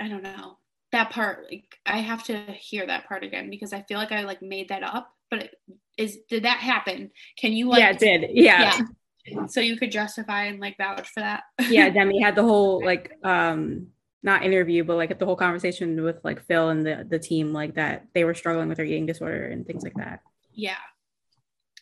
I 0.00 0.08
don't 0.08 0.22
know. 0.22 0.58
That 0.92 1.10
part, 1.10 1.46
like 1.50 1.76
I 1.86 1.98
have 1.98 2.24
to 2.24 2.36
hear 2.52 2.86
that 2.86 3.06
part 3.06 3.22
again 3.22 3.50
because 3.50 3.72
I 3.72 3.82
feel 3.82 3.98
like 3.98 4.12
I 4.12 4.22
like 4.22 4.42
made 4.42 4.70
that 4.70 4.82
up. 4.82 5.12
But 5.30 5.44
it, 5.44 5.54
is 5.96 6.18
did 6.28 6.44
that 6.44 6.58
happen? 6.58 7.10
Can 7.38 7.52
you 7.52 7.68
like 7.68 7.80
Yeah, 7.80 7.90
it 7.90 7.98
did. 7.98 8.30
Yeah. 8.32 8.80
yeah. 9.26 9.46
So 9.46 9.60
you 9.60 9.76
could 9.76 9.92
justify 9.92 10.44
and 10.44 10.58
like 10.58 10.76
vouch 10.78 11.08
for 11.10 11.20
that. 11.20 11.44
yeah, 11.68 11.88
Demi 11.90 12.20
had 12.20 12.34
the 12.34 12.42
whole 12.42 12.84
like 12.84 13.12
um 13.22 13.88
not 14.22 14.44
interview, 14.44 14.84
but 14.84 14.96
like 14.96 15.18
the 15.18 15.24
whole 15.24 15.36
conversation 15.36 16.02
with 16.02 16.16
like 16.24 16.44
Phil 16.46 16.70
and 16.70 16.84
the 16.84 17.06
the 17.08 17.18
team, 17.18 17.52
like 17.52 17.74
that 17.74 18.06
they 18.14 18.24
were 18.24 18.34
struggling 18.34 18.68
with 18.68 18.76
their 18.76 18.86
eating 18.86 19.06
disorder 19.06 19.44
and 19.44 19.66
things 19.66 19.82
like 19.82 19.94
that. 19.94 20.20
Yeah. 20.52 20.76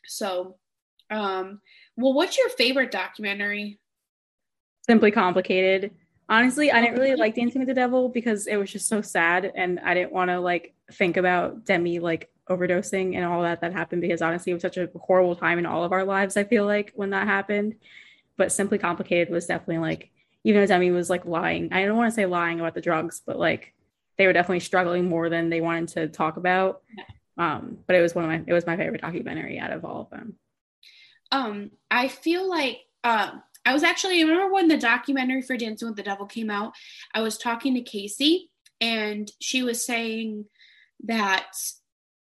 So, 0.08 0.56
um, 1.10 1.60
well, 1.96 2.12
what's 2.12 2.36
your 2.36 2.48
favorite 2.50 2.90
documentary? 2.90 3.78
Simply 4.86 5.10
complicated. 5.10 5.92
Honestly, 6.28 6.70
I 6.70 6.80
didn't 6.80 6.98
really 6.98 7.16
like 7.16 7.34
Dancing 7.34 7.60
with 7.60 7.68
the 7.68 7.74
Devil 7.74 8.10
because 8.10 8.46
it 8.46 8.56
was 8.56 8.70
just 8.70 8.88
so 8.88 9.00
sad, 9.00 9.50
and 9.54 9.80
I 9.80 9.94
didn't 9.94 10.12
want 10.12 10.30
to 10.30 10.40
like 10.40 10.74
think 10.92 11.16
about 11.16 11.64
Demi 11.64 11.98
like 12.00 12.30
overdosing 12.48 13.14
and 13.14 13.24
all 13.24 13.42
that 13.42 13.60
that 13.60 13.72
happened 13.72 14.02
because 14.02 14.22
honestly, 14.22 14.50
it 14.52 14.54
was 14.54 14.62
such 14.62 14.76
a 14.76 14.90
horrible 14.98 15.36
time 15.36 15.58
in 15.58 15.66
all 15.66 15.84
of 15.84 15.92
our 15.92 16.04
lives. 16.04 16.36
I 16.36 16.44
feel 16.44 16.66
like 16.66 16.92
when 16.94 17.10
that 17.10 17.26
happened, 17.26 17.76
but 18.36 18.52
Simply 18.52 18.78
Complicated 18.78 19.30
was 19.30 19.46
definitely 19.46 19.78
like 19.78 20.10
even 20.44 20.60
though 20.60 20.66
Demi 20.66 20.90
was 20.90 21.10
like 21.10 21.24
lying. 21.24 21.72
I 21.72 21.84
don't 21.84 21.96
want 21.96 22.10
to 22.10 22.14
say 22.14 22.26
lying 22.26 22.60
about 22.60 22.74
the 22.74 22.80
drugs, 22.80 23.22
but 23.24 23.38
like 23.38 23.74
they 24.16 24.26
were 24.26 24.32
definitely 24.32 24.60
struggling 24.60 25.08
more 25.08 25.28
than 25.28 25.48
they 25.48 25.60
wanted 25.60 25.88
to 25.88 26.08
talk 26.08 26.36
about. 26.36 26.82
Um, 27.38 27.78
but 27.86 27.96
it 27.96 28.00
was 28.00 28.14
one 28.14 28.24
of 28.24 28.30
my 28.30 28.42
it 28.46 28.52
was 28.52 28.66
my 28.66 28.76
favorite 28.76 29.00
documentary 29.00 29.58
out 29.58 29.72
of 29.72 29.84
all 29.84 30.02
of 30.02 30.10
them. 30.10 30.34
Um, 31.30 31.70
I 31.90 32.08
feel 32.08 32.48
like 32.48 32.78
uh, 33.04 33.30
I 33.64 33.72
was 33.72 33.82
actually 33.82 34.18
I 34.20 34.22
remember 34.22 34.52
when 34.52 34.68
the 34.68 34.76
documentary 34.76 35.42
for 35.42 35.56
Dancing 35.56 35.88
with 35.88 35.96
the 35.96 36.02
Devil 36.02 36.26
came 36.26 36.50
out, 36.50 36.72
I 37.14 37.20
was 37.20 37.38
talking 37.38 37.74
to 37.74 37.82
Casey 37.82 38.50
and 38.80 39.30
she 39.40 39.62
was 39.62 39.84
saying 39.84 40.46
that 41.04 41.52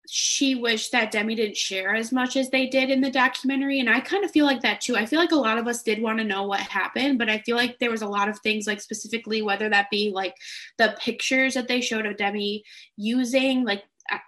she 0.09 0.55
wished 0.55 0.93
that 0.93 1.11
Demi 1.11 1.35
didn't 1.35 1.57
share 1.57 1.93
as 1.93 2.11
much 2.11 2.37
as 2.37 2.49
they 2.49 2.67
did 2.67 2.89
in 2.89 3.01
the 3.01 3.11
documentary. 3.11 3.79
And 3.79 3.89
I 3.89 3.99
kind 3.99 4.23
of 4.23 4.31
feel 4.31 4.45
like 4.45 4.61
that 4.61 4.79
too. 4.79 4.95
I 4.95 5.05
feel 5.05 5.19
like 5.19 5.31
a 5.31 5.35
lot 5.35 5.57
of 5.57 5.67
us 5.67 5.83
did 5.83 6.01
want 6.01 6.19
to 6.19 6.23
know 6.23 6.43
what 6.43 6.61
happened, 6.61 7.19
but 7.19 7.29
I 7.29 7.39
feel 7.39 7.57
like 7.57 7.77
there 7.79 7.91
was 7.91 8.01
a 8.01 8.07
lot 8.07 8.29
of 8.29 8.39
things, 8.39 8.67
like 8.67 8.79
specifically, 8.79 9.41
whether 9.41 9.67
that 9.69 9.89
be 9.91 10.11
like 10.13 10.35
the 10.77 10.95
pictures 10.99 11.55
that 11.55 11.67
they 11.67 11.81
showed 11.81 12.05
of 12.05 12.17
Demi 12.17 12.63
using, 12.95 13.65
like, 13.65 13.83
I, 14.09 14.19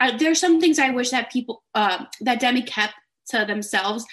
I, 0.00 0.16
there's 0.16 0.40
some 0.40 0.60
things 0.60 0.78
I 0.78 0.90
wish 0.90 1.10
that 1.10 1.32
people, 1.32 1.62
uh, 1.74 2.04
that 2.20 2.40
Demi 2.40 2.62
kept 2.62 2.94
to 3.30 3.44
themselves 3.44 4.04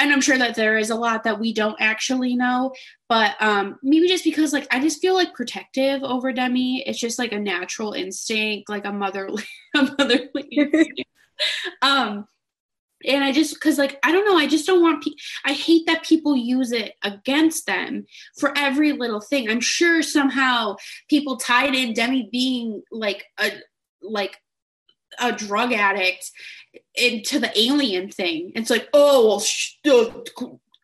and 0.00 0.12
I'm 0.12 0.22
sure 0.22 0.38
that 0.38 0.54
there 0.54 0.78
is 0.78 0.88
a 0.88 0.94
lot 0.94 1.24
that 1.24 1.38
we 1.38 1.52
don't 1.52 1.76
actually 1.78 2.34
know, 2.34 2.72
but 3.08 3.34
um, 3.38 3.78
maybe 3.82 4.08
just 4.08 4.24
because 4.24 4.52
like 4.52 4.66
I 4.70 4.80
just 4.80 5.00
feel 5.02 5.14
like 5.14 5.34
protective 5.34 6.02
over 6.02 6.32
Demi. 6.32 6.82
It's 6.86 6.98
just 6.98 7.18
like 7.18 7.32
a 7.32 7.38
natural 7.38 7.92
instinct, 7.92 8.70
like 8.70 8.86
a 8.86 8.92
motherly, 8.92 9.44
a 9.76 9.82
motherly 9.82 10.70
um, 11.82 12.26
and 13.04 13.22
I 13.22 13.30
just 13.32 13.54
because 13.54 13.76
like 13.76 13.98
I 14.02 14.10
don't 14.10 14.24
know, 14.24 14.38
I 14.38 14.46
just 14.46 14.66
don't 14.66 14.80
want. 14.80 15.04
Pe- 15.04 15.10
I 15.44 15.52
hate 15.52 15.86
that 15.86 16.02
people 16.02 16.34
use 16.34 16.72
it 16.72 16.94
against 17.02 17.66
them 17.66 18.06
for 18.38 18.56
every 18.56 18.92
little 18.92 19.20
thing. 19.20 19.50
I'm 19.50 19.60
sure 19.60 20.02
somehow 20.02 20.76
people 21.10 21.36
tied 21.36 21.74
in 21.74 21.92
Demi 21.92 22.30
being 22.32 22.82
like 22.90 23.26
a 23.38 23.50
like 24.00 24.38
a 25.20 25.32
drug 25.32 25.72
addict 25.72 26.30
into 26.94 27.38
the 27.38 27.56
alien 27.58 28.10
thing. 28.10 28.52
It's 28.54 28.70
like, 28.70 28.88
oh 28.92 29.26
well, 29.26 29.40
sh- 29.40 29.74
uh, 29.88 30.10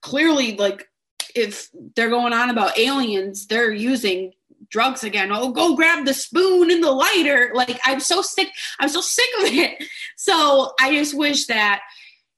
clearly, 0.01 0.57
like 0.57 0.89
if 1.35 1.69
they're 1.95 2.11
going 2.11 2.33
on 2.33 2.51
about 2.51 2.79
aliens, 2.79 3.47
they're 3.47 3.73
using 3.73 4.33
drugs 4.69 5.05
again. 5.05 5.31
Oh, 5.33 5.53
go 5.53 5.77
grab 5.77 6.05
the 6.05 6.15
spoon 6.15 6.71
and 6.71 6.83
the 6.83 6.91
lighter. 6.91 7.53
Like 7.55 7.79
I'm 7.85 8.01
so 8.01 8.23
sick. 8.23 8.49
I'm 8.79 8.89
so 8.89 9.01
sick 9.01 9.29
of 9.41 9.49
it. 9.53 9.85
So 10.19 10.73
I 10.81 10.93
just 10.93 11.17
wish 11.17 11.47
that 11.47 11.83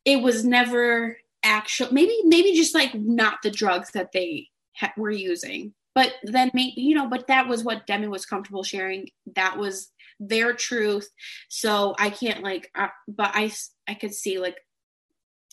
it 0.05 0.20
was 0.20 0.44
never 0.44 1.16
actual. 1.42 1.88
Maybe 1.92 2.14
maybe 2.24 2.53
just 2.53 2.74
like 2.74 2.94
not 2.94 3.38
the 3.42 3.51
drugs 3.51 3.92
that 3.92 4.12
they 4.12 4.49
ha- 4.74 4.92
were 4.96 5.11
using. 5.11 5.72
But 5.94 6.14
then 6.22 6.51
maybe 6.53 6.74
you 6.76 6.94
know. 6.94 7.09
But 7.09 7.28
that 7.28 7.49
was 7.49 7.64
what 7.64 7.86
Demi 7.86 8.09
was 8.09 8.26
comfortable 8.26 8.62
sharing. 8.62 9.09
That 9.36 9.57
was 9.57 9.90
their 10.20 10.52
truth. 10.52 11.08
So 11.48 11.94
I 11.98 12.10
can't 12.10 12.42
like. 12.42 12.70
Uh, 12.74 12.88
but 13.06 13.30
I 13.34 13.52
I 13.86 13.94
could 13.94 14.14
see 14.14 14.38
like 14.38 14.56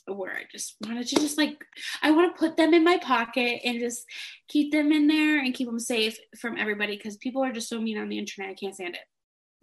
where 0.07 0.33
I 0.33 0.43
just 0.51 0.75
wanted 0.85 1.07
to 1.07 1.15
just 1.15 1.37
like 1.37 1.65
I 2.01 2.11
want 2.11 2.35
to 2.35 2.39
put 2.39 2.57
them 2.57 2.73
in 2.73 2.83
my 2.83 2.97
pocket 2.97 3.61
and 3.63 3.79
just 3.79 4.05
keep 4.47 4.71
them 4.71 4.91
in 4.91 5.07
there 5.07 5.39
and 5.39 5.53
keep 5.53 5.67
them 5.67 5.79
safe 5.79 6.17
from 6.39 6.57
everybody 6.57 6.95
because 6.95 7.17
people 7.17 7.43
are 7.43 7.51
just 7.51 7.69
so 7.69 7.81
mean 7.81 7.97
on 7.97 8.09
the 8.09 8.19
internet. 8.19 8.51
I 8.51 8.53
can't 8.53 8.75
stand 8.75 8.95
it. 8.95 9.01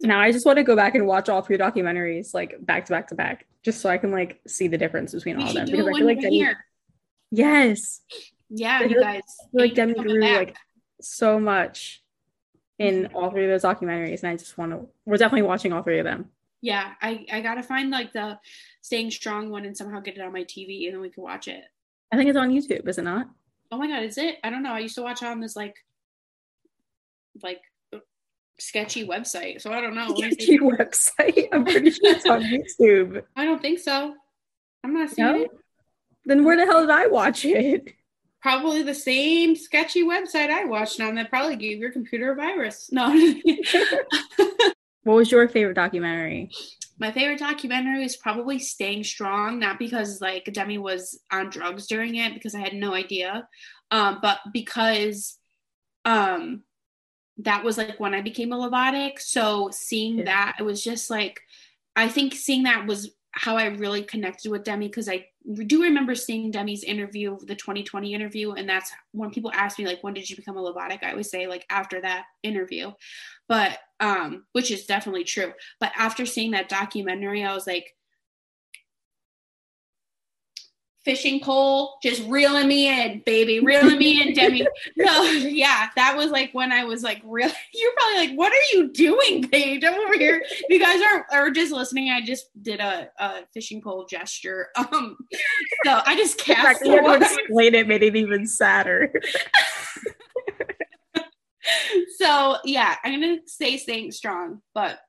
Now 0.01 0.19
I 0.19 0.31
just 0.31 0.45
want 0.45 0.57
to 0.57 0.63
go 0.63 0.75
back 0.75 0.95
and 0.95 1.07
watch 1.07 1.29
all 1.29 1.41
three 1.41 1.57
documentaries 1.57 2.33
like 2.33 2.55
back 2.65 2.85
to 2.85 2.91
back 2.91 3.07
to 3.07 3.15
back, 3.15 3.45
just 3.63 3.81
so 3.81 3.89
I 3.89 3.97
can 3.97 4.11
like 4.11 4.41
see 4.47 4.67
the 4.67 4.77
difference 4.77 5.13
between 5.13 5.37
we 5.37 5.43
all 5.43 5.49
of 5.49 5.55
them. 5.55 5.65
Because 5.65 5.87
I 5.87 5.93
feel 5.93 6.05
like 6.05 6.19
Demi, 6.19 6.37
here. 6.37 6.65
yes, 7.31 8.01
yeah, 8.49 8.83
you 8.83 8.99
guys, 8.99 9.21
like 9.53 9.75
Demi 9.75 9.93
grew 9.93 10.19
like 10.19 10.55
so 10.99 11.39
much 11.39 12.02
in 12.83 13.07
all 13.13 13.31
three 13.31 13.45
of 13.45 13.49
those 13.49 13.63
documentaries, 13.63 14.23
and 14.23 14.31
I 14.31 14.35
just 14.35 14.57
want 14.57 14.71
to. 14.71 14.87
We're 15.05 15.17
definitely 15.17 15.47
watching 15.47 15.73
all 15.73 15.83
three 15.83 15.99
of 15.99 16.05
them. 16.05 16.29
Yeah 16.63 16.93
i 17.01 17.25
i 17.29 17.41
gotta 17.41 17.61
find 17.61 17.91
like 17.91 18.13
the 18.13 18.39
staying 18.81 19.11
strong 19.11 19.49
one 19.49 19.65
and 19.65 19.75
somehow 19.75 19.99
get 19.99 20.15
it 20.15 20.21
on 20.21 20.31
my 20.31 20.45
tv 20.45 20.85
and 20.85 20.93
then 20.93 21.01
we 21.01 21.09
can 21.09 21.21
watch 21.21 21.49
it. 21.49 21.61
I 22.11 22.15
think 22.15 22.29
it's 22.29 22.37
on 22.37 22.51
youtube 22.51 22.87
is 22.87 22.97
it 22.97 23.03
not? 23.03 23.27
Oh 23.69 23.77
my 23.77 23.87
god 23.87 24.03
is 24.03 24.17
it? 24.17 24.37
I 24.43 24.49
don't 24.49 24.63
know 24.63 24.71
i 24.71 24.79
used 24.79 24.95
to 24.95 25.01
watch 25.01 25.21
on 25.21 25.41
this 25.41 25.57
like 25.57 25.75
like 27.43 27.59
sketchy 28.59 29.05
website 29.05 29.59
so 29.59 29.73
i 29.73 29.81
don't 29.81 29.93
know. 29.93 30.15
Sketchy 30.15 30.57
website 30.59 31.49
i'm 31.51 31.65
pretty 31.65 31.91
sure 31.91 32.11
it's 32.11 32.25
on 32.25 32.41
youtube. 32.79 33.21
I 33.35 33.43
don't 33.43 33.61
think 33.61 33.79
so. 33.79 34.15
I'm 34.85 34.93
not 34.93 35.09
seeing 35.09 35.27
no? 35.27 35.41
it. 35.41 35.51
Then 36.25 36.45
where 36.45 36.55
the 36.55 36.65
hell 36.65 36.79
did 36.79 36.91
i 36.91 37.07
watch 37.07 37.43
it 37.43 37.93
probably 38.43 38.83
the 38.83 38.93
same 38.93 39.55
sketchy 39.55 40.03
website 40.03 40.51
i 40.51 40.65
watched 40.65 41.01
on 41.01 41.15
that 41.15 41.31
probably 41.31 41.55
gave 41.55 41.79
your 41.79 41.91
computer 41.91 42.33
a 42.33 42.35
virus 42.35 42.89
no 42.91 43.09
What 45.03 45.15
was 45.15 45.31
your 45.31 45.47
favorite 45.49 45.75
documentary? 45.75 46.49
My 46.97 47.11
favorite 47.11 47.39
documentary 47.39 48.05
is 48.05 48.15
probably 48.15 48.59
Staying 48.59 49.03
Strong, 49.03 49.59
not 49.59 49.79
because 49.79 50.21
like 50.21 50.49
Demi 50.51 50.77
was 50.77 51.19
on 51.31 51.49
drugs 51.49 51.87
during 51.87 52.15
it, 52.15 52.33
because 52.33 52.55
I 52.55 52.59
had 52.59 52.73
no 52.73 52.93
idea, 52.93 53.47
um, 53.91 54.19
but 54.21 54.39
because 54.53 55.37
um, 56.05 56.63
that 57.37 57.63
was 57.63 57.77
like 57.77 57.99
when 57.99 58.13
I 58.13 58.21
became 58.21 58.53
a 58.53 58.57
Lovatic. 58.57 59.19
So 59.19 59.69
seeing 59.73 60.19
yeah. 60.19 60.25
that, 60.25 60.55
it 60.59 60.63
was 60.63 60.83
just 60.83 61.09
like, 61.09 61.41
I 61.95 62.07
think 62.07 62.33
seeing 62.33 62.63
that 62.63 62.85
was 62.87 63.11
how 63.33 63.57
I 63.57 63.65
really 63.65 64.03
connected 64.03 64.51
with 64.51 64.63
Demi 64.63 64.87
because 64.87 65.09
I 65.09 65.25
do 65.65 65.83
remember 65.83 66.13
seeing 66.15 66.51
Demi's 66.51 66.83
interview, 66.83 67.37
the 67.45 67.55
2020 67.55 68.13
interview, 68.13 68.51
and 68.51 68.69
that's 68.69 68.91
when 69.11 69.31
people 69.31 69.51
ask 69.53 69.77
me 69.79 69.85
like, 69.85 70.03
when 70.03 70.13
did 70.13 70.29
you 70.29 70.35
become 70.35 70.55
a 70.55 70.61
Lovatic? 70.61 71.03
I 71.03 71.11
always 71.11 71.31
say 71.31 71.47
like 71.47 71.65
after 71.69 71.99
that 72.01 72.25
interview, 72.43 72.91
but 73.49 73.79
um, 73.99 74.45
which 74.51 74.69
is 74.69 74.85
definitely 74.85 75.23
true. 75.23 75.51
But 75.79 75.91
after 75.97 76.25
seeing 76.25 76.51
that 76.51 76.69
documentary, 76.69 77.43
I 77.43 77.55
was 77.55 77.65
like, 77.65 77.95
fishing 81.05 81.39
pole, 81.41 81.97
just 82.01 82.23
reeling 82.27 82.67
me 82.67 82.87
in, 82.87 83.21
baby, 83.25 83.59
reeling 83.59 83.97
me 83.97 84.21
in, 84.21 84.33
Demi. 84.33 84.65
No, 84.97 85.23
yeah, 85.23 85.89
that 85.95 86.15
was 86.15 86.31
like 86.31 86.51
when 86.53 86.71
I 86.71 86.83
was 86.83 87.03
like, 87.03 87.21
really, 87.25 87.53
you're 87.73 87.91
probably 87.97 88.27
like, 88.27 88.37
what 88.37 88.51
are 88.51 88.77
you 88.77 88.91
doing, 88.91 89.41
babe? 89.41 89.83
I'm 89.85 89.93
over 89.93 90.17
here. 90.17 90.41
If 90.45 90.69
you 90.69 90.79
guys 90.79 91.01
are, 91.01 91.25
are 91.31 91.51
just 91.51 91.71
listening, 91.71 92.09
I 92.09 92.21
just 92.21 92.45
did 92.61 92.79
a, 92.79 93.09
a 93.19 93.45
fishing 93.53 93.81
pole 93.81 94.05
gesture. 94.09 94.69
Um, 94.93 95.17
so 95.85 96.01
I 96.05 96.15
just 96.15 96.37
cast. 96.37 96.85
You 96.85 96.91
had 96.91 97.19
to 97.19 97.25
explain 97.25 97.73
it, 97.73 97.87
made 97.87 98.03
it 98.03 98.15
even 98.15 98.45
sadder. 98.45 99.11
so 102.17 102.57
yeah, 102.65 102.95
I'm 103.03 103.19
gonna 103.19 103.37
say 103.47 103.77
staying 103.77 104.11
strong, 104.11 104.61
but 104.75 104.99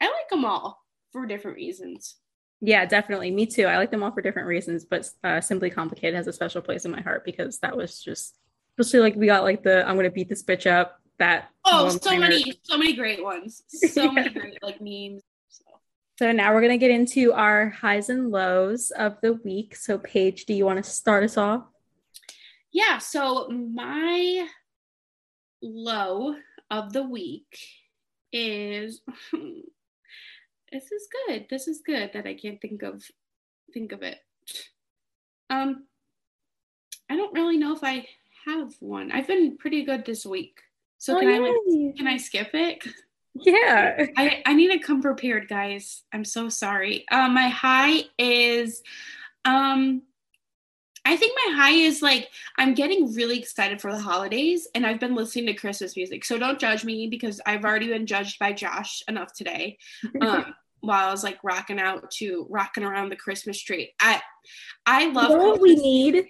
I 0.00 0.06
like 0.06 0.28
them 0.30 0.44
all 0.44 0.80
for 1.12 1.26
different 1.26 1.56
reasons. 1.56 2.16
Yeah, 2.60 2.86
definitely. 2.86 3.30
Me 3.30 3.46
too. 3.46 3.66
I 3.66 3.76
like 3.76 3.90
them 3.90 4.02
all 4.02 4.12
for 4.12 4.22
different 4.22 4.48
reasons, 4.48 4.84
but 4.84 5.08
uh, 5.22 5.40
Simply 5.40 5.70
Complicated 5.70 6.14
has 6.14 6.26
a 6.26 6.32
special 6.32 6.62
place 6.62 6.84
in 6.84 6.90
my 6.90 7.00
heart 7.00 7.24
because 7.24 7.58
that 7.58 7.76
was 7.76 8.02
just, 8.02 8.38
especially 8.78 9.00
like 9.00 9.16
we 9.16 9.26
got 9.26 9.42
like 9.42 9.62
the 9.62 9.86
I'm 9.86 9.96
gonna 9.96 10.10
beat 10.10 10.28
this 10.28 10.42
bitch 10.42 10.70
up. 10.70 11.00
That 11.18 11.48
oh, 11.64 11.88
so 11.88 12.18
many, 12.18 12.58
so 12.62 12.76
many 12.76 12.94
great 12.94 13.22
ones. 13.22 13.62
So 13.68 14.04
yeah. 14.04 14.10
many 14.10 14.30
great 14.30 14.62
like 14.62 14.80
memes. 14.80 15.22
So. 15.48 15.64
so 16.18 16.32
now 16.32 16.54
we're 16.54 16.60
gonna 16.62 16.78
get 16.78 16.90
into 16.90 17.32
our 17.32 17.70
highs 17.70 18.08
and 18.08 18.30
lows 18.30 18.90
of 18.90 19.16
the 19.22 19.34
week. 19.34 19.76
So 19.76 19.98
Paige, 19.98 20.46
do 20.46 20.54
you 20.54 20.64
want 20.64 20.82
to 20.82 20.90
start 20.90 21.24
us 21.24 21.36
off? 21.36 21.64
Yeah. 22.72 22.98
So 22.98 23.48
my 23.48 24.46
low 25.62 26.36
of 26.70 26.92
the 26.92 27.02
week 27.02 27.58
is 28.32 29.02
this 30.72 30.90
is 30.92 31.08
good. 31.26 31.46
This 31.48 31.68
is 31.68 31.82
good 31.84 32.10
that 32.14 32.26
I 32.26 32.34
can't 32.34 32.60
think 32.60 32.82
of 32.82 33.02
think 33.72 33.92
of 33.92 34.02
it. 34.02 34.18
Um 35.50 35.84
I 37.10 37.16
don't 37.16 37.34
really 37.34 37.56
know 37.56 37.74
if 37.74 37.84
I 37.84 38.06
have 38.46 38.74
one. 38.80 39.12
I've 39.12 39.26
been 39.26 39.56
pretty 39.56 39.84
good 39.84 40.04
this 40.04 40.26
week. 40.26 40.60
So 40.98 41.16
oh, 41.16 41.20
can 41.20 41.28
I 41.28 41.38
like 41.38 41.96
can 41.96 42.06
I 42.06 42.16
skip 42.16 42.50
it? 42.54 42.84
Yeah. 43.34 44.06
I, 44.16 44.42
I 44.46 44.54
need 44.54 44.72
to 44.72 44.78
come 44.78 45.02
prepared, 45.02 45.46
guys. 45.46 46.04
I'm 46.12 46.24
so 46.24 46.48
sorry. 46.48 47.04
Um 47.10 47.34
my 47.34 47.48
high 47.48 48.04
is 48.18 48.82
um 49.44 50.02
I 51.06 51.16
think 51.16 51.38
my 51.46 51.54
high 51.54 51.70
is 51.70 52.02
like 52.02 52.28
I'm 52.56 52.74
getting 52.74 53.14
really 53.14 53.38
excited 53.38 53.80
for 53.80 53.92
the 53.92 54.00
holidays 54.00 54.66
and 54.74 54.84
I've 54.84 54.98
been 54.98 55.14
listening 55.14 55.46
to 55.46 55.54
Christmas 55.54 55.96
music. 55.96 56.24
So 56.24 56.36
don't 56.36 56.58
judge 56.58 56.84
me 56.84 57.06
because 57.06 57.40
I've 57.46 57.64
already 57.64 57.86
been 57.86 58.06
judged 58.06 58.40
by 58.40 58.52
Josh 58.52 59.02
enough 59.06 59.32
today. 59.32 59.78
Um, 60.20 60.54
while 60.80 61.08
I 61.08 61.10
was 61.10 61.24
like 61.24 61.38
rocking 61.42 61.80
out 61.80 62.10
to 62.12 62.46
rocking 62.50 62.84
around 62.84 63.10
the 63.10 63.16
Christmas 63.16 63.60
tree. 63.60 63.94
I 64.00 64.20
I 64.84 65.10
love 65.10 65.30
you 65.30 65.36
know 65.36 65.48
what 65.48 65.60
we 65.60 65.76
need. 65.76 66.26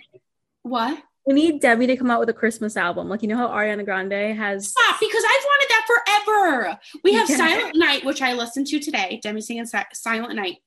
What? 0.62 1.02
We 1.26 1.34
need 1.34 1.60
Demi 1.60 1.86
to 1.88 1.96
come 1.96 2.10
out 2.10 2.20
with 2.20 2.28
a 2.28 2.34
Christmas 2.34 2.76
album. 2.76 3.08
Like 3.08 3.22
you 3.22 3.28
know 3.28 3.36
how 3.36 3.48
Ariana 3.48 3.84
Grande 3.84 4.36
has 4.36 4.68
Stop 4.68 5.00
because 5.00 5.24
I've 5.24 5.44
wanted 5.44 5.68
that 5.70 5.86
forever. 5.86 6.78
We 7.02 7.14
have 7.14 7.30
yeah. 7.30 7.36
Silent 7.36 7.76
Night, 7.76 8.04
which 8.04 8.20
I 8.20 8.34
listened 8.34 8.66
to 8.68 8.78
today. 8.78 9.20
Demi 9.22 9.40
singing 9.40 9.66
Silent 9.66 10.34
Night. 10.34 10.58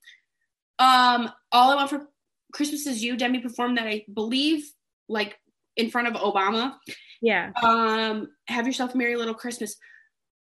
Um, 0.78 1.30
All 1.52 1.70
I 1.70 1.74
Want 1.76 1.90
for 1.90 2.08
Christmas 2.52 2.86
is 2.86 3.02
You. 3.02 3.16
Demi 3.16 3.40
performed 3.40 3.78
that 3.78 3.86
I 3.86 4.04
believe 4.12 4.64
like 5.08 5.38
in 5.76 5.90
front 5.90 6.08
of 6.08 6.14
Obama. 6.14 6.76
Yeah. 7.22 7.52
Um, 7.62 8.28
Have 8.46 8.66
Yourself 8.66 8.94
a 8.94 8.98
Merry 8.98 9.16
Little 9.16 9.34
Christmas 9.34 9.76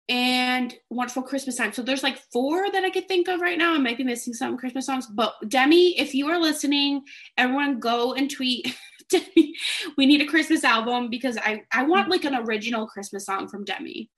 and 0.08 0.74
Wonderful 0.90 1.22
Christmas 1.22 1.56
Time. 1.56 1.72
So 1.72 1.82
there's 1.82 2.02
like 2.02 2.18
four 2.32 2.70
that 2.70 2.84
I 2.84 2.90
could 2.90 3.08
think 3.08 3.28
of 3.28 3.40
right 3.40 3.58
now. 3.58 3.74
I 3.74 3.78
might 3.78 3.96
be 3.96 4.04
missing 4.04 4.34
some 4.34 4.56
Christmas 4.56 4.86
songs, 4.86 5.06
but 5.06 5.34
Demi, 5.48 5.98
if 5.98 6.14
you 6.14 6.28
are 6.28 6.38
listening, 6.38 7.02
everyone 7.36 7.80
go 7.80 8.14
and 8.14 8.30
tweet. 8.30 8.76
Demi, 9.10 9.54
we 9.96 10.06
need 10.06 10.22
a 10.22 10.26
Christmas 10.26 10.64
album 10.64 11.10
because 11.10 11.36
I 11.38 11.62
I 11.72 11.84
want 11.84 12.10
like 12.10 12.24
an 12.24 12.34
original 12.34 12.86
Christmas 12.86 13.26
song 13.26 13.48
from 13.48 13.64
Demi. 13.64 14.10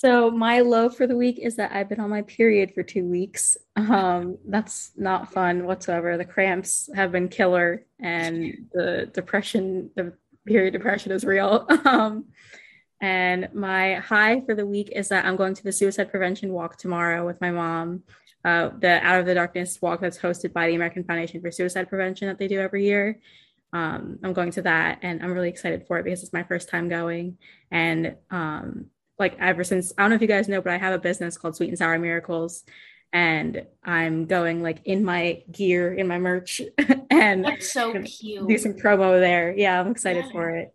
So 0.00 0.30
my 0.30 0.60
low 0.60 0.88
for 0.88 1.08
the 1.08 1.16
week 1.16 1.40
is 1.40 1.56
that 1.56 1.72
I've 1.72 1.88
been 1.88 1.98
on 1.98 2.08
my 2.08 2.22
period 2.22 2.72
for 2.72 2.84
two 2.84 3.04
weeks. 3.04 3.56
Um, 3.74 4.38
that's 4.46 4.92
not 4.96 5.32
fun 5.32 5.64
whatsoever. 5.64 6.16
The 6.16 6.24
cramps 6.24 6.88
have 6.94 7.10
been 7.10 7.26
killer, 7.28 7.84
and 7.98 8.68
the 8.72 9.10
depression, 9.12 9.90
the 9.96 10.12
period 10.46 10.70
depression 10.70 11.10
is 11.10 11.24
real. 11.24 11.66
Um, 11.84 12.26
and 13.00 13.48
my 13.52 13.94
high 13.94 14.40
for 14.42 14.54
the 14.54 14.66
week 14.66 14.92
is 14.94 15.08
that 15.08 15.24
I'm 15.24 15.34
going 15.34 15.54
to 15.54 15.64
the 15.64 15.72
suicide 15.72 16.12
prevention 16.12 16.52
walk 16.52 16.76
tomorrow 16.76 17.26
with 17.26 17.40
my 17.40 17.50
mom. 17.50 18.04
Uh, 18.44 18.70
the 18.78 19.04
Out 19.04 19.18
of 19.18 19.26
the 19.26 19.34
Darkness 19.34 19.82
walk 19.82 20.00
that's 20.00 20.18
hosted 20.18 20.52
by 20.52 20.68
the 20.68 20.76
American 20.76 21.02
Foundation 21.02 21.40
for 21.40 21.50
Suicide 21.50 21.88
Prevention 21.88 22.28
that 22.28 22.38
they 22.38 22.46
do 22.46 22.60
every 22.60 22.84
year. 22.84 23.18
Um, 23.72 24.20
I'm 24.22 24.32
going 24.32 24.52
to 24.52 24.62
that 24.62 25.00
and 25.02 25.24
I'm 25.24 25.32
really 25.32 25.48
excited 25.48 25.86
for 25.88 25.98
it 25.98 26.04
because 26.04 26.22
it's 26.22 26.32
my 26.32 26.44
first 26.44 26.68
time 26.68 26.88
going. 26.88 27.38
And 27.72 28.14
um, 28.30 28.90
like 29.18 29.36
ever 29.38 29.64
since, 29.64 29.92
I 29.96 30.02
don't 30.02 30.10
know 30.10 30.16
if 30.16 30.22
you 30.22 30.28
guys 30.28 30.48
know, 30.48 30.60
but 30.60 30.72
I 30.72 30.78
have 30.78 30.94
a 30.94 30.98
business 30.98 31.36
called 31.36 31.56
Sweet 31.56 31.68
and 31.68 31.78
Sour 31.78 31.98
Miracles. 31.98 32.64
And 33.12 33.66
I'm 33.82 34.26
going 34.26 34.62
like 34.62 34.80
in 34.84 35.04
my 35.04 35.42
gear, 35.50 35.94
in 35.94 36.06
my 36.06 36.18
merch, 36.18 36.60
and 37.10 37.42
that's 37.42 37.72
so 37.72 38.02
cute. 38.02 38.46
Do 38.46 38.58
some 38.58 38.74
promo 38.74 39.18
there. 39.18 39.54
Yeah, 39.56 39.80
I'm 39.80 39.90
excited 39.90 40.26
yeah. 40.26 40.32
for 40.32 40.50
it. 40.50 40.74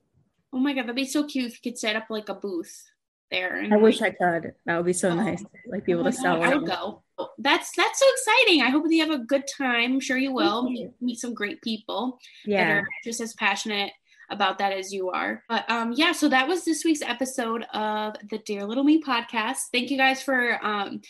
Oh 0.52 0.58
my 0.58 0.74
god, 0.74 0.84
that'd 0.84 0.96
be 0.96 1.06
so 1.06 1.26
cute 1.26 1.46
if 1.46 1.64
you 1.64 1.72
could 1.72 1.78
set 1.78 1.96
up 1.96 2.06
like 2.10 2.30
a 2.30 2.34
booth 2.34 2.84
there. 3.30 3.62
I 3.64 3.68
like, 3.68 3.82
wish 3.82 4.02
I 4.02 4.10
could. 4.10 4.54
That 4.66 4.78
would 4.78 4.86
be 4.88 4.94
so 4.94 5.10
oh, 5.10 5.16
nice. 5.16 5.44
Like 5.68 5.86
be 5.86 5.94
oh 5.94 5.98
able 6.00 6.08
oh 6.08 6.12
to 6.12 6.18
sell. 6.18 6.41
I 6.41 6.56
would 6.56 6.66
go. 6.66 7.04
Oh, 7.20 7.30
that's 7.38 7.72
that's 7.78 8.00
so 8.00 8.06
exciting. 8.14 8.64
I 8.64 8.72
hope 8.72 8.84
that 8.86 8.94
you 8.94 9.08
have 9.08 9.20
a 9.20 9.24
good 9.24 9.44
time. 9.58 9.94
I'm 9.94 10.00
sure 10.00 10.18
you 10.18 10.34
will. 10.34 10.68
You. 10.70 10.91
Meet 11.02 11.20
some 11.20 11.36
great 11.36 11.62
people. 11.62 12.20
Yeah. 12.46 12.66
That 12.66 12.78
are 12.78 12.88
just 13.04 13.22
as 13.22 13.34
passionate 13.36 13.91
about 14.30 14.58
that 14.60 14.74
as 14.74 14.92
you 14.92 15.10
are. 15.10 15.44
But 15.50 15.70
um, 15.70 15.94
yeah, 15.96 16.12
so 16.12 16.30
that 16.30 16.48
was 16.48 16.66
this 16.66 16.84
week's 16.84 17.02
episode 17.02 17.64
of 17.74 18.16
the 18.30 18.40
Dear 18.40 18.66
Little 18.66 18.84
Me 18.84 19.02
podcast. 19.02 19.70
Thank 19.72 19.92
you 19.92 19.98
guys 19.98 20.22
for 20.22 20.64
um, 20.66 21.02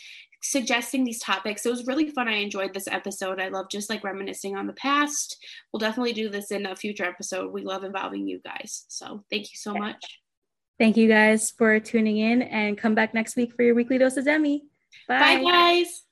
suggesting 0.42 1.04
these 1.04 1.20
topics. 1.20 1.64
It 1.64 1.70
was 1.70 1.86
really 1.86 2.10
fun. 2.10 2.28
I 2.28 2.36
enjoyed 2.36 2.74
this 2.74 2.86
episode. 2.86 3.40
I 3.40 3.48
love 3.48 3.66
just 3.70 3.88
like 3.88 4.04
reminiscing 4.04 4.56
on 4.56 4.66
the 4.66 4.74
past. 4.74 5.36
We'll 5.72 5.80
definitely 5.80 6.12
do 6.12 6.28
this 6.28 6.50
in 6.50 6.66
a 6.66 6.76
future 6.76 7.04
episode. 7.04 7.52
We 7.52 7.62
love 7.62 7.84
involving 7.84 8.28
you 8.28 8.40
guys. 8.44 8.84
So 8.88 9.24
thank 9.30 9.44
you 9.44 9.56
so 9.56 9.74
much. 9.74 10.20
Thank 10.78 10.96
you 10.96 11.08
guys 11.08 11.52
for 11.52 11.78
tuning 11.80 12.18
in 12.18 12.42
and 12.42 12.76
come 12.76 12.94
back 12.94 13.14
next 13.14 13.36
week 13.36 13.54
for 13.54 13.62
your 13.62 13.74
weekly 13.74 13.96
dose 13.96 14.16
of 14.16 14.24
Demi. 14.24 14.64
Bye, 15.08 15.36
Bye 15.36 15.44
guys. 15.50 16.02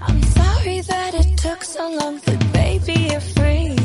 I'm 0.00 0.22
sorry 0.22 0.80
that 0.80 1.14
it 1.14 1.38
took 1.38 1.64
so 1.64 1.90
long 1.90 2.20
to 2.20 2.36
baby 2.52 3.08
you're 3.10 3.20
free. 3.20 3.79